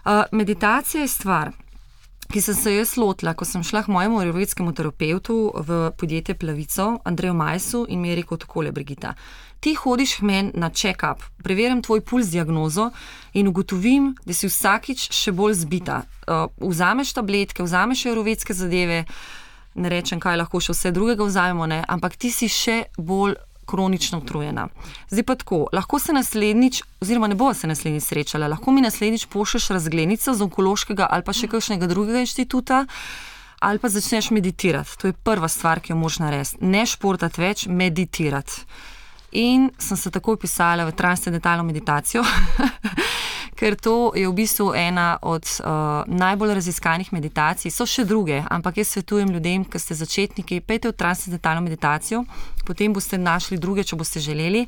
Uh, 0.06 0.24
meditacija 0.32 1.02
je 1.02 1.08
stvar. 1.08 1.52
Ki 2.32 2.40
sem 2.40 2.56
se 2.56 2.72
jaz 2.72 2.94
lotila, 2.96 3.34
ko 3.36 3.44
sem 3.46 3.64
šla 3.64 3.82
k 3.84 3.92
mojemu 3.92 4.22
aerovetskemu 4.22 4.72
terapeutu 4.74 5.52
v 5.68 5.80
podjetje 6.00 6.36
Plavico, 6.40 6.86
Andreju 7.04 7.34
Majsu, 7.36 7.86
in 7.90 8.00
mi 8.00 8.10
je 8.10 8.16
rekel: 8.22 8.38
Takole, 8.40 8.72
Brigita, 8.72 9.14
ti 9.60 9.74
hodiš 9.76 10.22
meni 10.22 10.52
na 10.56 10.70
check-up, 10.70 11.26
preverjam 11.44 11.82
tvoj 11.84 12.02
puls 12.02 12.32
diagnozo 12.32 12.90
in 13.34 13.52
ugotovim, 13.52 14.14
da 14.26 14.34
si 14.34 14.48
vsakič 14.48 15.10
še 15.12 15.36
bolj 15.36 15.60
zbita. 15.66 16.02
Uh, 16.24 16.48
vzameš 16.72 17.12
tabletke, 17.20 17.68
vzameš 17.68 18.06
aerovetske 18.08 18.56
zadeve, 18.56 19.04
uh, 19.04 19.42
ne 19.76 19.90
rečem, 19.90 20.20
kaj 20.20 20.38
lahko 20.38 20.60
še 20.60 20.76
vse 20.76 20.92
drugega 20.92 21.28
vzajemo, 21.28 21.68
ne, 21.68 21.82
ampak 21.88 22.18
ti 22.20 22.32
si 22.32 22.50
še 22.52 22.84
bolj 22.98 23.38
kronično 23.72 24.20
utrujena. 24.20 24.68
Zdaj 25.10 25.24
pa 25.24 25.36
tako, 25.36 25.66
lahko 25.74 26.00
se 26.00 26.14
naslednjič, 26.14 26.84
oziroma 27.02 27.28
ne 27.32 27.36
bo 27.40 27.54
se 27.54 27.68
naslednjič 27.68 28.04
srečala, 28.04 28.50
lahko 28.52 28.72
mi 28.72 28.84
naslednjič 28.84 29.26
pošlješ 29.32 29.70
razglednico 29.78 30.34
z 30.34 30.48
onkološkega 30.48 31.08
ali 31.10 31.24
pa 31.24 31.34
še 31.34 31.48
kakšnega 31.48 31.88
drugega 31.88 32.26
inštituta. 32.26 32.86
Ali 33.62 33.78
pa 33.78 33.92
začneš 33.94 34.32
meditirati. 34.34 34.96
To 34.98 35.12
je 35.12 35.14
prva 35.14 35.46
stvar, 35.46 35.80
ki 35.86 35.92
jo 35.92 35.98
moraš 36.02 36.16
narediti. 36.18 36.66
Ne 36.66 36.82
športati 36.90 37.42
več, 37.44 37.68
meditirati. 37.70 38.64
In 39.38 39.70
sem 39.78 39.98
se 39.98 40.10
takoj 40.12 40.40
pisala 40.42 40.88
v 40.88 40.96
transcendentalno 40.98 41.64
meditacijo, 41.64 42.24
ker 43.62 43.78
to 43.78 44.10
je 44.18 44.26
v 44.26 44.34
bistvu 44.34 44.74
ena 44.74 45.20
od 45.22 45.46
uh, 45.62 46.02
najbolj 46.10 46.54
raziskanih 46.58 47.14
meditacij. 47.14 47.70
So 47.70 47.86
še 47.86 48.08
druge, 48.10 48.40
ampak 48.50 48.82
jaz 48.82 48.96
svetujem 48.96 49.30
ljudem, 49.30 49.68
ki 49.70 49.78
ste 49.78 49.98
začetniki, 50.00 50.64
pejte 50.66 50.90
v 50.90 50.98
transcendentalno 50.98 51.62
meditacijo, 51.62 52.24
potem 52.66 52.90
boste 52.90 53.22
našli 53.22 53.62
druge, 53.62 53.86
če 53.86 54.00
boste 54.02 54.18
želeli. 54.18 54.66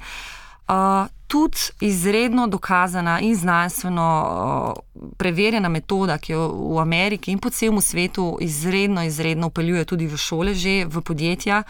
Uh, 0.69 1.09
tudi 1.27 1.73
izredno 1.81 2.45
dokazana 2.47 3.17
in 3.25 3.33
znanstveno 3.35 4.05
uh, 4.21 5.09
preverjena 5.17 5.73
metoda, 5.73 6.19
ki 6.21 6.37
jo 6.37 6.45
v 6.77 6.77
Ameriki 6.85 7.33
in 7.33 7.41
po 7.41 7.49
celem 7.49 7.81
svetu 7.81 8.37
izredno, 8.45 9.01
izredno 9.09 9.49
upeljuje 9.49 9.89
tudi 9.89 10.05
v 10.05 10.21
šole, 10.21 10.53
že 10.53 10.85
v 10.85 11.01
podjetja. 11.01 11.63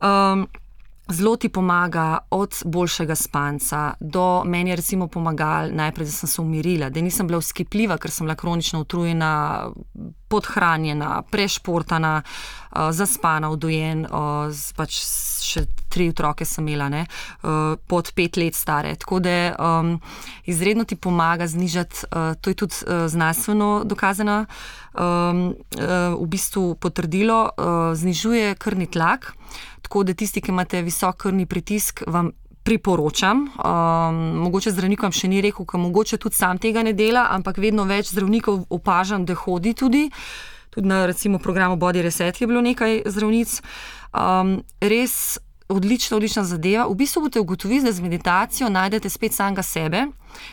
Um, 0.00 0.48
Zelo 1.10 1.36
ti 1.36 1.48
pomaga 1.48 2.18
od 2.30 2.54
boljšega 2.64 3.14
spanca 3.14 3.94
do 4.00 4.44
meni, 4.44 4.76
recimo, 4.76 5.08
pomagal 5.08 5.72
najprej, 5.72 6.06
da 6.06 6.12
sem 6.12 6.28
se 6.28 6.40
umirila, 6.40 6.90
da 6.90 7.00
nisem 7.00 7.26
bila 7.26 7.38
uskipljiva, 7.38 7.96
ker 7.98 8.10
sem 8.10 8.26
bila 8.26 8.36
kronično 8.38 8.80
utrujena, 8.80 9.70
podhranjena, 10.28 11.22
prešportana, 11.30 12.22
uh, 12.22 12.92
zaspana, 12.94 13.50
udojen, 13.50 14.06
uh, 14.06 14.54
pač 14.76 15.00
še 15.42 15.64
tri 15.90 16.06
otroke 16.12 16.46
sem 16.46 16.68
imela, 16.68 16.86
ne, 16.92 17.02
uh, 17.42 17.74
pod 17.90 18.12
pet 18.14 18.38
let 18.38 18.54
stare. 18.54 18.94
Tako 18.94 19.18
da 19.18 19.34
um, 19.58 19.96
izredno 20.46 20.86
ti 20.86 20.94
pomaga 20.94 21.50
znižati, 21.50 22.06
uh, 22.06 22.38
to 22.38 22.54
je 22.54 22.60
tudi 22.62 22.84
uh, 22.86 23.08
znanstveno 23.10 23.82
dokazano, 23.84 24.44
um, 24.94 25.42
uh, 25.50 26.14
v 26.14 26.30
bistvu 26.30 26.76
potrdilo, 26.78 27.42
uh, 27.50 27.90
znižuje 27.98 28.54
krvni 28.54 28.86
tlak. 28.86 29.32
Tako 29.90 30.04
da 30.06 30.14
tisti, 30.14 30.38
ki 30.38 30.52
imate 30.52 30.84
visok 30.86 31.16
krvni 31.18 31.48
pritisk, 31.50 32.04
vam 32.06 32.28
priporočam. 32.62 33.40
Um, 33.58 34.20
mogoče 34.44 34.70
zdravnikom 34.70 35.10
še 35.10 35.26
ni 35.32 35.40
rekel, 35.42 35.66
ker 35.66 35.82
mogoče 35.82 36.20
tudi 36.22 36.38
sam 36.38 36.60
tega 36.62 36.84
ne 36.86 36.92
dela, 36.94 37.24
ampak 37.34 37.58
vedno 37.58 37.82
več 37.90 38.12
zdravnikov 38.12 38.68
opažam, 38.70 39.24
da 39.26 39.34
hodi 39.34 39.74
tudi. 39.74 40.04
Tudi 40.70 40.86
na 40.86 41.02
recimo, 41.10 41.42
programu 41.42 41.74
Body 41.74 42.04
Reset 42.06 42.38
je 42.38 42.46
bilo 42.46 42.62
nekaj 42.62 43.02
zdravnic. 43.10 43.56
Um, 44.14 44.60
res 44.78 45.40
odlična, 45.66 46.16
odlična 46.16 46.44
zadeva. 46.44 46.86
V 46.86 46.94
bistvu 46.94 47.24
boste 47.26 47.42
ugotovili, 47.42 47.82
da 47.82 47.92
z 47.92 48.06
meditacijo 48.06 48.70
najdete 48.70 49.10
spet 49.10 49.34
samega 49.34 49.62
sebe. 49.66 50.06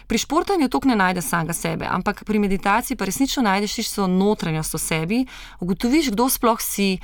Pri 0.07 0.17
športanju 0.17 0.69
to 0.69 0.81
ne 0.85 0.95
najdeš 0.95 1.29
samega 1.29 1.53
sebe, 1.53 1.85
ampak 1.85 2.23
pri 2.25 2.39
meditaciji 2.39 2.97
pa 2.97 3.05
resnično 3.05 3.43
najdeš 3.43 3.75
tisto 3.75 4.07
notranjost 4.07 4.73
v 4.73 4.81
sebi, 4.81 5.19
ugotoviš, 5.59 6.09
kdo 6.17 6.29
sploh 6.29 6.61
si 6.61 6.97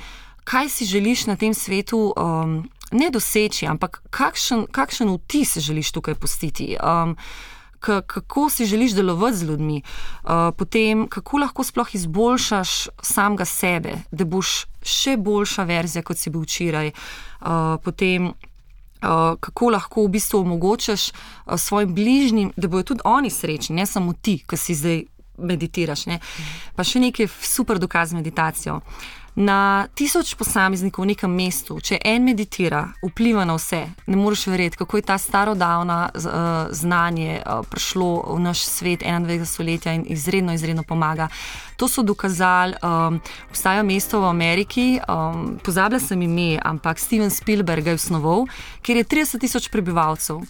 kaj 0.44 0.68
si 0.68 0.84
želiš 0.84 1.26
na 1.26 1.36
tem 1.36 1.54
svetu 1.54 2.12
um, 2.16 2.62
ne 2.92 3.10
doseči, 3.10 3.66
ampak 3.66 4.02
kakšen, 4.10 4.66
kakšen 4.70 5.10
vtis 5.16 5.58
želiš 5.58 5.92
tukaj 5.92 6.14
postiti. 6.14 6.76
Um, 6.82 7.16
Kako 7.84 8.48
si 8.50 8.64
želiš 8.64 8.94
delovati 8.96 9.36
z 9.36 9.44
ljudmi, 9.44 9.82
uh, 10.24 10.30
potem 10.56 11.08
kako 11.08 11.38
lahko 11.38 11.64
sploh 11.64 11.94
izboljšaš 11.94 12.88
samega 13.02 13.44
sebe, 13.44 13.98
da 14.10 14.24
boš 14.24 14.64
še 14.80 15.18
boljša 15.20 15.66
verzija, 15.68 16.02
kot 16.02 16.16
si 16.16 16.32
bil 16.32 16.46
včeraj. 16.48 16.92
Uh, 17.40 17.76
potem 17.84 18.32
Uh, 19.04 19.36
kako 19.40 19.68
lahko 19.68 20.06
v 20.06 20.08
bistvu 20.16 20.38
omogočaš 20.40 21.10
uh, 21.12 21.58
svojim 21.60 21.94
bližnjim, 21.94 22.52
da 22.56 22.68
bodo 22.68 22.82
tudi 22.82 23.04
oni 23.04 23.30
srečni, 23.30 23.76
ne 23.76 23.84
samo 23.86 24.14
ti, 24.16 24.38
ki 24.48 24.56
si 24.56 24.74
zdaj 24.74 25.02
meditiraš. 25.38 26.06
Ne? 26.06 26.20
Pa 26.76 26.86
še 26.88 27.02
nekaj 27.02 27.28
super 27.42 27.78
dokaz 27.78 28.14
meditacijo. 28.16 28.80
Na 29.34 29.90
tisoč 29.98 30.36
posameznikov 30.38 31.02
v 31.02 31.10
nekem 31.10 31.32
mestu, 31.34 31.80
če 31.82 31.98
en 32.06 32.22
meditira, 32.22 32.84
vpliva 33.02 33.42
na 33.42 33.56
vse, 33.58 33.80
ne 34.06 34.14
moreš 34.14 34.46
verjeti, 34.46 34.78
kako 34.78 35.00
je 35.00 35.06
ta 35.10 35.16
starodavna 35.18 35.96
uh, 36.14 36.22
znanje 36.70 37.40
uh, 37.42 37.66
prišlo 37.66 38.30
v 38.30 38.38
naš 38.38 38.62
svet 38.62 39.02
21. 39.02 39.42
stoletja 39.42 39.92
in 39.98 40.06
izredno, 40.06 40.54
izredno 40.54 40.86
pomaga. 40.86 41.26
To 41.82 41.90
so 41.90 42.06
dokazali, 42.06 42.78
um, 42.78 43.18
obstaja 43.50 43.82
mesto 43.82 44.22
v 44.22 44.30
Ameriki, 44.30 44.86
um, 45.02 45.58
pozabila 45.58 45.98
sem 45.98 46.22
ime, 46.22 46.60
ampak 46.62 47.02
Steven 47.02 47.30
Spielberg 47.30 47.90
je 47.90 47.98
osnoval, 47.98 48.46
kjer 48.86 49.02
je 49.02 49.04
30 49.18 49.42
tisoč 49.42 49.66
prebivalcev. 49.74 50.46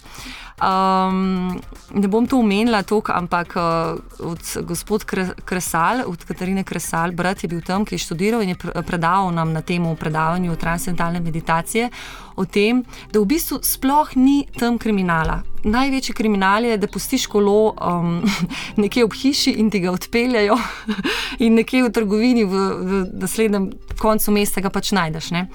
Um, 0.55 1.59
ne 1.91 2.07
bom 2.07 2.23
to 2.27 2.37
omenila, 2.39 2.83
toliko, 2.83 3.11
ampak 3.11 3.55
uh, 3.59 3.99
od 4.23 4.39
gospod 4.63 5.03
Kresal, 5.45 6.07
od 6.07 6.23
Katarine 6.23 6.63
Kresal, 6.63 7.11
brat 7.11 7.43
je 7.43 7.49
bil 7.51 7.59
tam, 7.61 7.83
ki 7.85 7.95
je 7.95 7.99
študiral 7.99 8.41
in 8.41 8.53
je 8.53 8.83
predaval 8.87 9.33
nam 9.35 9.51
na 9.51 9.61
tem 9.61 9.83
predavanju 9.99 10.55
transcendentalne 10.55 11.19
meditacije 11.19 11.89
o 12.35 12.45
tem, 12.45 12.85
da 13.11 13.19
v 13.19 13.25
bistvu 13.25 13.59
sploh 13.63 14.15
ni 14.15 14.47
tam 14.59 14.77
kriminala. 14.79 15.41
Največji 15.63 16.15
kriminal 16.15 16.63
je, 16.63 16.77
da 16.77 16.87
pustiš 16.87 17.27
kolo 17.27 17.73
um, 17.75 18.23
nekje 18.81 19.03
ob 19.03 19.11
hiši 19.11 19.57
in 19.59 19.69
ti 19.69 19.83
ga 19.83 19.91
odpeljajo, 19.91 20.55
in 21.43 21.59
nekje 21.59 21.83
v 21.83 21.91
trgovini, 21.91 22.45
v, 22.47 22.55
v 22.55 23.03
naslednjem 23.11 23.73
koncu 23.99 24.31
mesta 24.31 24.63
ga 24.63 24.71
pač 24.71 24.95
najdeš. 24.95 25.33
Ne? 25.35 25.49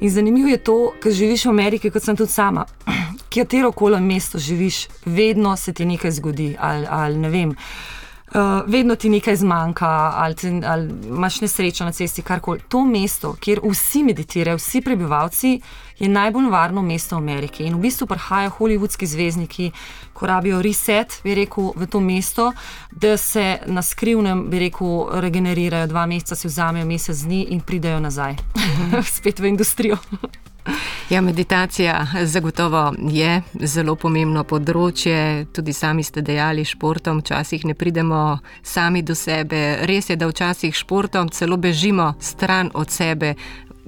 In 0.00 0.10
zanimivo 0.10 0.48
je 0.48 0.56
to, 0.56 0.92
ker 1.02 1.12
živiš 1.12 1.44
v 1.44 1.50
Ameriki, 1.50 1.90
kot 1.92 2.02
sem 2.02 2.16
tudi 2.16 2.32
sama 2.32 2.64
katero 3.34 3.72
koli 3.72 4.00
mesto 4.00 4.38
živiš, 4.38 4.86
vedno 5.04 5.56
se 5.56 5.72
ti 5.72 5.84
nekaj 5.84 6.10
zgodi. 6.10 6.54
Ali, 6.58 6.86
ali 6.90 7.18
ne 7.18 7.28
vem, 7.28 7.50
uh, 7.50 8.62
vedno 8.66 8.96
ti 8.96 9.10
nekaj 9.10 9.36
zmanjka, 9.36 9.90
ali, 10.16 10.34
ti, 10.34 10.52
ali 10.66 10.88
imaš 11.08 11.40
nesrečo 11.40 11.84
na 11.84 11.92
cesti, 11.92 12.22
karkoli. 12.22 12.60
To 12.68 12.84
mesto, 12.84 13.34
kjer 13.40 13.60
vsi 13.64 14.02
meditirajo, 14.02 14.56
vsi 14.56 14.80
prebivalci, 14.80 15.60
je 16.00 16.08
najbolj 16.08 16.48
varno 16.50 16.82
mesto 16.82 17.16
v 17.16 17.22
Ameriki. 17.22 17.64
In 17.64 17.76
v 17.76 17.84
bistvu 17.86 18.06
prihajajo 18.06 18.50
holivudski 18.58 19.06
zvezdniki, 19.06 19.70
ko 20.12 20.26
rabijo 20.26 20.62
reset, 20.62 21.20
bi 21.24 21.34
rekel, 21.34 21.72
v 21.76 21.86
to 21.86 22.00
mesto, 22.00 22.52
da 22.90 23.16
se 23.16 23.58
na 23.66 23.82
skrivnem, 23.82 24.48
bi 24.50 24.64
rekel, 24.66 25.20
regenerirajo, 25.20 25.86
dva 25.86 26.06
meseca 26.06 26.36
si 26.36 26.48
vzamejo 26.48 26.86
mesec 26.86 27.24
dni 27.24 27.46
in 27.54 27.60
pridejo 27.60 28.00
nazaj, 28.00 28.36
spet 29.16 29.38
v 29.38 29.52
industrijo. 29.52 30.00
Ja, 31.10 31.20
meditacija 31.20 32.06
zagotovo 32.22 32.92
je 33.10 33.40
zelo 33.66 33.96
pomembno 33.96 34.44
področje. 34.44 35.46
Tudi 35.52 35.72
sami 35.74 36.04
ste 36.06 36.22
dejali, 36.22 36.64
športom 36.64 37.22
včasih 37.24 37.64
ne 37.66 37.74
pridemo 37.74 38.38
sami 38.62 39.02
do 39.02 39.16
sebe. 39.18 39.80
Res 39.88 40.12
je, 40.12 40.16
da 40.20 40.28
včasih 40.30 40.76
športom 40.76 41.32
celo 41.34 41.56
bežimo 41.56 42.12
stran 42.20 42.70
od 42.74 42.94
sebe. 42.94 43.34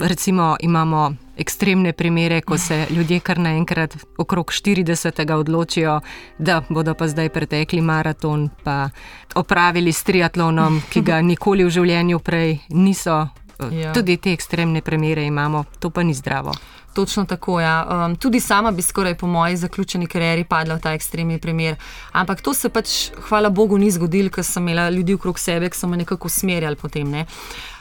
Recimo 0.03 0.57
imamo 0.61 1.15
ekstremne 1.37 1.93
primere, 1.93 2.41
ko 2.41 2.59
se 2.59 2.87
ljudje 2.95 3.21
kar 3.21 3.39
naenkrat 3.39 3.97
okrog 4.19 4.51
40. 4.51 5.33
odločijo, 5.33 6.01
da 6.39 6.63
bodo 6.69 6.95
pa 6.95 7.09
zdaj 7.09 7.29
pretekli 7.29 7.81
maraton, 7.81 8.49
pa 8.65 8.89
opravili 9.35 9.93
s 9.93 10.03
triatlonom, 10.03 10.83
ki 10.91 11.01
ga 11.01 11.21
nikoli 11.33 11.65
v 11.65 11.71
življenju 11.71 12.19
prej 12.19 12.59
niso 12.69 13.29
Ja. 13.71 13.93
Tudi 13.93 14.17
te 14.17 14.33
ekstremne 14.33 14.81
premjere 14.83 15.25
imamo, 15.25 15.65
to 15.79 15.91
pa 15.91 16.03
ni 16.03 16.15
zdravo. 16.15 16.53
Točno 16.95 17.25
tako. 17.25 17.61
Ja. 17.61 18.05
Um, 18.07 18.17
tudi 18.17 18.41
sama 18.41 18.71
bi 18.71 18.83
skoraj 18.83 19.15
po 19.15 19.27
moji 19.27 19.57
zaključeni 19.57 20.07
karieri 20.07 20.45
padla 20.45 20.75
v 20.75 20.81
ta 20.81 20.93
ekstremni 20.93 21.39
primer. 21.39 21.77
Ampak 22.13 22.41
to 22.41 22.55
se 22.55 22.69
pač, 22.69 23.11
hvala 23.29 23.51
Bogu, 23.51 23.79
ni 23.79 23.91
zgodilo, 23.91 24.31
ker 24.31 24.45
sem 24.45 24.69
imela 24.69 24.91
ljudi 24.91 25.15
okrog 25.15 25.39
sebe, 25.39 25.71
ki 25.71 25.79
so 25.79 25.89
me 25.89 25.97
nekako 25.97 26.27
usmerjali 26.27 26.77
potem. 26.77 27.11
Ne. 27.11 27.27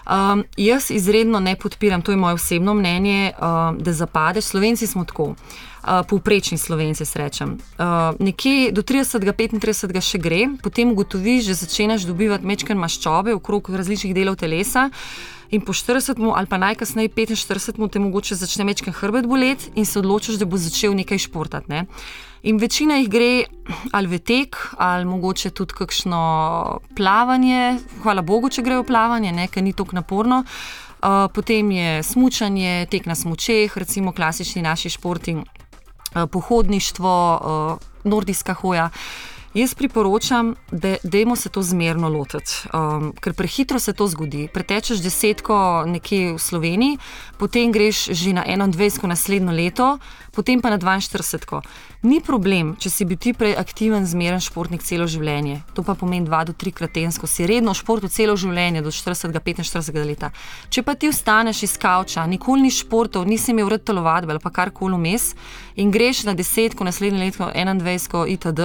Um, 0.02 0.44
jaz 0.58 0.92
izredno 0.92 1.40
ne 1.40 1.56
podpiram, 1.56 2.02
to 2.02 2.12
je 2.12 2.18
moje 2.18 2.34
osebno 2.34 2.74
mnenje, 2.74 3.32
um, 3.32 3.78
da 3.80 3.94
zapadeš. 3.94 4.44
Slovenci 4.44 4.88
smo 4.88 5.06
tako, 5.06 5.24
uh, 5.24 6.02
povprečni 6.10 6.58
slovenci, 6.58 7.06
srečem. 7.06 7.58
Uh, 7.78 7.86
nekje 8.20 8.72
do 8.72 8.82
30-35 8.82 10.02
še 10.02 10.18
gre, 10.18 10.48
potem 10.64 10.92
ugotoviš, 10.92 11.52
da 11.52 11.54
začneš 11.54 12.08
dobivati 12.10 12.46
mečken 12.46 12.78
maščobe 12.78 13.36
okrog 13.38 13.70
različnih 13.70 14.16
delov 14.16 14.40
telesa 14.42 14.90
in 15.52 15.62
po 15.62 15.74
40 15.74 16.16
ali 16.36 16.48
pa 16.48 16.58
najkasneje 16.58 17.10
45 17.10 17.90
te 17.92 18.00
mogoče 18.00 18.36
začne 18.36 18.66
mečken 18.66 18.94
hrbet 18.94 19.28
boleti 19.28 19.72
in 19.76 19.86
se 19.86 20.00
odločiš, 20.00 20.40
da 20.40 20.46
bo 20.46 20.58
začel 20.58 20.96
nekaj 20.96 21.18
športati. 21.28 21.70
Ne? 21.70 21.86
In 22.44 22.58
večina 22.58 22.96
jih 22.98 23.10
gre 23.10 23.44
ali 23.94 24.08
v 24.08 24.18
tek, 24.20 24.58
ali 24.78 25.06
mogoče 25.06 25.52
tudi 25.54 25.76
kakšno 25.78 26.22
plavanje, 26.98 27.78
hvala 28.02 28.22
Bogu, 28.26 28.50
če 28.50 28.64
grejo 28.66 28.84
plavanje, 28.84 29.32
nekaj 29.32 29.64
ni 29.64 29.74
tako 29.78 29.96
naporno. 29.96 30.42
Uh, 31.02 31.28
potem 31.34 31.72
je 31.72 32.04
smutanje, 32.04 32.88
tek 32.90 33.06
na 33.06 33.16
smučeh, 33.16 33.78
recimo 33.78 34.14
klasični 34.14 34.62
naši 34.62 34.90
športi, 34.90 35.36
uh, 35.38 36.26
pohodništvo, 36.32 37.14
uh, 37.42 37.78
nordijska 38.04 38.54
hoja. 38.54 38.90
Jaz 39.54 39.74
priporočam, 39.76 40.56
da 40.72 40.96
dajmo 41.04 41.36
se 41.36 41.50
to 41.50 41.62
zmerno 41.62 42.10
lotiti, 42.10 42.52
um, 42.74 43.12
ker 43.22 43.34
prehitro 43.34 43.80
se 43.80 43.94
to 43.94 44.08
zgodi. 44.08 44.48
Pretečeš 44.54 45.02
desetko 45.04 45.84
nekje 45.88 46.34
v 46.34 46.40
Sloveniji, 46.40 46.98
potem 47.38 47.72
greš 47.72 48.06
že 48.16 48.32
na 48.34 48.46
21. 48.48 49.08
naslednjo 49.08 49.52
leto, 49.52 49.98
potem 50.32 50.62
pa 50.62 50.70
na 50.70 50.78
42. 50.80 51.60
Ni 52.02 52.22
problem, 52.24 52.76
če 52.80 52.90
si 52.90 53.06
bil 53.06 53.20
ti 53.20 53.34
prej 53.36 53.58
aktiven, 53.60 54.08
zmeren 54.08 54.40
športnik 54.40 54.82
celo 54.88 55.06
življenje. 55.06 55.60
To 55.76 55.84
pa 55.84 55.94
pomeni 56.00 56.26
dva 56.26 56.46
do 56.48 56.56
trikrat 56.56 56.96
tedensko, 56.96 57.28
si 57.28 57.44
redno 57.46 57.76
v 57.76 57.82
športu 57.82 58.08
celo 58.08 58.38
življenje, 58.40 58.82
do 58.82 58.90
40-45 58.90 60.08
let. 60.08 60.24
Če 60.72 60.82
pa 60.82 60.96
ti 60.96 61.12
ostaneš 61.12 61.66
iz 61.68 61.76
kavča, 61.76 62.24
nikoli 62.26 62.66
ni 62.66 62.72
športov, 62.72 63.28
nisi 63.28 63.52
imel 63.52 63.68
vrt 63.68 63.84
telovadbe 63.92 64.32
ali 64.32 64.40
pa 64.40 64.50
karkoli 64.50 64.96
vmes 64.96 65.34
in 65.76 65.92
greš 65.92 66.24
na 66.24 66.34
desetko, 66.34 66.88
naslednje 66.88 67.20
leto 67.20 67.52
21, 67.52 68.32
itd. 68.32 68.62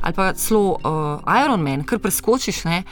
ali 0.00 0.14
pa 0.16 0.29
celo 0.34 0.78
uh, 0.78 1.42
Ironman, 1.44 1.84
kar 1.84 1.98
preskočiš. 1.98 2.64
Ne? 2.64 2.84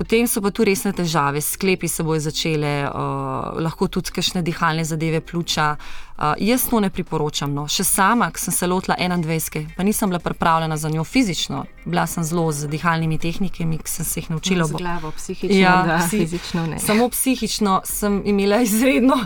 Potem 0.00 0.24
so 0.24 0.40
pa 0.40 0.48
tu 0.48 0.64
resne 0.64 0.94
težave, 0.96 1.42
sklepi 1.44 1.84
se 1.84 2.00
bojo 2.00 2.22
začele, 2.24 2.88
uh, 2.88 3.50
lahko 3.60 3.84
tudi 3.92 4.08
kakšne 4.16 4.40
dihalne 4.40 4.80
zadeve, 4.88 5.20
pljuča. 5.20 5.74
Uh, 6.16 6.32
jaz 6.40 6.64
to 6.70 6.80
ne 6.80 6.88
priporočam. 6.88 7.52
No. 7.52 7.66
Še 7.68 7.84
sama, 7.84 8.30
ki 8.32 8.40
sem 8.40 8.54
se 8.56 8.68
lotila 8.68 8.96
21, 8.96 9.74
pa 9.76 9.84
nisem 9.84 10.08
bila 10.08 10.22
pripravljena 10.24 10.80
za 10.80 10.88
njo 10.88 11.04
fizično, 11.04 11.66
bila 11.84 12.06
sem 12.08 12.24
zelo 12.24 12.46
z 12.48 12.72
dihalnimi 12.72 13.20
tehnikami, 13.20 13.76
ki 13.76 13.92
sem 13.92 14.08
se 14.08 14.20
jih 14.22 14.30
naučila. 14.32 14.64
Z 14.72 14.80
glavo, 14.80 15.12
psihično, 15.20 15.60
ja, 15.60 15.76
da, 15.84 16.00
psi, 16.06 16.24
fizično 16.24 16.64
ne. 16.72 16.80
Samo 16.80 17.12
psihično 17.12 17.82
sem 17.84 18.22
imela 18.24 18.64
izredno 18.64 19.20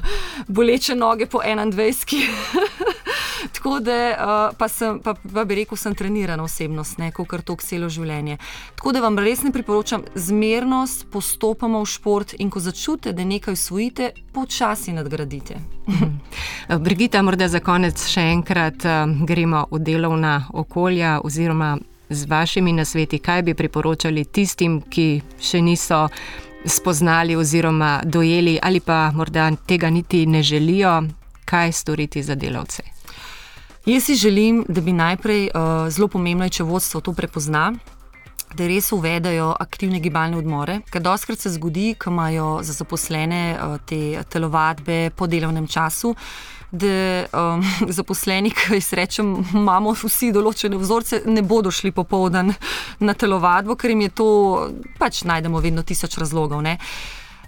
boleče 0.49 0.99
noge 0.99 1.31
po 1.31 1.39
21. 1.39 2.27
Tako 3.53 3.80
da, 3.80 3.92
uh, 4.51 4.57
pa, 4.59 4.68
sem, 4.68 4.99
pa, 5.01 5.14
pa 5.14 5.45
bi 5.45 5.55
rekel, 5.55 5.76
sem 5.76 5.95
trenirana 5.95 6.42
osebnost, 6.45 6.99
ne 6.99 7.11
kot 7.12 7.34
to 7.45 7.57
celo 7.61 7.88
življenje. 7.88 8.38
Tako 8.76 8.92
da 8.92 9.03
vam 9.05 9.18
res 9.18 9.42
ne 9.45 9.53
priporočam 9.53 10.05
zmernost, 10.14 11.07
postopamo 11.12 11.82
v 11.82 11.90
šport 11.90 12.34
in 12.38 12.51
ko 12.51 12.61
začutite, 12.61 13.12
da 13.12 13.24
nekaj 13.24 13.57
usvojite, 13.57 14.12
počasi 14.32 14.92
nadgradite. 14.97 15.59
Brigita, 16.86 17.22
morda 17.22 17.49
za 17.49 17.61
konec 17.61 18.07
še 18.09 18.30
enkrat 18.32 18.86
uh, 18.88 19.05
gremo 19.26 19.66
v 19.70 19.82
delovna 19.84 20.38
okolja 20.53 21.18
oziroma 21.24 21.76
z 22.09 22.30
vašimi 22.30 22.72
nasveti, 22.72 23.18
kaj 23.18 23.42
bi 23.42 23.55
priporočali 23.55 24.24
tistim, 24.24 24.80
ki 24.80 25.22
še 25.40 25.62
niso. 25.62 26.09
Spoznali 26.64 27.34
oziroma 27.36 27.99
dojeli, 28.09 28.55
ali 28.57 28.80
pa 28.80 29.11
morda 29.12 29.51
tega 29.68 29.90
niti 29.92 30.22
ne 30.26 30.40
želijo, 30.42 30.95
kaj 31.45 31.72
storiti 31.72 32.22
za 32.22 32.34
delavce. 32.34 32.93
Jaz 33.85 34.05
si 34.05 34.14
želim, 34.14 34.64
da 34.68 34.80
bi 34.80 34.93
najprej 34.93 35.51
uh, 35.55 35.91
zelo 35.93 36.09
pomembno, 36.09 36.49
če 36.49 36.64
vodstvo 36.64 37.03
to 37.05 37.12
prepozna, 37.12 37.66
da 38.57 38.66
res 38.66 38.87
uvedajo 38.97 39.51
aktivne 39.61 39.99
gibalne 40.01 40.39
odmore. 40.41 40.78
Ker 40.89 41.03
doskrat 41.05 41.43
se 41.43 41.53
zgodi, 41.53 41.91
ko 42.01 42.09
imajo 42.09 42.47
za 42.64 42.72
zaposlene 42.72 43.43
uh, 43.53 43.74
te 43.85 44.22
telovadbe 44.32 45.11
po 45.12 45.28
delovnem 45.28 45.66
času. 45.68 46.14
Da 46.72 46.95
um, 47.28 47.66
zaposleni, 47.99 48.55
ki 48.57 48.78
jih 48.78 48.89
rečem, 48.97 49.35
imamo 49.53 49.93
vsi 49.93 50.30
določene 50.32 50.80
vzorce, 50.80 51.20
ne 51.28 51.45
bodo 51.45 51.68
šli 51.68 51.93
popoldan 51.93 52.55
na 53.05 53.12
telovadbo, 53.12 53.76
ker 53.76 53.93
jim 53.93 54.07
je 54.07 54.14
to, 54.16 54.30
pač 54.97 55.26
najdemo 55.28 55.61
vedno 55.61 55.85
tisoč 55.85 56.16
razlogov. 56.24 56.64
Ne. 56.64 56.78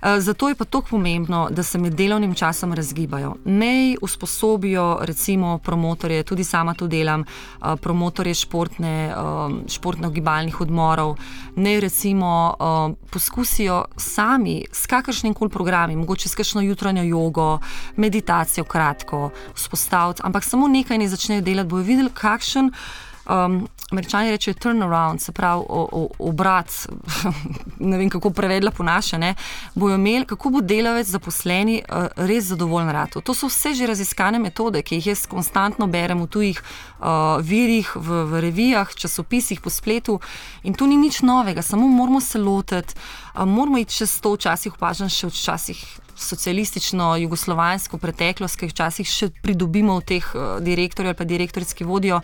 Eh, 0.03 0.21
zato 0.21 0.49
je 0.49 0.55
pa 0.55 0.65
tako 0.65 0.87
pomembno, 0.91 1.49
da 1.51 1.63
se 1.63 1.79
med 1.79 1.95
delovnim 1.95 2.35
časom 2.35 2.73
razgibajo. 2.73 3.35
Ne 3.45 3.97
usposobijo, 4.03 4.99
recimo, 5.01 5.59
promotorje, 5.59 6.23
tudi 6.23 6.45
sama 6.45 6.75
to 6.75 6.87
delam, 6.87 7.21
eh, 7.21 7.77
promotorje 7.81 8.35
športne, 8.35 9.07
eh, 9.07 9.15
športno-gibalnih 9.69 10.61
odmorov, 10.61 11.17
ne 11.57 11.81
recimo 11.81 12.57
poskusijo 13.11 13.85
sami 13.97 14.65
s 14.73 14.87
kakršnim 14.87 15.35
koli 15.35 15.51
programom, 15.51 15.97
mogoče 15.97 16.29
s 16.29 16.35
kakšno 16.35 16.61
jutranjo 16.61 17.03
jogo, 17.03 17.59
meditacijo, 17.97 18.65
kratko, 18.65 19.31
vzpostaviti, 19.55 20.21
ampak 20.25 20.45
samo 20.45 20.69
nekaj 20.69 20.99
ne 20.99 21.09
začnejo 21.09 21.41
delati, 21.41 21.69
bojo 21.69 21.83
videli, 21.83 22.11
kakšen 22.15 22.71
um, 23.29 23.69
američani 23.91 24.31
rečejo 24.31 24.55
turnaround, 24.55 25.21
se 25.21 25.33
pravi 25.33 25.65
obrat, 26.19 26.71
ne 27.91 27.99
vem 27.99 28.11
kako 28.11 28.31
prevedla 28.31 28.71
po 28.71 28.83
naše, 28.83 29.19
ne, 29.19 29.35
bojo 29.75 29.95
imeli, 29.95 30.27
kako 30.27 30.51
bo 30.51 30.61
delavec 30.61 31.07
zaposleni 31.07 31.83
uh, 31.83 32.07
res 32.17 32.45
zadovoljen 32.45 32.91
rado. 32.91 33.21
To 33.21 33.35
so 33.35 33.47
vse 33.47 33.75
že 33.75 33.87
raziskane 33.87 34.39
metode, 34.39 34.83
ki 34.83 34.99
jih 34.99 35.07
jaz 35.07 35.27
konstantno 35.31 35.87
berem 35.87 36.23
v 36.23 36.27
tujih 36.27 36.63
uh, 36.63 37.39
virih, 37.41 37.93
v, 37.95 38.25
v 38.27 38.41
revijah, 38.49 38.95
časopisih, 38.95 39.61
po 39.61 39.71
spletu 39.71 40.21
in 40.63 40.75
to 40.75 40.87
ni 40.87 40.97
nič 40.97 41.23
novega, 41.23 41.63
samo 41.63 41.87
moramo 41.89 42.21
se 42.21 42.39
lotiti, 42.39 42.95
uh, 43.35 43.47
moramo 43.47 43.79
iti 43.79 43.95
čez 43.95 44.21
to, 44.21 44.35
včasih 44.35 44.75
opažam 44.75 45.09
še 45.09 45.31
včasih 45.31 45.87
socialistično, 46.17 47.17
jugoslovansko 47.17 47.99
preteklost, 47.99 48.57
ki 48.57 48.67
jih 48.67 48.73
včasih 48.73 49.09
še 49.09 49.31
pridobimo 49.43 50.01
v 50.01 50.07
teh 50.11 50.31
uh, 50.35 50.57
direktorjev 50.65 51.15
ali 51.15 51.19
pa 51.19 51.25
direktorici 51.25 51.85
vodijo. 51.85 52.23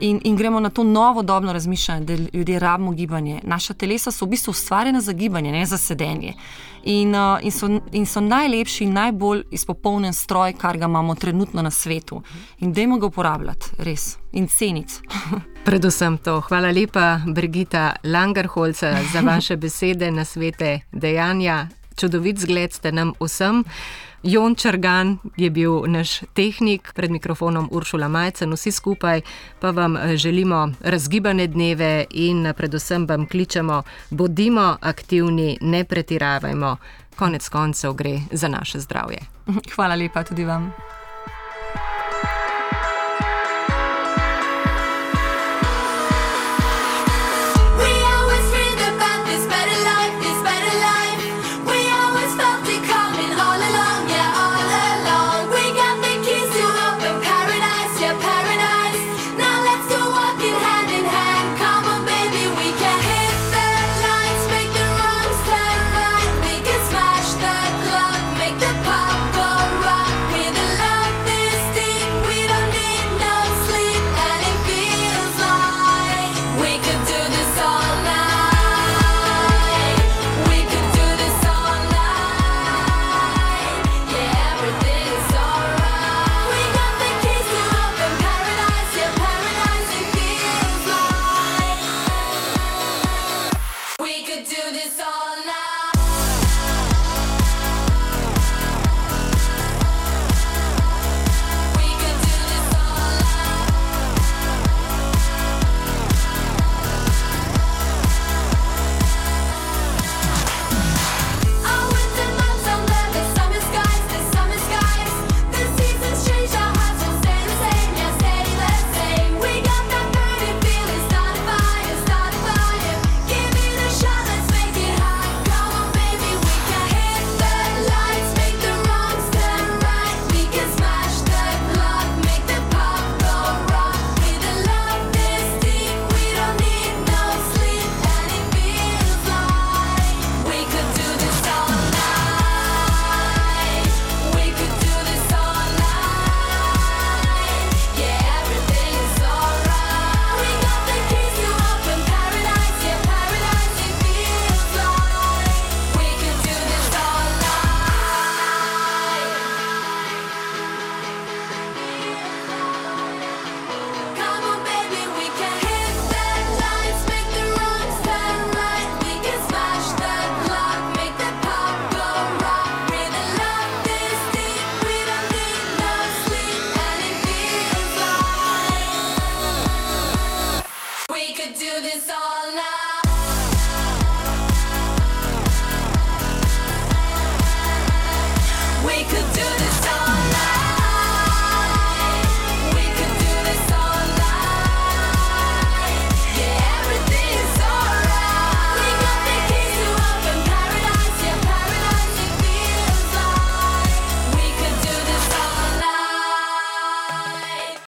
In, 0.00 0.20
in 0.24 0.36
gremo 0.36 0.60
na 0.60 0.70
to 0.70 0.82
novo 0.84 1.22
dobno 1.22 1.52
razmišljanje, 1.52 2.04
da 2.04 2.14
ljudje 2.32 2.58
rabimo 2.58 2.92
gibanje. 2.92 3.40
Naša 3.42 3.74
telesa 3.74 4.10
so 4.10 4.24
v 4.24 4.28
bistvu 4.28 4.50
ustvarjena 4.50 5.00
za 5.00 5.12
gibanje, 5.12 5.52
ne 5.52 5.66
za 5.66 5.78
sedenje. 5.78 6.34
In, 6.82 7.14
uh, 7.14 7.38
in, 7.42 7.50
so, 7.50 7.80
in 7.92 8.06
so 8.06 8.20
najlepši 8.20 8.86
najbolj 8.86 9.42
izpopolnjen 9.50 10.12
stroj, 10.12 10.52
kar 10.52 10.78
ga 10.78 10.84
imamo 10.84 11.14
trenutno 11.14 11.62
na 11.62 11.70
svetu. 11.70 12.22
In 12.58 12.72
dajmo 12.72 12.98
ga 12.98 13.06
uporabljati, 13.06 13.66
res, 13.78 14.18
in 14.32 14.48
ceniti. 14.48 14.94
Predvsem 15.66 16.18
to. 16.18 16.40
Hvala 16.40 16.70
lepa, 16.70 17.20
Brigita 17.26 17.96
Langerholca, 18.04 18.96
za 19.12 19.20
vaše 19.20 19.56
besede, 19.62 20.10
na 20.10 20.24
svete 20.24 20.80
dejanja. 20.92 21.68
Čudovit 21.96 22.38
zgled 22.38 22.72
ste 22.72 22.92
nam 22.92 23.12
vsem. 23.20 23.64
Jon 24.24 24.54
Črgan 24.54 25.18
je 25.36 25.50
bil 25.50 25.84
naš 25.86 26.20
tehnik, 26.32 26.92
pred 26.94 27.10
mikrofonom 27.10 27.68
Uršula 27.72 28.08
Majcen, 28.08 28.52
vsi 28.52 28.72
skupaj 28.72 29.20
pa 29.60 29.70
vam 29.70 29.96
eh, 29.96 30.16
želimo 30.16 30.72
razgibane 30.80 31.46
dneve 31.46 32.04
in 32.10 32.46
eh, 32.46 32.52
predvsem 32.52 33.06
vam 33.06 33.28
kličemo, 33.28 33.82
bodimo 34.10 34.76
aktivni, 34.80 35.58
ne 35.60 35.84
pretiravajmo, 35.84 36.76
konec 37.16 37.48
koncev 37.48 37.92
gre 37.92 38.20
za 38.32 38.48
naše 38.48 38.80
zdravje. 38.80 39.18
Hvala 39.74 39.94
lepa 39.94 40.24
tudi 40.24 40.44
vam. 40.44 40.72